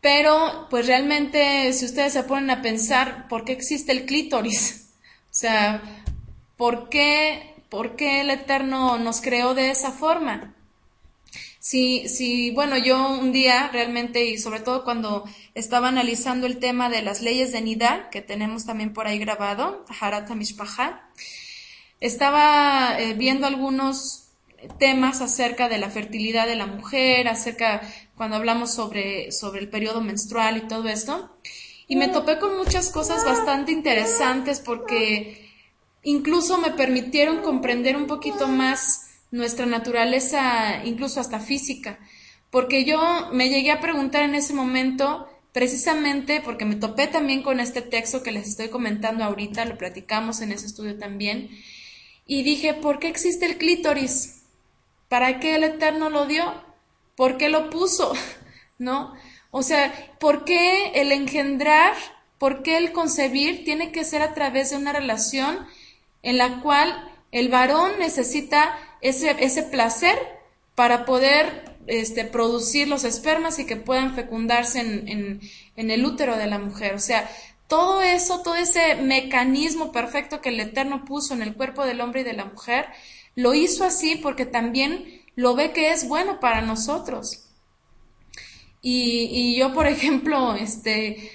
[0.00, 4.80] Pero, pues realmente, si ustedes se ponen a pensar, ¿por qué existe el clítoris?
[5.34, 5.82] O sea,
[6.56, 10.54] ¿por qué ¿Por qué el Eterno nos creó de esa forma?
[11.58, 15.24] Si, si, bueno, yo un día realmente, y sobre todo cuando
[15.56, 19.84] estaba analizando el tema de las leyes de Nida, que tenemos también por ahí grabado,
[20.00, 21.10] Harat Mishpaha,
[21.98, 24.28] estaba eh, viendo algunos
[24.78, 27.80] temas acerca de la fertilidad de la mujer, acerca
[28.14, 31.36] cuando hablamos sobre, sobre el periodo menstrual y todo esto.
[31.88, 35.43] Y me topé con muchas cosas bastante interesantes porque
[36.04, 41.98] incluso me permitieron comprender un poquito más nuestra naturaleza, incluso hasta física,
[42.50, 47.58] porque yo me llegué a preguntar en ese momento, precisamente porque me topé también con
[47.58, 51.50] este texto que les estoy comentando ahorita, lo platicamos en ese estudio también,
[52.26, 54.42] y dije, ¿por qué existe el clítoris?
[55.08, 56.44] ¿Para qué el Eterno lo dio?
[57.16, 58.14] ¿Por qué lo puso?
[58.78, 59.14] ¿No?
[59.50, 61.94] O sea, ¿por qué el engendrar,
[62.38, 65.66] por qué el concebir tiene que ser a través de una relación
[66.24, 70.18] en la cual el varón necesita ese, ese placer
[70.74, 75.40] para poder este, producir los espermas y que puedan fecundarse en,
[75.76, 76.94] en, el útero de la mujer.
[76.94, 77.30] O sea,
[77.68, 82.22] todo eso, todo ese mecanismo perfecto que el Eterno puso en el cuerpo del hombre
[82.22, 82.86] y de la mujer,
[83.34, 87.44] lo hizo así porque también lo ve que es bueno para nosotros.
[88.80, 91.30] Y, y yo, por ejemplo, este,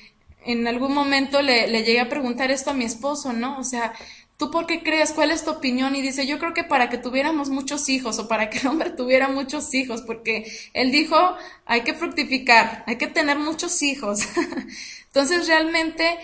[0.45, 3.59] en algún momento le, le llegué a preguntar esto a mi esposo, ¿no?
[3.59, 3.93] O sea,
[4.39, 5.11] ¿tú por qué crees?
[5.11, 5.95] ¿Cuál es tu opinión?
[5.97, 8.89] Y dice, yo creo que para que tuviéramos muchos hijos o para que el hombre
[8.97, 11.17] tuviera muchos hijos, porque él dijo,
[11.65, 14.21] hay que fructificar, hay que tener muchos hijos.
[15.07, 16.17] Entonces realmente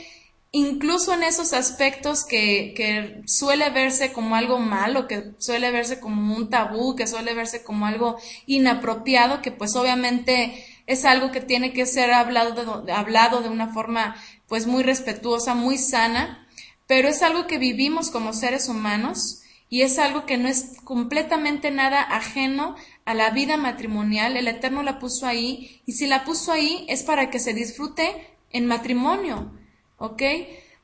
[0.51, 6.37] incluso en esos aspectos que, que, suele verse como algo malo, que suele verse como
[6.37, 11.73] un tabú, que suele verse como algo inapropiado, que pues obviamente es algo que tiene
[11.73, 14.15] que ser hablado de, hablado de una forma
[14.47, 16.44] pues muy respetuosa, muy sana,
[16.87, 21.71] pero es algo que vivimos como seres humanos y es algo que no es completamente
[21.71, 22.75] nada ajeno
[23.05, 24.37] a la vida matrimonial.
[24.37, 28.35] El Eterno la puso ahí y si la puso ahí es para que se disfrute
[28.51, 29.51] en matrimonio
[29.97, 30.21] ¿ok?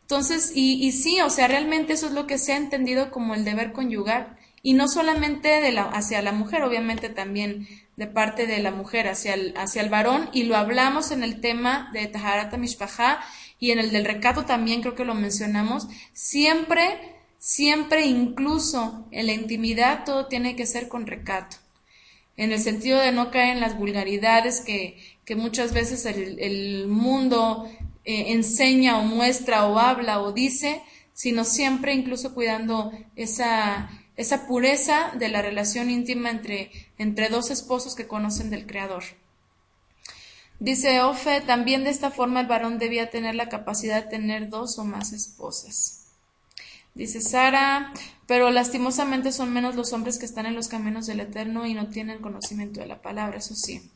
[0.01, 3.33] Entonces, y, y sí, o sea, realmente eso es lo que se ha entendido como
[3.33, 8.45] el deber conyugal, y no solamente de la, hacia la mujer, obviamente también de parte
[8.45, 12.07] de la mujer hacia el, hacia el varón, y lo hablamos en el tema de
[12.07, 13.21] Taharata Mishpaha
[13.61, 16.97] y en el del recato también creo que lo mencionamos, siempre,
[17.37, 21.57] siempre, incluso en la intimidad, todo tiene que ser con recato,
[22.37, 27.69] en el sentido de no caer en las vulgaridades que, que muchas veces el, mundo
[28.03, 30.81] eh, enseña o muestra o habla o dice,
[31.13, 37.93] sino siempre incluso cuidando esa, esa pureza de la relación íntima entre, entre dos esposos
[37.93, 39.03] que conocen del Creador.
[40.61, 44.77] Dice Ofe, también de esta forma el varón debía tener la capacidad de tener dos
[44.77, 46.11] o más esposas.
[46.93, 47.91] Dice Sara,
[48.27, 51.89] pero lastimosamente son menos los hombres que están en los caminos del Eterno y no
[51.89, 53.89] tienen conocimiento de la palabra, eso sí.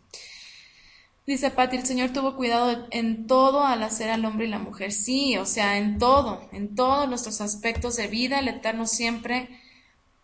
[1.28, 4.92] Dice Pati, el Señor tuvo cuidado en todo al hacer al hombre y la mujer.
[4.92, 9.50] Sí, o sea, en todo, en todos nuestros aspectos de vida, el Eterno siempre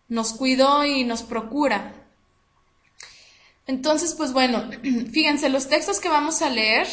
[0.08, 2.01] nos cuidó y nos procura.
[3.66, 4.68] Entonces, pues bueno,
[5.12, 6.86] fíjense, los textos que vamos a leer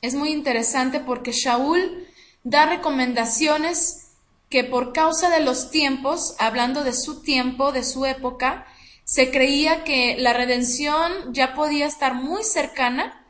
[0.00, 2.06] es muy interesante porque Shaul
[2.42, 4.08] da recomendaciones
[4.50, 8.66] que por causa de los tiempos, hablando de su tiempo, de su época,
[9.04, 13.26] se creía que la redención ya podía estar muy cercana,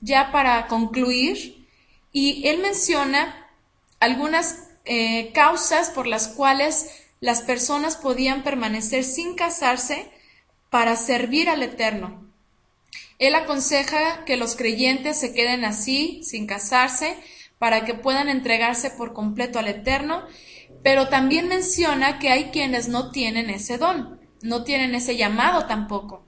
[0.00, 1.66] ya para concluir,
[2.12, 3.46] y él menciona
[4.00, 6.90] algunas eh, causas por las cuales
[7.20, 10.10] las personas podían permanecer sin casarse
[10.70, 12.26] para servir al Eterno.
[13.18, 17.16] Él aconseja que los creyentes se queden así, sin casarse,
[17.58, 20.24] para que puedan entregarse por completo al Eterno,
[20.82, 26.24] pero también menciona que hay quienes no tienen ese don no tienen ese llamado tampoco,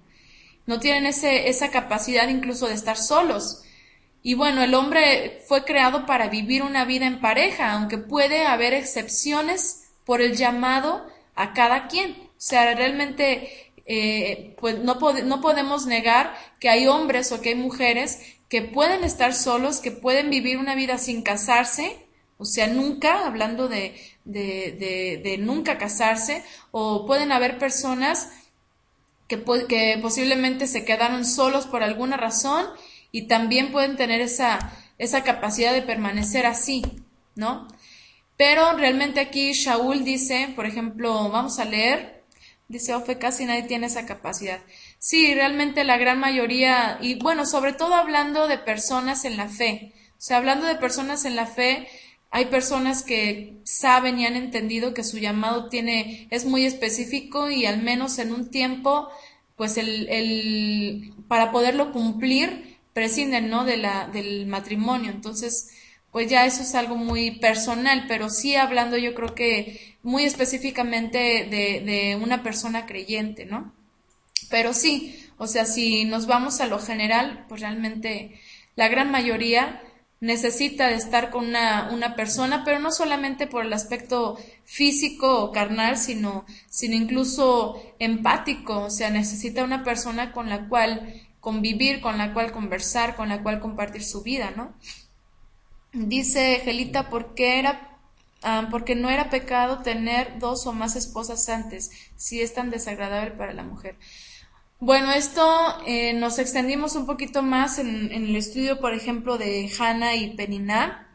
[0.67, 3.63] no tienen ese, esa capacidad incluso de estar solos.
[4.23, 8.75] Y bueno, el hombre fue creado para vivir una vida en pareja, aunque puede haber
[8.75, 12.13] excepciones por el llamado a cada quien.
[12.13, 18.21] O sea, realmente eh, pues no, podemos negar que hay hombres o que hay mujeres
[18.49, 22.07] que pueden estar solos, que pueden vivir una vida sin casarse,
[22.39, 28.31] o sea, nunca, hablando de, de, de, nunca casarse, o pueden haber personas
[29.27, 32.67] que, que posiblemente se quedaron solos por alguna razón
[33.11, 36.85] y también pueden tener esa, esa capacidad de permanecer así,
[37.35, 37.67] ¿no?
[38.37, 42.20] Pero realmente aquí Shaul dice, por ejemplo, vamos a leer,
[42.71, 44.61] dice Ofe, casi nadie tiene esa capacidad.
[44.99, 49.93] Sí, realmente la gran mayoría, y bueno, sobre todo hablando de personas en la fe,
[50.13, 51.89] o sea, hablando de personas en la fe,
[52.31, 57.67] hay personas que saben y han entendido que su llamado tiene, es muy específico y
[57.67, 59.09] al menos en un tiempo,
[59.57, 63.65] pues el, el para poderlo cumplir, prescinden, ¿no?
[63.65, 65.11] De la, del matrimonio.
[65.11, 65.71] Entonces,
[66.13, 71.19] pues ya eso es algo muy personal, pero sí hablando yo creo que muy específicamente
[71.19, 73.73] de, de una persona creyente, ¿no?
[74.49, 78.41] Pero sí, o sea, si nos vamos a lo general, pues realmente
[78.77, 79.83] la gran mayoría
[80.21, 85.53] necesita de estar con una, una, persona, pero no solamente por el aspecto físico o
[85.53, 92.19] carnal, sino, sino incluso empático, o sea, necesita una persona con la cual convivir, con
[92.19, 94.75] la cual conversar, con la cual compartir su vida, ¿no?
[95.93, 97.90] Dice Gelita, ¿por qué era
[98.43, 103.33] ah, porque no era pecado tener dos o más esposas antes, si es tan desagradable
[103.33, 103.97] para la mujer.
[104.83, 105.45] Bueno, esto
[105.87, 111.07] eh, nos extendimos un poquito más en, el estudio, por ejemplo, de Hannah y Penina,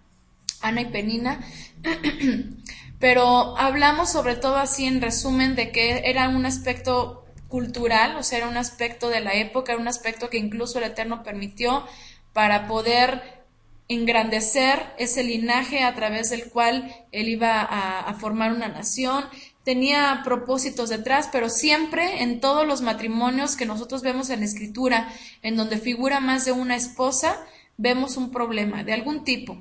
[0.61, 1.43] Ana y Penina,
[2.99, 8.37] pero hablamos sobre todo así en resumen de que era un aspecto cultural, o sea,
[8.37, 11.87] era un aspecto de la época, era un aspecto que incluso el Eterno permitió
[12.33, 13.44] para poder
[13.87, 19.25] engrandecer ese linaje a través del cual él iba a formar una nación,
[19.65, 25.11] tenía propósitos detrás, pero siempre en todos los matrimonios que nosotros vemos en la escritura,
[25.41, 27.43] en donde figura más de una esposa,
[27.75, 29.57] vemos un problema de algún tipo.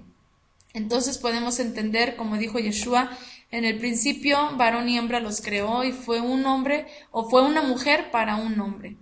[0.75, 3.11] Entonces podemos entender, como dijo Yeshua
[3.51, 7.63] en el principio varón y hembra los creó y fue un hombre o fue una
[7.63, 8.97] mujer para un hombre.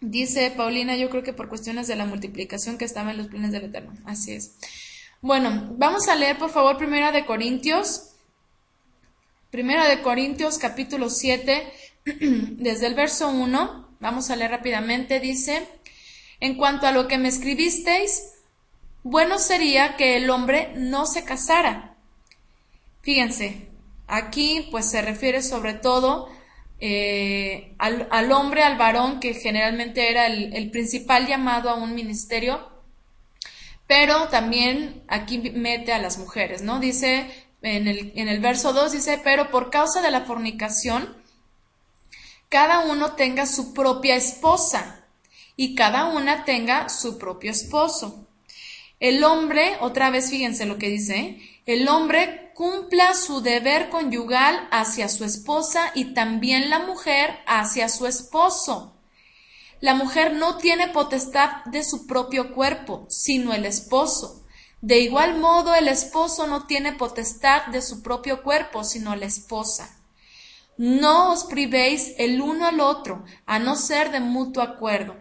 [0.00, 3.52] Dice Paulina, yo creo que por cuestiones de la multiplicación que estaba en los planes
[3.52, 3.92] del Eterno.
[4.06, 4.52] Así es.
[5.20, 8.12] Bueno, vamos a leer por favor Primera de Corintios.
[9.50, 11.72] Primera de Corintios capítulo 7,
[12.04, 13.96] desde el verso 1.
[14.00, 15.20] Vamos a leer rápidamente.
[15.20, 15.68] Dice,
[16.40, 18.32] en cuanto a lo que me escribisteis,
[19.02, 21.96] bueno sería que el hombre no se casara.
[23.02, 23.68] Fíjense,
[24.06, 26.30] aquí pues se refiere sobre todo
[26.80, 32.68] eh, al, hombre, al varón, que generalmente era el, principal llamado a un ministerio,
[33.86, 36.80] pero también aquí mete a las mujeres, ¿no?
[36.80, 37.30] Dice
[37.62, 41.16] en el, en el verso 2, dice, pero por causa de la fornicación,
[42.48, 45.04] cada uno tenga su propia esposa
[45.56, 48.26] y cada una tenga su propio esposo.
[48.98, 51.59] El hombre, otra vez fíjense lo que dice, ¿eh?
[51.72, 58.06] El hombre cumpla su deber conyugal hacia su esposa y también la mujer hacia su
[58.06, 58.96] esposo.
[59.80, 64.44] La mujer no tiene potestad de su propio cuerpo, sino el esposo.
[64.82, 69.96] De igual modo, el esposo no tiene potestad de su propio cuerpo, sino la esposa.
[70.76, 75.16] No os privéis el uno al otro, a no ser de mutuo acuerdo,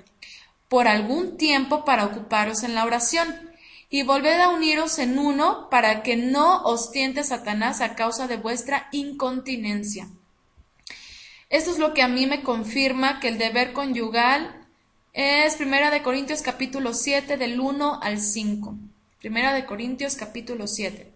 [0.68, 3.49] por algún tiempo para ocuparos en la oración
[3.90, 8.38] y volved a uniros en uno para que no os tiente Satanás a causa de
[8.38, 10.08] vuestra incontinencia.
[11.50, 14.68] Esto es lo que a mí me confirma que el deber conyugal
[15.14, 18.78] es Primera de Corintios capítulo 7 del 1 al 5.
[19.20, 21.12] Primera de Corintios capítulo 7.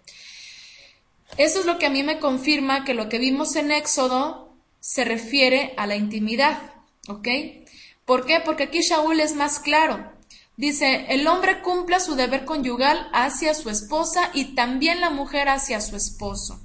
[1.37, 5.05] Esto es lo que a mí me confirma que lo que vimos en Éxodo se
[5.05, 6.73] refiere a la intimidad,
[7.07, 7.27] ¿ok?
[8.05, 8.39] ¿Por qué?
[8.39, 10.12] Porque aquí Shaul es más claro.
[10.55, 15.81] Dice, el hombre cumpla su deber conyugal hacia su esposa y también la mujer hacia
[15.81, 16.59] su esposo.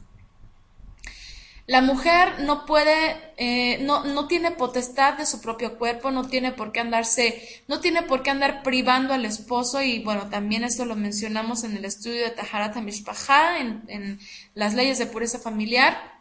[1.67, 6.53] La mujer no puede, eh, no, no, tiene potestad de su propio cuerpo, no tiene
[6.53, 10.87] por qué andarse, no tiene por qué andar privando al esposo y bueno, también esto
[10.87, 14.19] lo mencionamos en el estudio de Taharat Mishpaha, en, en
[14.55, 16.21] las leyes de pureza familiar.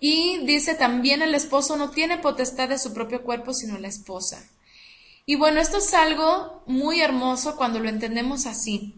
[0.00, 4.44] Y dice también el esposo no tiene potestad de su propio cuerpo, sino la esposa.
[5.28, 8.94] Y bueno, esto es algo muy hermoso cuando lo entendemos así.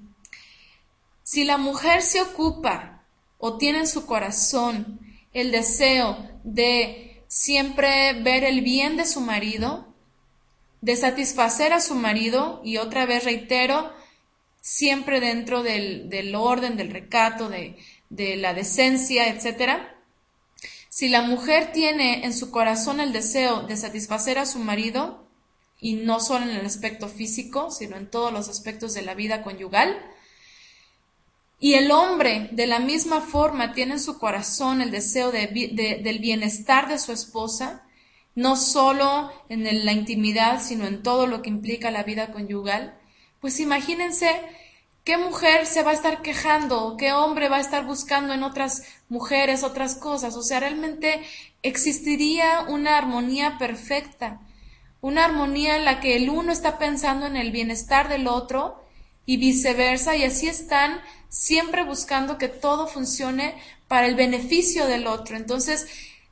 [1.23, 3.03] Si la mujer se ocupa
[3.39, 5.01] o tiene en su corazón
[5.33, 9.89] el deseo de siempre ver el bien de su marido,
[10.83, 13.91] de satisfacer a su marido, y otra vez reitero,
[14.61, 17.79] siempre dentro del, orden, del recato, de,
[18.11, 19.83] de la decencia, etc.
[20.91, 25.28] Si la mujer tiene en su corazón el deseo de satisfacer a su marido,
[25.81, 29.43] y no solo en el aspecto físico, sino en todos los aspectos de la vida
[29.43, 29.97] conyugal.
[31.61, 36.89] Y el hombre, de la misma forma, tiene en su corazón el deseo del bienestar
[36.89, 37.83] de su esposa,
[38.35, 42.97] no solo en la intimidad, sino en todo lo que implica la vida conyugal.
[43.41, 44.31] Pues imagínense
[45.03, 48.83] qué mujer se va a estar quejando, qué hombre va a estar buscando en otras
[49.09, 50.37] mujeres otras cosas.
[50.37, 51.23] O sea, realmente
[51.63, 54.41] existiría una armonía perfecta
[55.01, 58.85] una armonía en la que el uno está pensando en el bienestar del otro
[59.27, 63.55] y viceversa, y así están siempre buscando que todo funcione
[63.87, 65.37] para el beneficio del otro.
[65.37, 65.87] Entonces,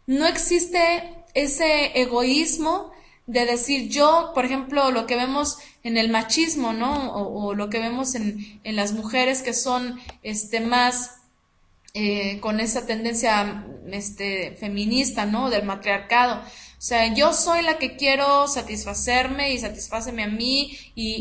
[0.07, 2.93] no existe ese egoísmo
[3.27, 7.13] de decir yo, por ejemplo, lo que vemos en el machismo, ¿no?
[7.13, 11.17] O, lo que vemos en, en, las mujeres que son este, más
[11.99, 15.51] eh, con esa tendencia este, feminista, ¿no?
[15.51, 16.43] Del matriarcado.
[16.79, 21.15] O sea, yo soy la que quiero satisfacerme y satisfáceme a mí y,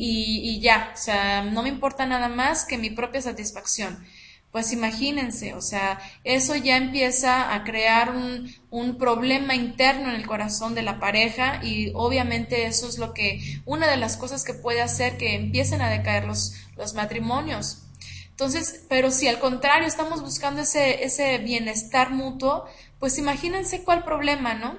[0.43, 0.91] y, ya.
[0.93, 4.05] O sea, no me importa nada más que mi propia satisfacción.
[4.51, 10.25] Pues imagínense, o sea, eso ya empieza a crear un, un, problema interno en el
[10.25, 14.53] corazón de la pareja y obviamente eso es lo que, una de las cosas que
[14.53, 17.83] puede hacer que empiecen a decaer los, los matrimonios.
[18.29, 22.65] Entonces, pero si al contrario estamos buscando ese, ese bienestar mutuo,
[22.99, 24.77] pues imagínense cuál problema, ¿no?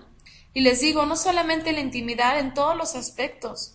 [0.56, 3.74] Y les digo, no solamente la intimidad, en todos los aspectos.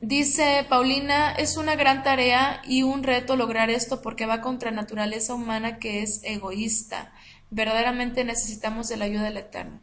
[0.00, 5.34] Dice Paulina, es una gran tarea y un reto lograr esto porque va contra naturaleza
[5.34, 7.12] humana que es egoísta.
[7.50, 9.80] Verdaderamente necesitamos de la ayuda del Eterno.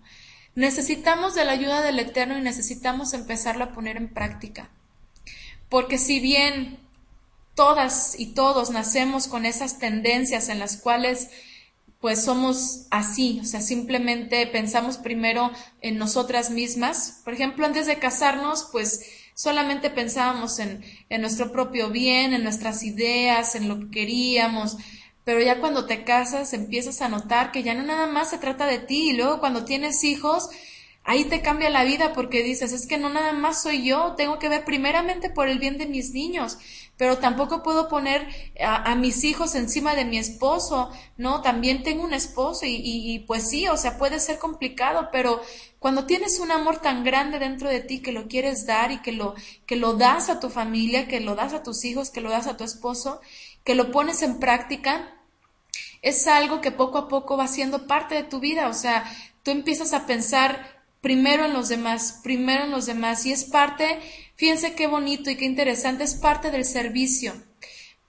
[0.56, 4.70] Necesitamos de la ayuda del Eterno y necesitamos empezarlo a poner en práctica.
[5.68, 6.80] Porque si bien
[7.56, 11.30] todas y todos nacemos con esas tendencias en las cuales
[12.00, 15.52] pues somos así, o sea, simplemente pensamos primero
[15.82, 17.22] en nosotras mismas.
[17.26, 22.84] Por ejemplo, antes de casarnos, pues solamente pensábamos en, en nuestro propio bien, en nuestras
[22.84, 24.78] ideas, en lo que queríamos,
[25.30, 28.66] pero ya cuando te casas empiezas a notar que ya no nada más se trata
[28.66, 30.50] de ti y luego cuando tienes hijos,
[31.04, 34.40] ahí te cambia la vida porque dices, es que no nada más soy yo, tengo
[34.40, 36.58] que ver primeramente por el bien de mis niños,
[37.00, 38.28] pero tampoco puedo poner
[38.62, 41.42] a, mis hijos encima de mi esposo, ¿no?
[41.42, 45.42] También tengo un esposo y, y, pues sí, o sea, puede ser complicado, pero
[45.80, 49.14] cuando tienes un amor tan grande dentro de ti que lo quieres dar y que
[49.14, 49.34] lo,
[49.66, 52.48] que lo das a tu familia, que lo das a tus hijos, que lo das
[52.48, 53.22] a tu esposo,
[53.64, 55.16] que lo pones en práctica,
[56.02, 59.10] es algo que poco a poco va siendo parte de tu vida, o sea,
[59.44, 63.26] tú empiezas a pensar primero en los demás, primero en los demás.
[63.26, 64.00] Y es parte,
[64.40, 67.34] fíjense qué bonito y qué interesante, es parte del servicio.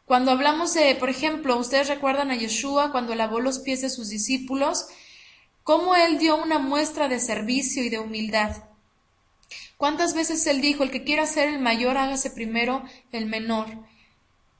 [0.05, 4.11] Cuando hablamos de, por ejemplo, ustedes recuerdan a Yeshua cuando lavó los pies de sus
[4.11, 4.87] discípulos,
[5.65, 8.63] cómo él dio una muestra de servicio y de humildad.
[9.77, 13.67] ¿Cuántas veces él dijo, el que quiera ser el mayor, hágase primero el menor?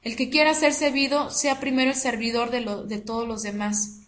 [0.01, 4.00] El que quiera ser servido, sea primero el servidor de, de todos los demás.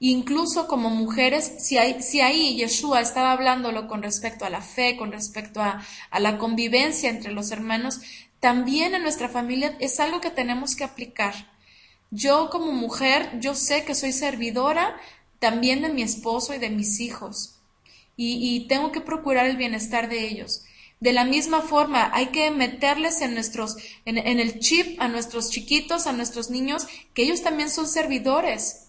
[0.00, 4.96] Incluso como mujeres, si, hay, si ahí Yeshua estaba hablándolo con respecto a la fe,
[4.96, 5.82] con respecto a,
[6.18, 8.00] la convivencia entre los hermanos,
[8.40, 11.34] también en nuestra familia es algo que tenemos que aplicar.
[12.10, 14.96] Yo como mujer, yo sé que soy servidora
[15.38, 17.60] también de mi esposo y de mis hijos.
[18.16, 20.64] Y, y, tengo que procurar el bienestar de ellos.
[21.00, 26.06] De la misma forma, hay que meterles en nuestros, en el chip a nuestros chiquitos,
[26.06, 28.83] a nuestros niños, que ellos también son servidores.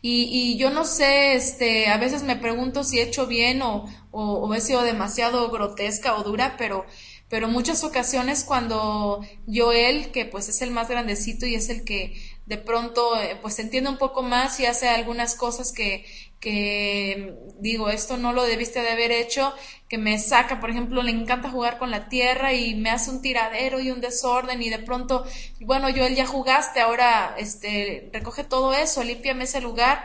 [0.00, 3.86] Y, y, yo no sé, este, a veces me pregunto si he hecho bien o,
[4.12, 6.86] o, he sido demasiado grotesca o dura, pero,
[7.28, 11.84] pero muchas ocasiones cuando yo él, que pues es el más grandecito y es el
[11.84, 12.14] que
[12.46, 16.04] de pronto eh, pues entiende un poco más y hace algunas cosas que,
[16.40, 19.52] que digo, esto no lo debiste de haber hecho,
[19.88, 23.22] que me saca, por ejemplo, le encanta jugar con la tierra y me hace un
[23.22, 25.24] tiradero y un desorden y de pronto,
[25.60, 30.04] bueno, yo él ya jugaste, ahora este recoge todo eso, límpiame ese lugar.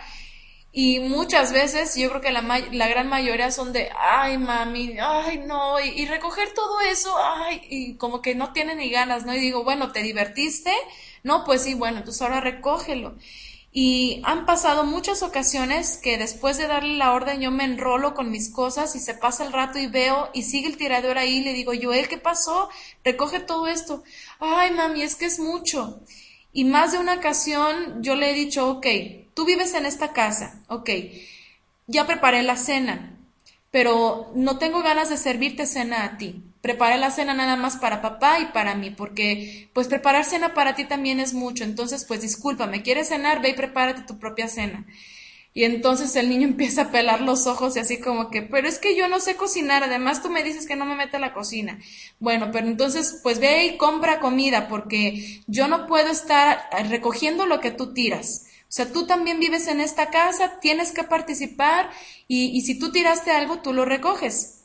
[0.75, 2.41] Y muchas veces, yo creo que la,
[2.71, 7.95] la gran mayoría son de, ay mami, ay no, y, recoger todo eso, ay, y
[7.97, 9.35] como que no tiene ni ganas, ¿no?
[9.35, 10.73] Y digo, bueno, ¿te divertiste?
[11.21, 13.15] No, pues sí, bueno, entonces ahora recógelo.
[13.75, 18.29] Y han pasado muchas ocasiones que después de darle la orden yo me enrolo con
[18.29, 21.43] mis cosas y se pasa el rato y veo y sigue el tirador ahí y
[21.43, 22.69] le digo, Joel, ¿qué pasó?
[23.03, 24.03] Recoge todo esto.
[24.39, 26.01] Ay, mami, es que es mucho.
[26.51, 28.85] Y más de una ocasión yo le he dicho, ok,
[29.33, 30.89] tú vives en esta casa, ok,
[31.87, 33.17] ya preparé la cena,
[33.71, 38.01] pero no tengo ganas de servirte cena a ti preparé la cena nada más para
[38.01, 42.21] papá y para mí, porque pues preparar cena para ti también es mucho, entonces pues
[42.21, 43.41] discúlpame, ¿quieres cenar?
[43.41, 44.85] Ve y prepárate tu propia cena.
[45.53, 48.79] Y entonces el niño empieza a pelar los ojos y así como que, pero es
[48.79, 51.33] que yo no sé cocinar, además tú me dices que no me mete a la
[51.33, 51.79] cocina.
[52.21, 57.59] Bueno, pero entonces pues ve y compra comida porque yo no puedo estar recogiendo lo
[57.59, 58.45] que tú tiras.
[58.61, 61.91] O sea, tú también vives en esta casa, tienes que participar
[62.29, 64.62] y, y si tú tiraste algo, tú lo recoges.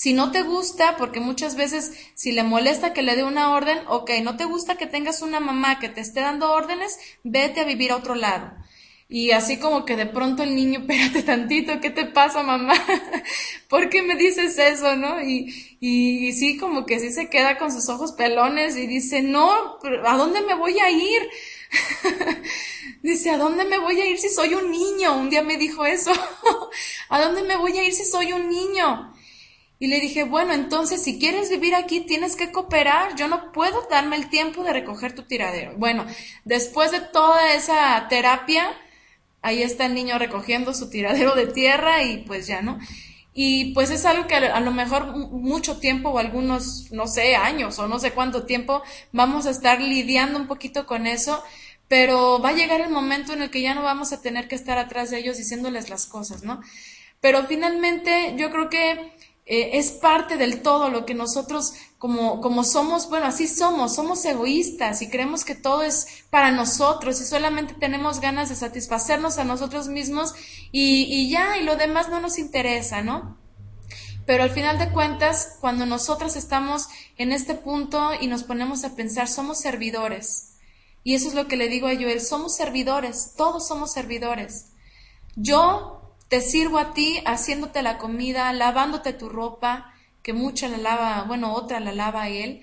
[0.00, 3.80] Si no te gusta, porque muchas veces si le molesta que le dé una orden,
[3.86, 7.64] ok, no te gusta que tengas una mamá que te esté dando órdenes, vete a
[7.64, 8.50] vivir a otro lado.
[9.10, 12.72] Y así como que de pronto el niño, espérate tantito, ¿qué te pasa, mamá?
[13.68, 15.20] ¿Por qué me dices eso, no?
[15.20, 19.20] Y, y, y, sí, como que sí se queda con sus ojos pelones y dice,
[19.20, 21.28] no, ¿a dónde me voy a ir?
[23.02, 25.18] dice, ¿a dónde me voy a ir si soy un niño?
[25.18, 26.10] Un día me dijo eso.
[27.10, 29.12] ¿A dónde me voy a ir si soy un niño?
[29.82, 33.88] Y le dije, bueno, entonces si quieres vivir aquí tienes que cooperar, yo no puedo
[33.90, 35.72] darme el tiempo de recoger tu tiradero.
[35.78, 36.04] Bueno,
[36.44, 38.68] después de toda esa terapia,
[39.40, 42.78] ahí está el niño recogiendo su tiradero de tierra y pues ya, ¿no?
[43.32, 47.78] Y pues es algo que a lo mejor mucho tiempo o algunos, no sé, años
[47.78, 48.82] o no sé cuánto tiempo
[49.12, 51.42] vamos a estar lidiando un poquito con eso,
[51.88, 54.56] pero va a llegar el momento en el que ya no vamos a tener que
[54.56, 56.60] estar atrás de ellos diciéndoles las cosas, ¿no?
[57.22, 59.12] Pero finalmente yo creo que
[59.52, 64.24] eh, es parte del todo lo que nosotros como, como somos, bueno, así somos, somos
[64.24, 69.44] egoístas y creemos que todo es para nosotros y solamente tenemos ganas de satisfacernos a
[69.44, 70.34] nosotros mismos
[70.70, 73.36] y, y ya, y lo demás no nos interesa, ¿no?
[74.24, 76.86] Pero al final de cuentas, cuando nosotros estamos
[77.16, 80.58] en este punto y nos ponemos a pensar, somos servidores.
[81.02, 84.66] Y eso es lo que le digo a Joel, somos servidores, todos somos servidores.
[85.34, 85.99] Yo
[86.30, 89.92] te sirvo a ti haciéndote la comida, lavándote tu ropa,
[90.22, 92.62] que mucha la lava, bueno, otra la lava él.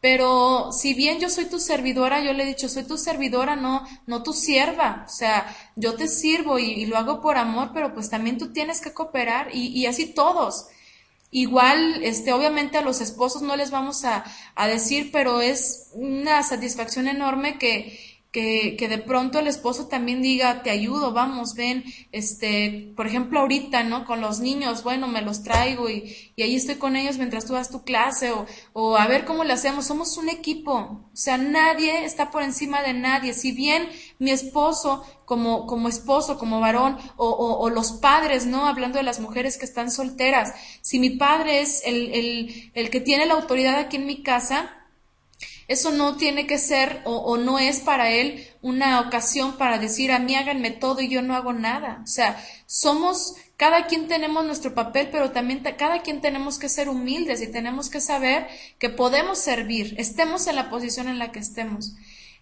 [0.00, 3.84] Pero si bien yo soy tu servidora, yo le he dicho, soy tu servidora, no,
[4.06, 5.04] no tu sierva.
[5.04, 8.80] O sea, yo te sirvo y, lo hago por amor, pero pues también tú tienes
[8.80, 10.68] que cooperar y, y, así todos.
[11.32, 14.24] Igual, este, obviamente a los esposos no les vamos a,
[14.54, 17.98] a decir, pero es una satisfacción enorme que,
[18.38, 21.82] que, que, de pronto el esposo también diga, te ayudo, vamos, ven,
[22.12, 24.04] este, por ejemplo, ahorita, ¿no?
[24.04, 27.54] Con los niños, bueno, me los traigo y, y ahí estoy con ellos mientras tú
[27.54, 29.86] das tu clase o, o a ver cómo le hacemos.
[29.86, 33.34] Somos un equipo, o sea, nadie está por encima de nadie.
[33.34, 33.88] Si bien
[34.20, 38.66] mi esposo, como, como esposo, como varón, o, o, o los padres, ¿no?
[38.66, 43.00] Hablando de las mujeres que están solteras, si mi padre es el, el, el que
[43.00, 44.77] tiene la autoridad aquí en mi casa,
[45.68, 50.18] eso no tiene que ser o, no es para él una ocasión para decir a
[50.18, 52.00] mí háganme todo y yo no hago nada.
[52.02, 56.88] O sea, somos, cada quien tenemos nuestro papel, pero también cada quien tenemos que ser
[56.88, 61.38] humildes y tenemos que saber que podemos servir, estemos en la posición en la que
[61.38, 61.92] estemos.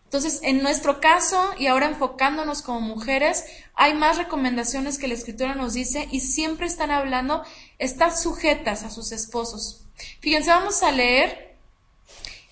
[0.05, 3.45] Entonces, en nuestro caso, y ahora enfocándonos como mujeres,
[3.75, 7.43] hay más recomendaciones que la escritura nos dice y siempre están hablando,
[7.81, 9.85] estar sujetas a sus esposos.
[10.21, 11.56] Fíjense, vamos a leer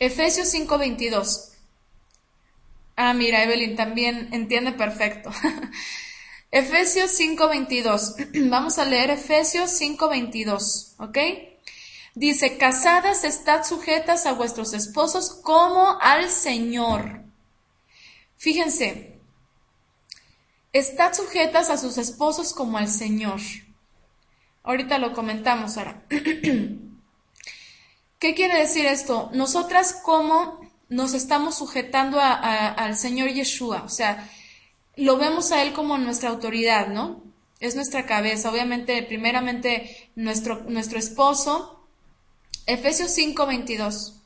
[0.05, 1.52] Efesios 5:22.
[2.97, 5.31] Ah, mira, Evelyn también entiende perfecto.
[6.51, 8.48] Efesios 5:22.
[8.51, 11.18] Vamos a leer Efesios 5:22, ¿ok?
[12.14, 17.22] Dice, casadas, estad sujetas a vuestros esposos como al Señor.
[18.36, 19.18] Fíjense,
[20.72, 23.40] estad sujetas a sus esposos como al Señor.
[24.62, 26.05] Ahorita lo comentamos ahora.
[28.24, 29.28] ¿Qué quiere decir esto?
[29.34, 34.30] Nosotras cómo nos estamos sujetando al Señor Yeshua, o sea,
[34.96, 37.22] lo vemos a Él como nuestra autoridad, ¿no?
[37.60, 41.86] Es nuestra cabeza, obviamente, primeramente nuestro, nuestro esposo,
[42.64, 44.22] Efesios 5, 22.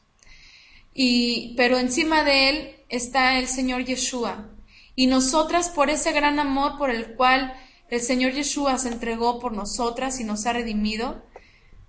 [0.95, 4.49] Y, pero encima de Él está el Señor Yeshua.
[4.95, 7.53] Y nosotras, por ese gran amor por el cual
[7.91, 11.21] el Señor Yeshua se entregó por nosotras y nos ha redimido,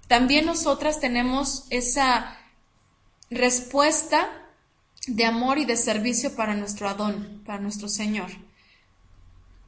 [0.09, 2.35] también nosotras tenemos esa
[3.29, 4.27] respuesta
[5.05, 8.31] de amor y de servicio para nuestro Adón, para nuestro Señor.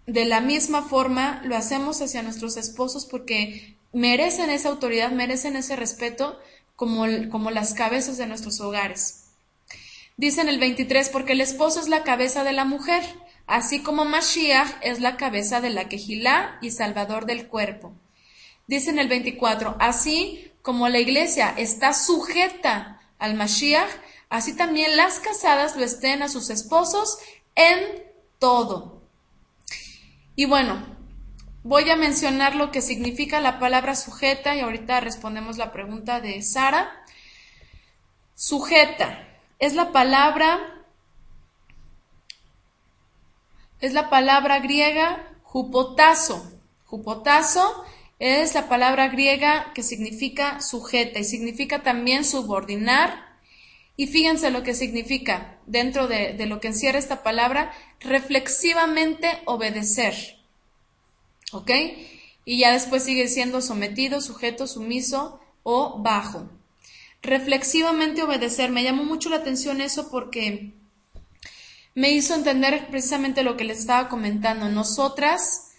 [0.07, 5.75] De la misma forma lo hacemos hacia nuestros esposos porque merecen esa autoridad, merecen ese
[5.75, 6.39] respeto
[6.75, 9.25] como, como las cabezas de nuestros hogares.
[10.17, 13.03] Dice en el 23, porque el esposo es la cabeza de la mujer,
[13.45, 17.93] así como Mashiach es la cabeza de la quejilá y salvador del cuerpo.
[18.71, 23.89] Dice en el 24, así como la iglesia está sujeta al Mashiach,
[24.29, 27.17] así también las casadas lo estén a sus esposos
[27.55, 28.01] en
[28.39, 29.01] todo.
[30.37, 30.85] Y bueno,
[31.63, 36.41] voy a mencionar lo que significa la palabra sujeta y ahorita respondemos la pregunta de
[36.41, 37.03] Sara.
[38.35, 39.27] Sujeta
[39.59, 40.85] es la palabra
[43.81, 46.53] es la palabra griega jupotazo.
[46.85, 47.83] Jupotazo
[48.21, 53.39] es la palabra griega que significa sujeta y significa también subordinar.
[53.97, 60.13] Y fíjense lo que significa dentro de, lo que encierra esta palabra, reflexivamente obedecer.
[61.51, 61.71] ¿Ok?
[62.45, 66.47] Y ya después sigue siendo sometido, sujeto, sumiso o bajo.
[67.23, 68.69] Reflexivamente obedecer.
[68.69, 70.73] Me llamó mucho la atención eso porque
[71.95, 74.69] me hizo entender precisamente lo que les estaba comentando.
[74.69, 75.71] Nosotras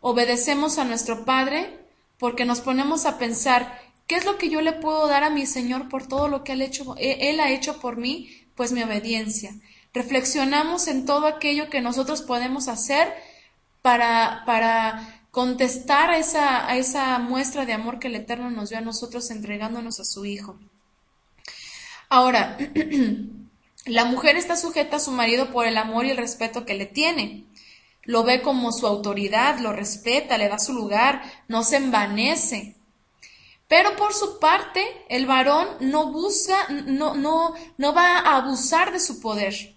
[0.00, 1.83] obedecemos a nuestro Padre
[2.18, 5.46] porque nos ponemos a pensar, ¿qué es lo que yo le puedo dar a mi
[5.46, 8.46] Señor por todo lo que e, él ha hecho por mí?
[8.54, 9.54] Pues mi obediencia.
[9.92, 13.12] Reflexionamos en todo aquello que nosotros podemos hacer
[13.82, 18.78] para, para contestar a esa, a esa muestra de amor que el Eterno nos dio
[18.78, 20.58] a nosotros entregándonos a su Hijo.
[22.08, 22.56] Ahora,
[23.86, 26.86] la mujer está sujeta a su marido por el amor y el respeto que le
[26.86, 27.46] tiene
[28.04, 32.76] lo ve como su autoridad, lo respeta, le da su lugar, no se envanece.
[33.68, 39.00] Pero por su parte, el varón no busca, no, no, no va a abusar de
[39.00, 39.74] su poder,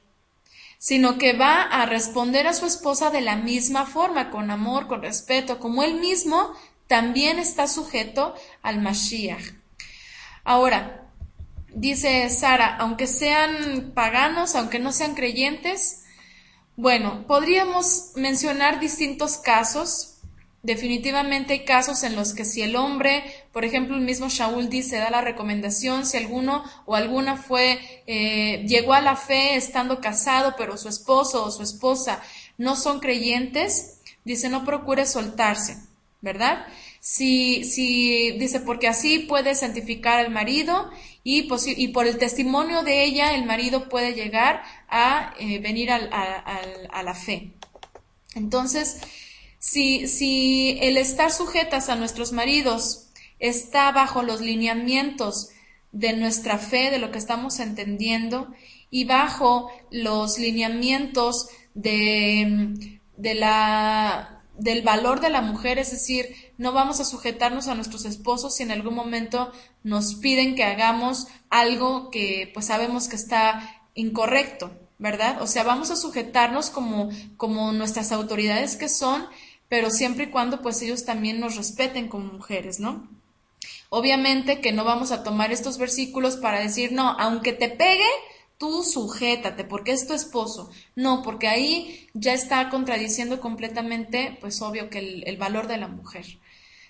[0.78, 5.02] sino que va a responder a su esposa de la misma forma, con amor, con
[5.02, 6.54] respeto, como él mismo
[6.88, 9.54] también está sujeto al Mashiach.
[10.44, 11.10] Ahora,
[11.74, 16.06] dice Sara, aunque sean paganos, aunque no sean creyentes,
[16.78, 20.20] bueno, podríamos mencionar distintos casos.
[20.62, 24.98] Definitivamente hay casos en los que si el hombre, por ejemplo, el mismo Shaul dice,
[24.98, 30.54] da la recomendación, si alguno o alguna fue, eh, llegó a la fe estando casado,
[30.56, 32.22] pero su esposo o su esposa
[32.60, 35.78] no son creyentes, dice, no procure soltarse,
[36.22, 36.68] ¿verdad?
[37.00, 40.92] Si, si, dice, porque así puede santificar al marido
[41.30, 47.04] y, por el testimonio de ella el marido puede llegar a eh, venir a, a,
[47.04, 47.52] la fe.
[48.34, 49.02] Entonces,
[49.60, 53.10] si, si el estar sujetas a nuestros maridos
[53.40, 55.50] está bajo los lineamientos
[55.92, 58.48] de nuestra fe, de lo que estamos entendiendo,
[58.90, 62.74] y bajo los lineamientos de,
[63.18, 68.06] de la del valor de la mujer, es decir, no vamos a sujetarnos a nuestros
[68.06, 69.52] esposos si en algún momento
[69.84, 75.42] nos piden que hagamos algo que pues sabemos que está incorrecto, ¿verdad?
[75.42, 79.28] O sea, vamos a sujetarnos como, como nuestras autoridades que son,
[79.70, 83.08] pero siempre y cuando pues ellos también nos respeten como mujeres, ¿no?
[83.90, 88.10] Obviamente que no vamos a tomar estos versículos para decir, no, aunque te pegue,
[88.58, 90.70] tú sujétate, porque es tu esposo.
[90.96, 96.26] No, porque ahí ya está contradiciendo completamente, pues obvio que el, valor de la mujer.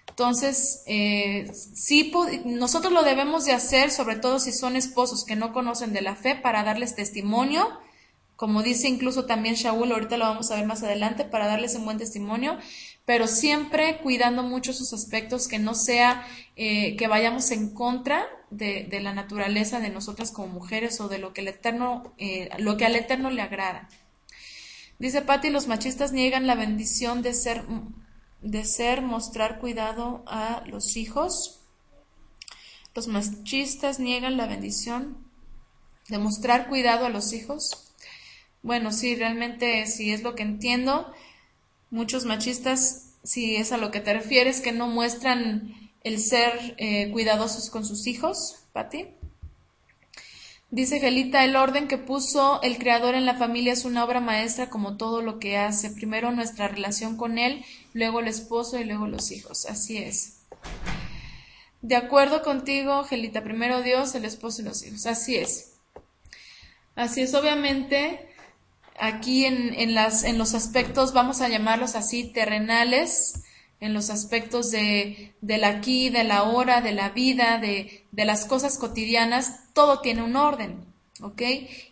[0.07, 2.11] Entonces, eh, sí,
[2.45, 6.15] nosotros lo debemos de hacer, sobre todo si son esposos que no conocen de la
[6.15, 7.79] fe, para darles testimonio,
[8.37, 11.85] como dice incluso también Shaul, ahorita lo vamos a ver más adelante, para darles un
[11.85, 12.57] buen testimonio,
[13.03, 16.25] pero siempre cuidando mucho sus aspectos, que no sea
[16.55, 21.33] eh, que vayamos en contra de, la naturaleza de nosotras como mujeres o de lo
[21.33, 23.89] que el Eterno, eh, lo que al Eterno le agrada.
[24.99, 27.63] Dice Patti, los machistas niegan la bendición de ser,
[28.41, 31.61] de ser, mostrar cuidado a los hijos.
[32.95, 35.17] Los machistas niegan la bendición
[36.09, 37.93] de mostrar cuidado a los hijos.
[38.63, 41.13] Bueno, sí, realmente sí es lo que entiendo.
[41.91, 47.11] Muchos machistas, si es a lo que te refieres, que no muestran el ser eh,
[47.11, 49.07] cuidadosos con sus hijos, Pati.
[50.69, 54.69] Dice Gelita, el orden que puso el Creador en la familia es una obra maestra
[54.69, 55.91] como todo lo que hace.
[55.91, 57.63] Primero nuestra relación con Él,
[57.93, 59.65] luego el esposo y luego los hijos.
[59.65, 60.39] Así es.
[61.81, 65.05] De acuerdo contigo, Gelita, primero Dios, el esposo y los hijos.
[65.05, 65.75] Así es.
[66.95, 68.27] Así es, obviamente,
[68.99, 73.43] aquí en, en, las, en los aspectos, vamos a llamarlos así, terrenales,
[73.79, 78.45] en los aspectos de, del aquí, de la hora, de la vida, de, de las
[78.45, 80.86] cosas cotidianas, todo tiene un orden.
[81.21, 81.41] ¿Ok?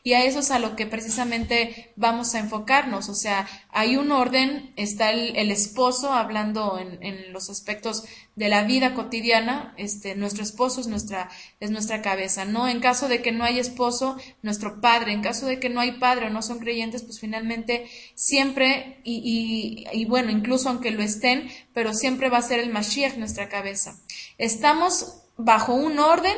[0.04, 4.12] Y a eso es a lo que precisamente vamos a enfocarnos, o sea, hay un
[4.12, 10.16] orden, está el, el esposo hablando en, en, los aspectos de la vida cotidiana, este,
[10.16, 11.30] nuestro esposo es nuestra,
[11.60, 12.68] es nuestra cabeza, ¿no?
[12.68, 15.94] En caso de que no hay esposo, nuestro padre, en caso de que no hay
[15.94, 21.02] padre o no son creyentes, pues finalmente siempre, y, y, y bueno, incluso aunque lo
[21.02, 24.00] estén, pero siempre va a ser el Mashiach nuestra cabeza.
[24.38, 26.36] Estamos bajo un orden,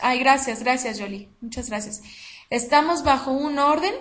[0.00, 1.28] Ay, gracias, gracias, Jolie.
[1.40, 2.02] Muchas gracias.
[2.50, 3.94] Estamos bajo un orden,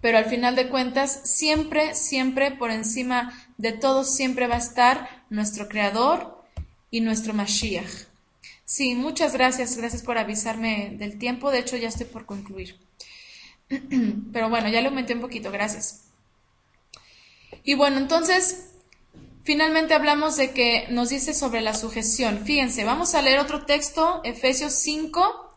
[0.00, 5.24] pero al final de cuentas, siempre, siempre por encima de todo, siempre va a estar
[5.30, 6.44] nuestro Creador
[6.90, 8.06] y nuestro Mashiach.
[8.64, 11.50] Sí, muchas gracias, gracias por avisarme del tiempo.
[11.50, 12.78] De hecho, ya estoy por concluir.
[14.32, 16.04] Pero bueno, ya le aumenté un poquito, gracias.
[17.64, 18.71] Y bueno, entonces,
[19.44, 22.44] Finalmente hablamos de que nos dice sobre la sujeción.
[22.44, 25.50] Fíjense, vamos a leer otro texto, Efesios 5,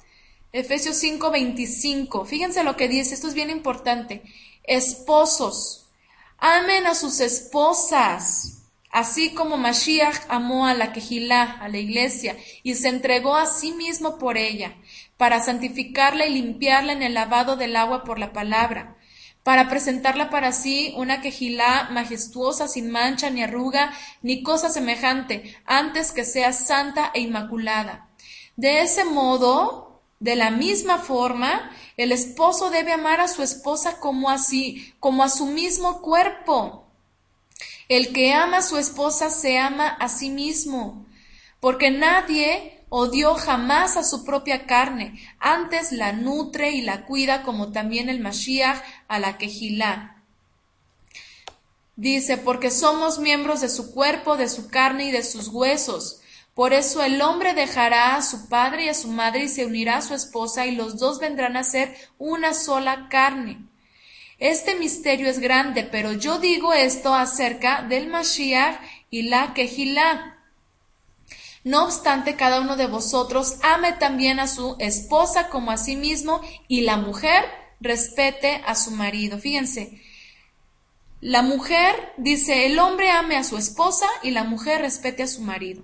[0.52, 2.26] Efesios 5, 25.
[2.26, 4.24] Fíjense lo que dice, esto es bien importante.
[4.64, 5.86] Esposos,
[6.40, 12.74] amen a sus esposas, así como Mashiach amó a la Quejilá, a la iglesia, y
[12.74, 14.76] se entregó a sí mismo por ella,
[15.16, 18.96] para santificarla y limpiarla en el lavado del agua por la palabra
[19.46, 23.94] para presentarla para sí una quejilá majestuosa, sin mancha ni arruga,
[24.24, 28.10] ni cosa semejante, antes que sea santa e inmaculada.
[28.56, 34.32] De ese modo, de la misma forma, el esposo debe amar a su esposa como
[34.32, 36.88] así, como a su mismo cuerpo.
[37.88, 41.06] El que ama a su esposa se ama a sí mismo,
[41.60, 47.72] porque nadie odió jamás a su propia carne, antes la nutre y la cuida como
[47.72, 50.24] también el Mashiach a la Quejilá.
[51.96, 56.22] Dice, porque somos miembros de su cuerpo, de su carne y de sus huesos.
[56.54, 59.98] Por eso el hombre dejará a su padre y a su madre y se unirá
[59.98, 63.60] a su esposa y los dos vendrán a ser una sola carne.
[64.40, 68.78] Este misterio es grande, pero yo digo esto acerca del Mashiach
[69.10, 70.35] y la Quejilá.
[71.66, 76.40] No obstante, cada uno de vosotros ame también a su esposa como a sí mismo
[76.68, 77.44] y la mujer
[77.82, 79.40] respete a su marido.
[79.40, 80.00] Fíjense,
[81.22, 85.42] la mujer dice, el hombre ame a su esposa y la mujer respete a su
[85.42, 85.84] marido.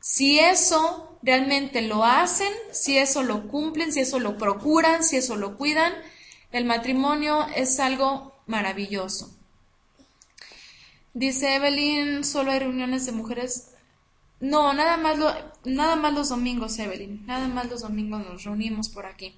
[0.00, 5.36] Si eso realmente lo hacen, si eso lo cumplen, si eso lo procuran, si eso
[5.36, 5.92] lo cuidan,
[6.50, 9.32] el matrimonio es algo maravilloso.
[11.14, 13.71] Dice Evelyn, solo hay reuniones de mujeres
[14.42, 15.32] no, nada más, lo,
[15.62, 17.24] nada más los domingos, Evelyn.
[17.26, 19.36] Nada más los domingos nos reunimos por aquí.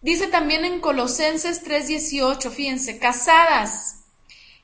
[0.00, 4.04] Dice también en Colosenses 3:18, fíjense, casadas,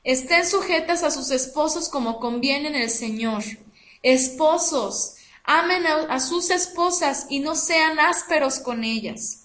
[0.03, 3.43] estén sujetas a sus esposos como conviene en el Señor.
[4.01, 9.43] Esposos, amen a, a sus esposas y no sean ásperos con ellas.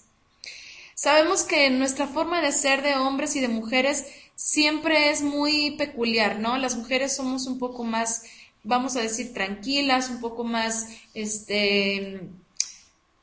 [0.95, 6.39] Sabemos que nuestra forma de ser de hombres y de mujeres siempre es muy peculiar,
[6.39, 6.57] ¿no?
[6.57, 8.23] Las mujeres somos un poco más,
[8.63, 12.21] vamos a decir, tranquilas, un poco más, este,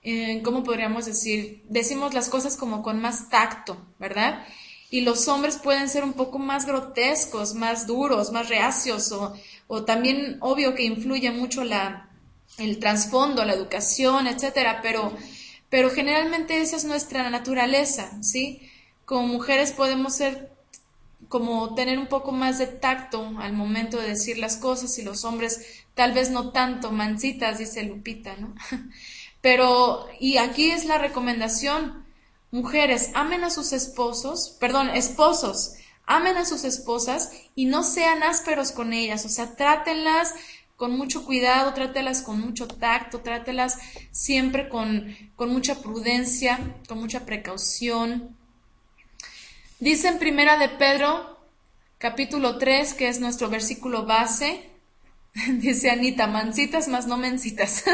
[0.03, 1.63] eh, ¿cómo podríamos decir?
[1.69, 4.45] Decimos las cosas como con más tacto, ¿verdad?
[4.91, 9.35] Y los hombres pueden ser un poco más grotescos, más duros, más reacios, o,
[9.69, 12.11] o también obvio que influye mucho la,
[12.59, 15.13] el trasfondo, la educación, etcétera, pero,
[15.69, 18.69] pero generalmente esa es nuestra naturaleza, ¿sí?
[19.05, 20.50] Como mujeres podemos ser
[21.31, 25.25] como tener un poco más de tacto al momento de decir las cosas y los
[25.25, 28.53] hombres tal vez no tanto, mancitas, dice Lupita, ¿no?
[29.41, 32.05] Pero, y aquí es la recomendación,
[32.51, 35.75] mujeres, amen a sus esposos, perdón, esposos,
[36.05, 40.35] amen a sus esposas y no sean ásperos con ellas, o sea, trátenlas
[40.75, 43.79] con mucho cuidado, trátelas con mucho tacto, trátelas
[44.11, 46.59] siempre con, con mucha prudencia,
[46.89, 48.37] con mucha precaución.
[49.81, 51.39] Dice en Primera de Pedro,
[51.97, 54.71] capítulo 3, que es nuestro versículo base,
[55.59, 57.85] Dice Anita, mancitas más no mencitas.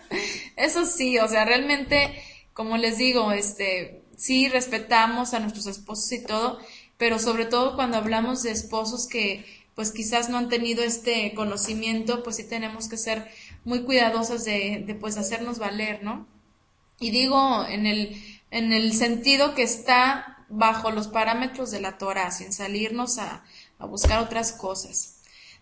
[0.56, 6.24] Eso sí, o sea, realmente, como les digo, este, sí respetamos a nuestros esposos y
[6.24, 6.58] todo,
[6.98, 9.44] pero sobre todo cuando hablamos de esposos que
[9.74, 13.30] pues quizás no han tenido este conocimiento, pues sí tenemos que ser
[13.64, 16.26] muy cuidadosas de, de pues hacernos valer, ¿no?
[17.00, 22.30] Y digo en el, en el sentido que está bajo los parámetros de la Torah,
[22.30, 23.44] sin salirnos a,
[23.78, 25.16] a buscar otras cosas.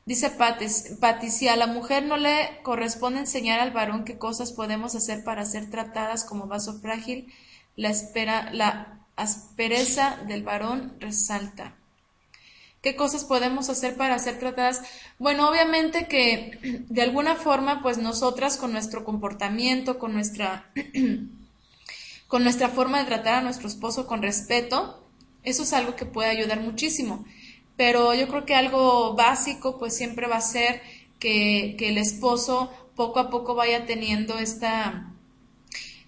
[0.06, 4.94] Dice Patti, si a la mujer no le corresponde enseñar al varón qué cosas podemos
[4.94, 7.32] hacer para ser tratadas como vaso frágil,
[7.76, 7.92] la,
[8.52, 11.76] la aspereza del varón resalta.
[12.82, 14.82] ¿Qué cosas podemos hacer para ser tratadas?
[15.18, 16.58] Bueno, obviamente que
[16.88, 20.72] de alguna forma, pues nosotras con nuestro comportamiento, con nuestra,
[22.30, 25.06] con nuestra forma de tratar a nuestro esposo con respeto,
[25.42, 27.26] eso es algo que puede ayudar muchísimo
[27.80, 30.82] pero yo creo que algo básico pues siempre va a ser
[31.18, 35.14] que, el esposo poco a poco vaya teniendo esta,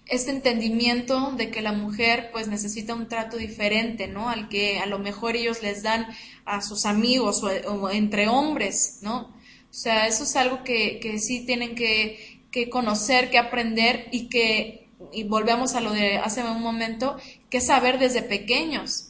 [0.05, 4.29] este entendimiento de que la mujer pues necesita un trato diferente, ¿no?
[4.29, 6.05] Al que a lo mejor ellos les dan
[6.45, 9.33] a sus amigos o, entre hombres, ¿no?
[9.71, 14.29] O sea, eso es algo que, que sí tienen que, que, conocer, que aprender y
[14.29, 17.17] que, y volvemos a lo de hace un momento,
[17.49, 19.09] que saber desde pequeños.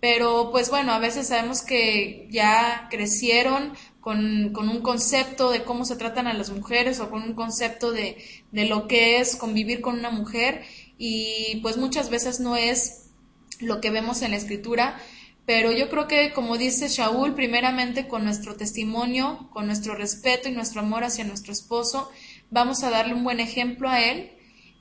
[0.00, 5.84] Pero pues bueno, a veces sabemos que ya crecieron con, con, un concepto de cómo
[5.84, 8.18] se tratan a las mujeres o con un concepto de,
[8.52, 10.62] de lo que es convivir con una mujer
[10.98, 13.10] y pues muchas veces no es
[13.58, 15.00] lo que vemos en la escritura,
[15.46, 20.52] pero yo creo que como dice Shaul, primeramente con nuestro testimonio, con nuestro respeto y
[20.52, 22.10] nuestro amor hacia nuestro esposo,
[22.50, 24.35] vamos a darle un buen ejemplo a él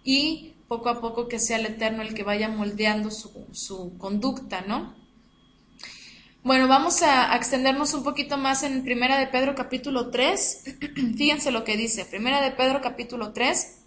[0.06, 4.61] y poco a poco que sea el Eterno el que vaya moldeando su, su conducta,
[4.61, 4.95] ¿no?
[6.45, 10.64] Bueno, vamos a, extendernos un poquito más en Primera de Pedro capítulo 3.
[11.18, 12.06] Fíjense lo que dice.
[12.06, 13.77] Primera de Pedro capítulo 3.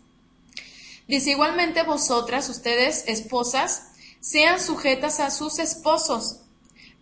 [1.07, 6.41] Dice, igualmente vosotras, ustedes, esposas, sean sujetas a sus esposos,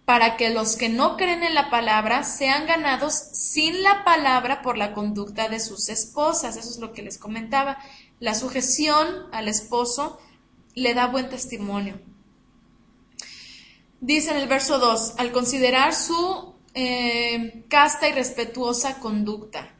[0.04, 4.76] para que los que no creen en la palabra sean ganados sin la palabra por
[4.76, 6.56] la conducta de sus esposas.
[6.56, 7.78] Eso es lo que les comentaba.
[8.18, 10.18] La sujeción al esposo
[10.74, 12.00] le da buen testimonio.
[14.00, 19.74] Dice en el verso 2, al considerar su eh, casta y respetuosa conducta.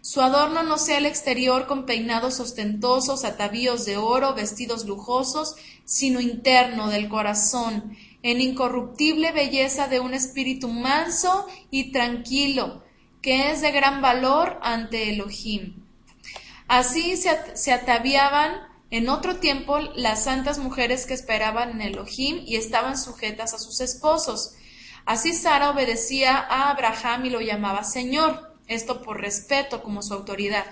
[0.00, 5.54] Su adorno no sea el exterior con peinados ostentosos, atavíos de oro, vestidos lujosos,
[5.84, 12.82] sino interno del corazón, en incorruptible belleza de un espíritu manso y tranquilo,
[13.22, 15.81] que es de gran valor ante Elohim.
[16.72, 22.96] Así se, ataviaban en otro tiempo, las santas mujeres que esperaban en Elohim y estaban
[22.96, 24.54] sujetas a sus esposos.
[25.04, 30.64] Así Sara obedecía a Abraham y lo llamaba Señor, esto por respeto como su autoridad.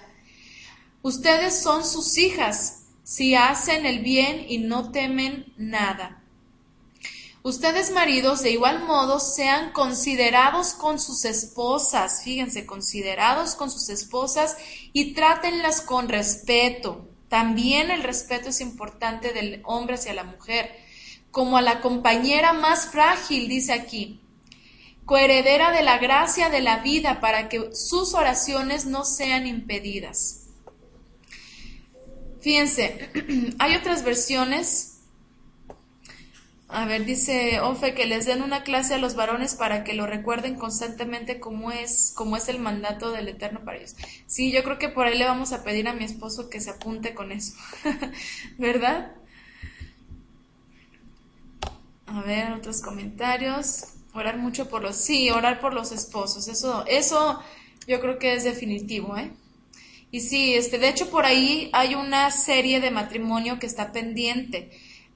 [1.02, 6.19] Ustedes son sus hijas si hacen el bien y no temen nada.
[7.42, 14.58] Ustedes maridos de igual modo sean considerados con sus esposas, fíjense, considerados con sus esposas
[14.92, 17.08] y trátenlas con respeto.
[17.28, 20.70] También el respeto es importante del hombre hacia la mujer,
[21.30, 24.20] como a la compañera más frágil, dice aquí,
[25.06, 30.48] coheredera de la gracia de la vida para que sus oraciones no sean impedidas.
[32.42, 33.10] Fíjense,
[33.58, 34.89] hay otras versiones
[36.72, 40.06] a ver, dice Ofe que les den una clase a los varones para que lo
[40.06, 43.96] recuerden constantemente cómo es, cómo es el mandato del Eterno para ellos.
[44.26, 46.70] Sí, yo creo que por ahí le vamos a pedir a mi esposo que se
[46.70, 47.54] apunte con eso,
[48.58, 49.12] ¿verdad?
[52.06, 53.84] A ver, otros comentarios.
[54.12, 54.96] Orar mucho por los...
[54.96, 56.48] Sí, orar por los esposos.
[56.48, 57.40] Eso, eso
[57.86, 59.30] yo creo que es definitivo, ¿eh?
[60.10, 64.70] Y sí, este, de hecho por ahí hay una serie de matrimonio que está pendiente.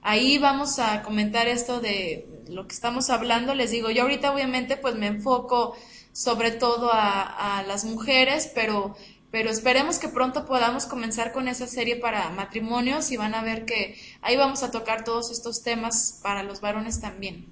[0.06, 3.54] Ahí vamos a comentar esto de lo que estamos hablando.
[3.54, 5.74] Les digo, yo ahorita obviamente pues me enfoco
[6.12, 8.94] sobre todo a, las mujeres, pero,
[9.30, 13.64] pero esperemos que pronto podamos comenzar con esa serie para matrimonios y van a ver
[13.64, 17.46] que ahí vamos a tocar todos estos temas para los varones también.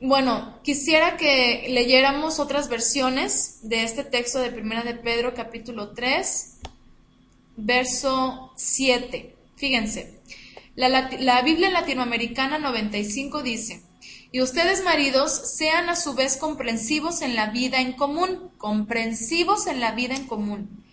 [0.00, 6.58] Bueno, quisiera que leyéramos otras versiones de este texto de Primera de Pedro, capítulo 3,
[7.58, 9.36] verso 7.
[9.54, 10.16] Fíjense,
[10.76, 13.82] la, Biblia latinoamericana 95 dice,
[14.30, 19.80] y ustedes maridos sean a su vez comprensivos en la vida en común, comprensivos en
[19.80, 20.84] la vida en común,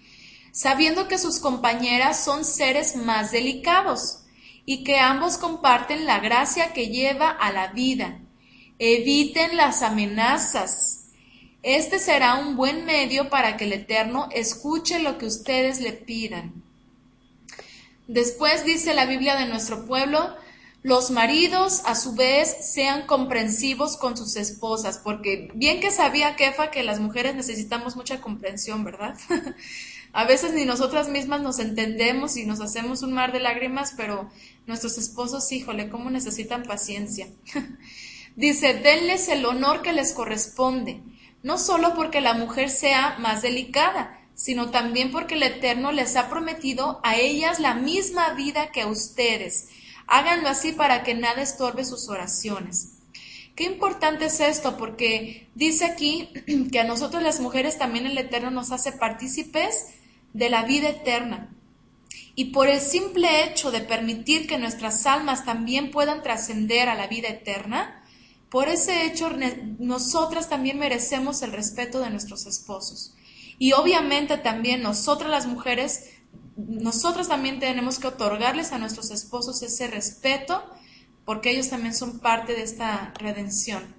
[0.52, 4.24] sabiendo que sus compañeras son seres más delicados
[4.66, 8.20] y que ambos comparten la gracia que lleva a la vida
[8.80, 11.12] Eviten las amenazas.
[11.62, 16.63] Este será un buen medio para que el Eterno escuche lo que ustedes le pidan.
[18.08, 20.36] Después dice la Biblia de nuestro pueblo,
[20.84, 26.72] los maridos a su vez sean comprensivos con sus esposas, porque bien que sabía Kefa
[26.72, 29.16] que las mujeres necesitamos mucha comprensión, ¿verdad?
[30.14, 34.30] a veces ni nosotras mismas nos entendemos y nos hacemos un mar de lágrimas, pero
[34.68, 37.28] nuestros esposos, híjole, cómo necesitan paciencia.
[38.36, 41.02] Dice, denles el honor que les corresponde,
[41.44, 46.30] no solo porque la mujer sea más delicada, sino también porque el Eterno les ha
[46.30, 49.70] prometido a ellas la misma vida que a ustedes.
[50.06, 52.90] Háganlo así para que nada estorbe sus oraciones.
[53.56, 56.28] Qué importante es esto, porque dice aquí
[56.74, 59.92] que a nosotros las mujeres también el Eterno nos hace partícipes
[60.34, 61.56] de la vida eterna.
[62.36, 67.08] Y por el simple hecho de permitir que nuestras almas también puedan trascender a la
[67.08, 68.04] vida eterna,
[68.50, 69.30] por ese hecho,
[69.80, 73.13] nosotras también merecemos el respeto de nuestros esposos.
[73.58, 76.10] Y obviamente también nosotras las mujeres,
[76.56, 80.64] nosotras también tenemos que otorgarles a nuestros esposos ese respeto,
[81.26, 83.96] porque ellos también son parte de esta redención.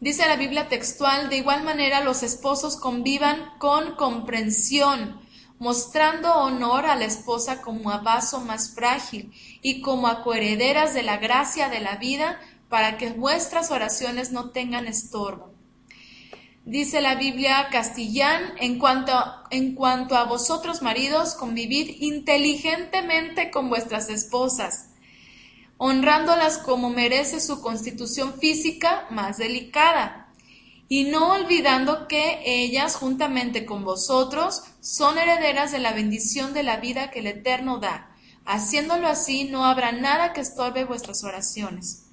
[0.00, 5.20] Dice la Biblia textual, de igual manera los esposos convivan con comprensión,
[5.58, 11.02] mostrando honor a la esposa como a vaso más frágil y como a coherederas de
[11.02, 15.57] la gracia de la vida para que vuestras oraciones no tengan estorbo.
[16.68, 19.14] Dice la Biblia Castellán, en cuanto,
[19.50, 24.90] en cuanto a vosotros maridos, convivid inteligentemente con vuestras esposas,
[25.78, 30.30] honrándolas como merece su constitución física más delicada,
[30.90, 36.76] y no olvidando que ellas, juntamente con vosotros, son herederas de la bendición de la
[36.76, 38.14] vida que el Eterno da.
[38.44, 42.07] Haciéndolo así, no habrá nada que estorbe vuestras oraciones.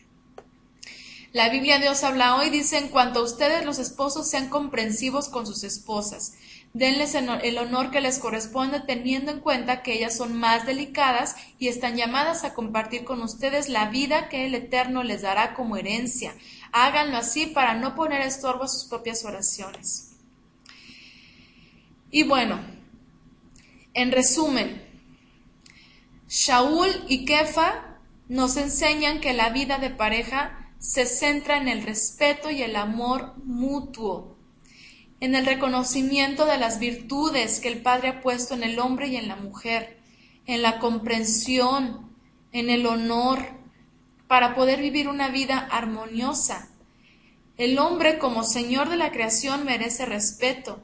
[1.35, 5.45] La Biblia Dios habla hoy, dice, en cuanto a ustedes los esposos sean comprensivos con
[5.45, 6.35] sus esposas,
[6.71, 11.67] denles el honor que les corresponde teniendo en cuenta que ellas son más delicadas y
[11.67, 16.33] están llamadas a compartir con ustedes la vida que el Eterno les dará como herencia.
[16.71, 20.11] Háganlo así para no poner estorbo a sus propias oraciones.
[22.11, 22.61] Y bueno,
[23.93, 24.81] en resumen,
[26.29, 27.97] Shaul y Kefa
[28.29, 33.33] nos enseñan que la vida de pareja se centra en el respeto y el amor
[33.43, 34.37] mutuo,
[35.19, 39.15] en el reconocimiento de las virtudes que el Padre ha puesto en el hombre y
[39.15, 39.99] en la mujer,
[40.45, 42.15] en la comprensión,
[42.51, 43.47] en el honor,
[44.27, 46.69] para poder vivir una vida armoniosa.
[47.57, 50.83] El hombre como Señor de la creación merece respeto.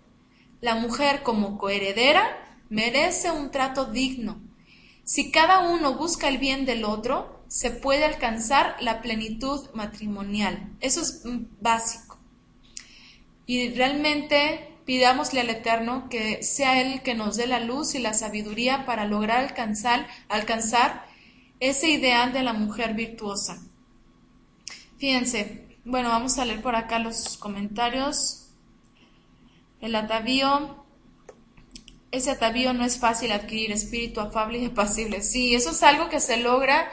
[0.62, 4.42] La mujer como coheredera merece un trato digno.
[5.04, 10.72] Si cada uno busca el bien del otro, se puede alcanzar la plenitud matrimonial.
[10.80, 11.24] Eso es
[11.60, 12.18] básico.
[13.46, 18.14] Y realmente pidámosle al Eterno que sea Él que nos dé la luz y la
[18.14, 21.06] sabiduría para lograr alcanzar, alcanzar
[21.60, 23.62] ese ideal de la mujer virtuosa.
[24.98, 28.48] Fíjense, bueno, vamos a leer por acá los comentarios.
[29.82, 30.86] El atavío,
[32.12, 35.22] ese atavío no es fácil adquirir, espíritu afable y apacible.
[35.22, 36.90] Sí, eso es algo que se logra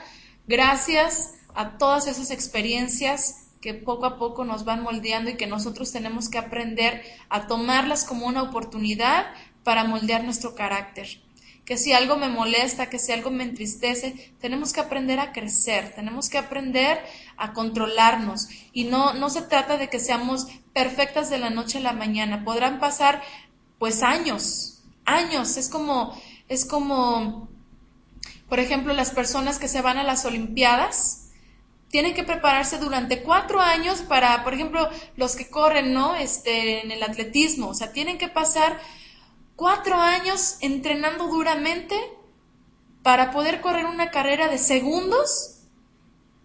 [0.48, 5.92] Gracias a todas esas experiencias que poco a poco nos van moldeando y que nosotros
[5.92, 9.26] tenemos que aprender a tomarlas como una oportunidad
[9.62, 11.20] para moldear nuestro carácter.
[11.66, 15.92] Que si algo me molesta, que si algo me entristece, tenemos que aprender a crecer,
[15.94, 16.98] tenemos que aprender
[17.36, 18.48] a controlarnos.
[18.72, 22.42] Y no, no se trata de que seamos perfectas de la noche a la mañana.
[22.42, 23.20] Podrán pasar
[23.78, 25.58] pues años, años.
[25.58, 26.18] Es como,
[26.48, 27.47] es como
[28.48, 31.28] por ejemplo, las personas que se van a las Olimpiadas
[31.90, 36.14] tienen que prepararse durante cuatro años para, por ejemplo, los que corren, ¿no?
[36.16, 38.78] Este, en el atletismo, o sea, tienen que pasar
[39.56, 41.98] cuatro años entrenando duramente
[43.02, 45.62] para poder correr una carrera de segundos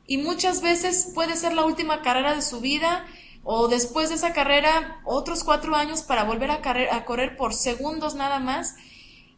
[0.07, 3.05] y muchas veces puede ser la última carrera de su vida
[3.43, 6.61] o después de esa carrera otros cuatro años para volver a,
[6.91, 8.75] a correr por segundos nada más.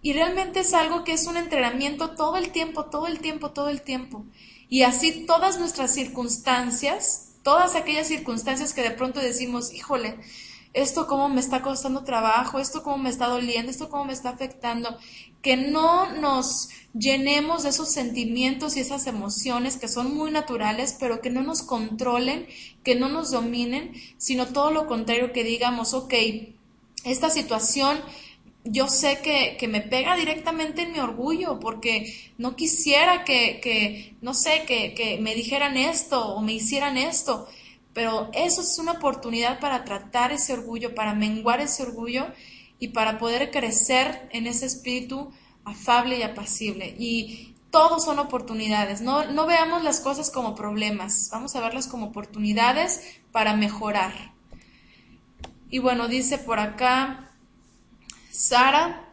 [0.06, 3.70] Y realmente es algo que es un entrenamiento todo el tiempo, todo el tiempo, todo
[3.70, 4.24] el tiempo.
[4.70, 10.20] Y así todas nuestras circunstancias, todas aquellas circunstancias que de pronto decimos, híjole,
[10.74, 14.30] esto cómo me está costando trabajo, esto cómo me está doliendo, esto cómo me está
[14.30, 14.96] afectando,
[15.42, 21.20] que no nos llenemos de esos sentimientos y esas emociones que son muy naturales, pero
[21.20, 22.46] que no nos controlen,
[22.84, 26.14] que no nos dominen, sino todo lo contrario, que digamos, ok,
[27.06, 27.98] esta situación
[28.66, 34.16] yo sé que, que, me pega directamente en mi orgullo, porque no quisiera que, que
[34.22, 37.48] no sé, que, que, me dijeran esto o me hicieran esto,
[37.94, 42.26] pero eso es una oportunidad para tratar ese orgullo, para menguar ese orgullo
[42.80, 45.32] y para poder crecer en ese espíritu
[45.64, 46.96] afable y apacible.
[46.98, 52.08] Y todos son oportunidades, no, no veamos las cosas como problemas, vamos a verlas como
[52.08, 54.34] oportunidades para mejorar.
[55.70, 57.25] Y bueno, dice por acá,
[58.36, 59.10] Sara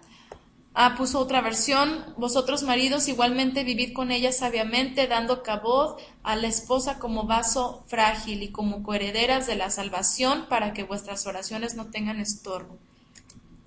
[0.74, 6.48] ah, puso otra versión, vosotros maridos igualmente vivid con ella sabiamente, dando caboz a la
[6.48, 11.86] esposa como vaso frágil y como coherederas de la salvación para que vuestras oraciones no
[11.90, 12.78] tengan estorbo.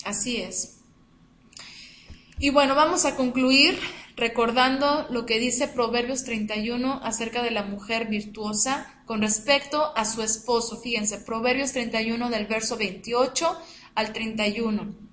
[0.03, 0.79] Así es.
[2.37, 3.79] Y bueno, vamos a concluir
[4.17, 10.21] recordando lo que dice Proverbios 31 acerca de la mujer virtuosa con respecto a su
[10.21, 10.81] esposo.
[10.81, 13.57] Fíjense, Proverbios 31 del verso 28
[13.95, 15.04] al 31.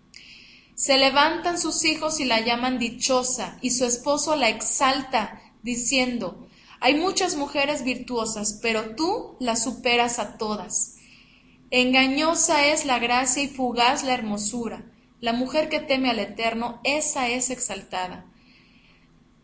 [0.74, 6.48] Se levantan sus hijos y la llaman dichosa, y su esposo la exalta, diciendo,
[6.80, 10.96] hay muchas mujeres virtuosas, pero tú las superas a todas.
[11.70, 14.84] Engañosa es la gracia y fugaz la hermosura.
[15.20, 18.26] La mujer que teme al Eterno, esa es exaltada.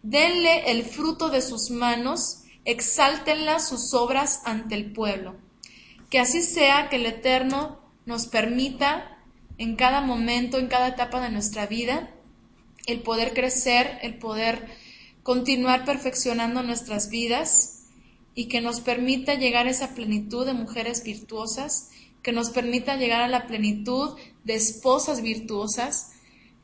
[0.02, 5.36] Denle el fruto de sus manos, exáltenla sus obras ante el pueblo.
[6.10, 9.17] Que así sea que el Eterno nos permita
[9.58, 12.10] en cada momento, en cada etapa de nuestra vida,
[12.86, 14.66] el poder crecer, el poder
[15.22, 17.86] continuar perfeccionando nuestras vidas
[18.34, 21.90] y que nos permita llegar a esa plenitud de mujeres virtuosas,
[22.22, 26.12] que nos permita llegar a la plenitud de esposas virtuosas,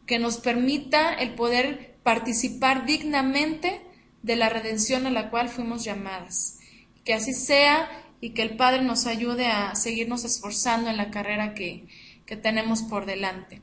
[0.07, 3.83] que nos permita el poder participar dignamente
[4.23, 6.59] de la redención a la cual fuimos llamadas.
[7.05, 7.89] Que así sea
[8.21, 11.87] y que el Padre nos ayude a seguirnos esforzando en la carrera que,
[12.27, 13.63] que tenemos por delante.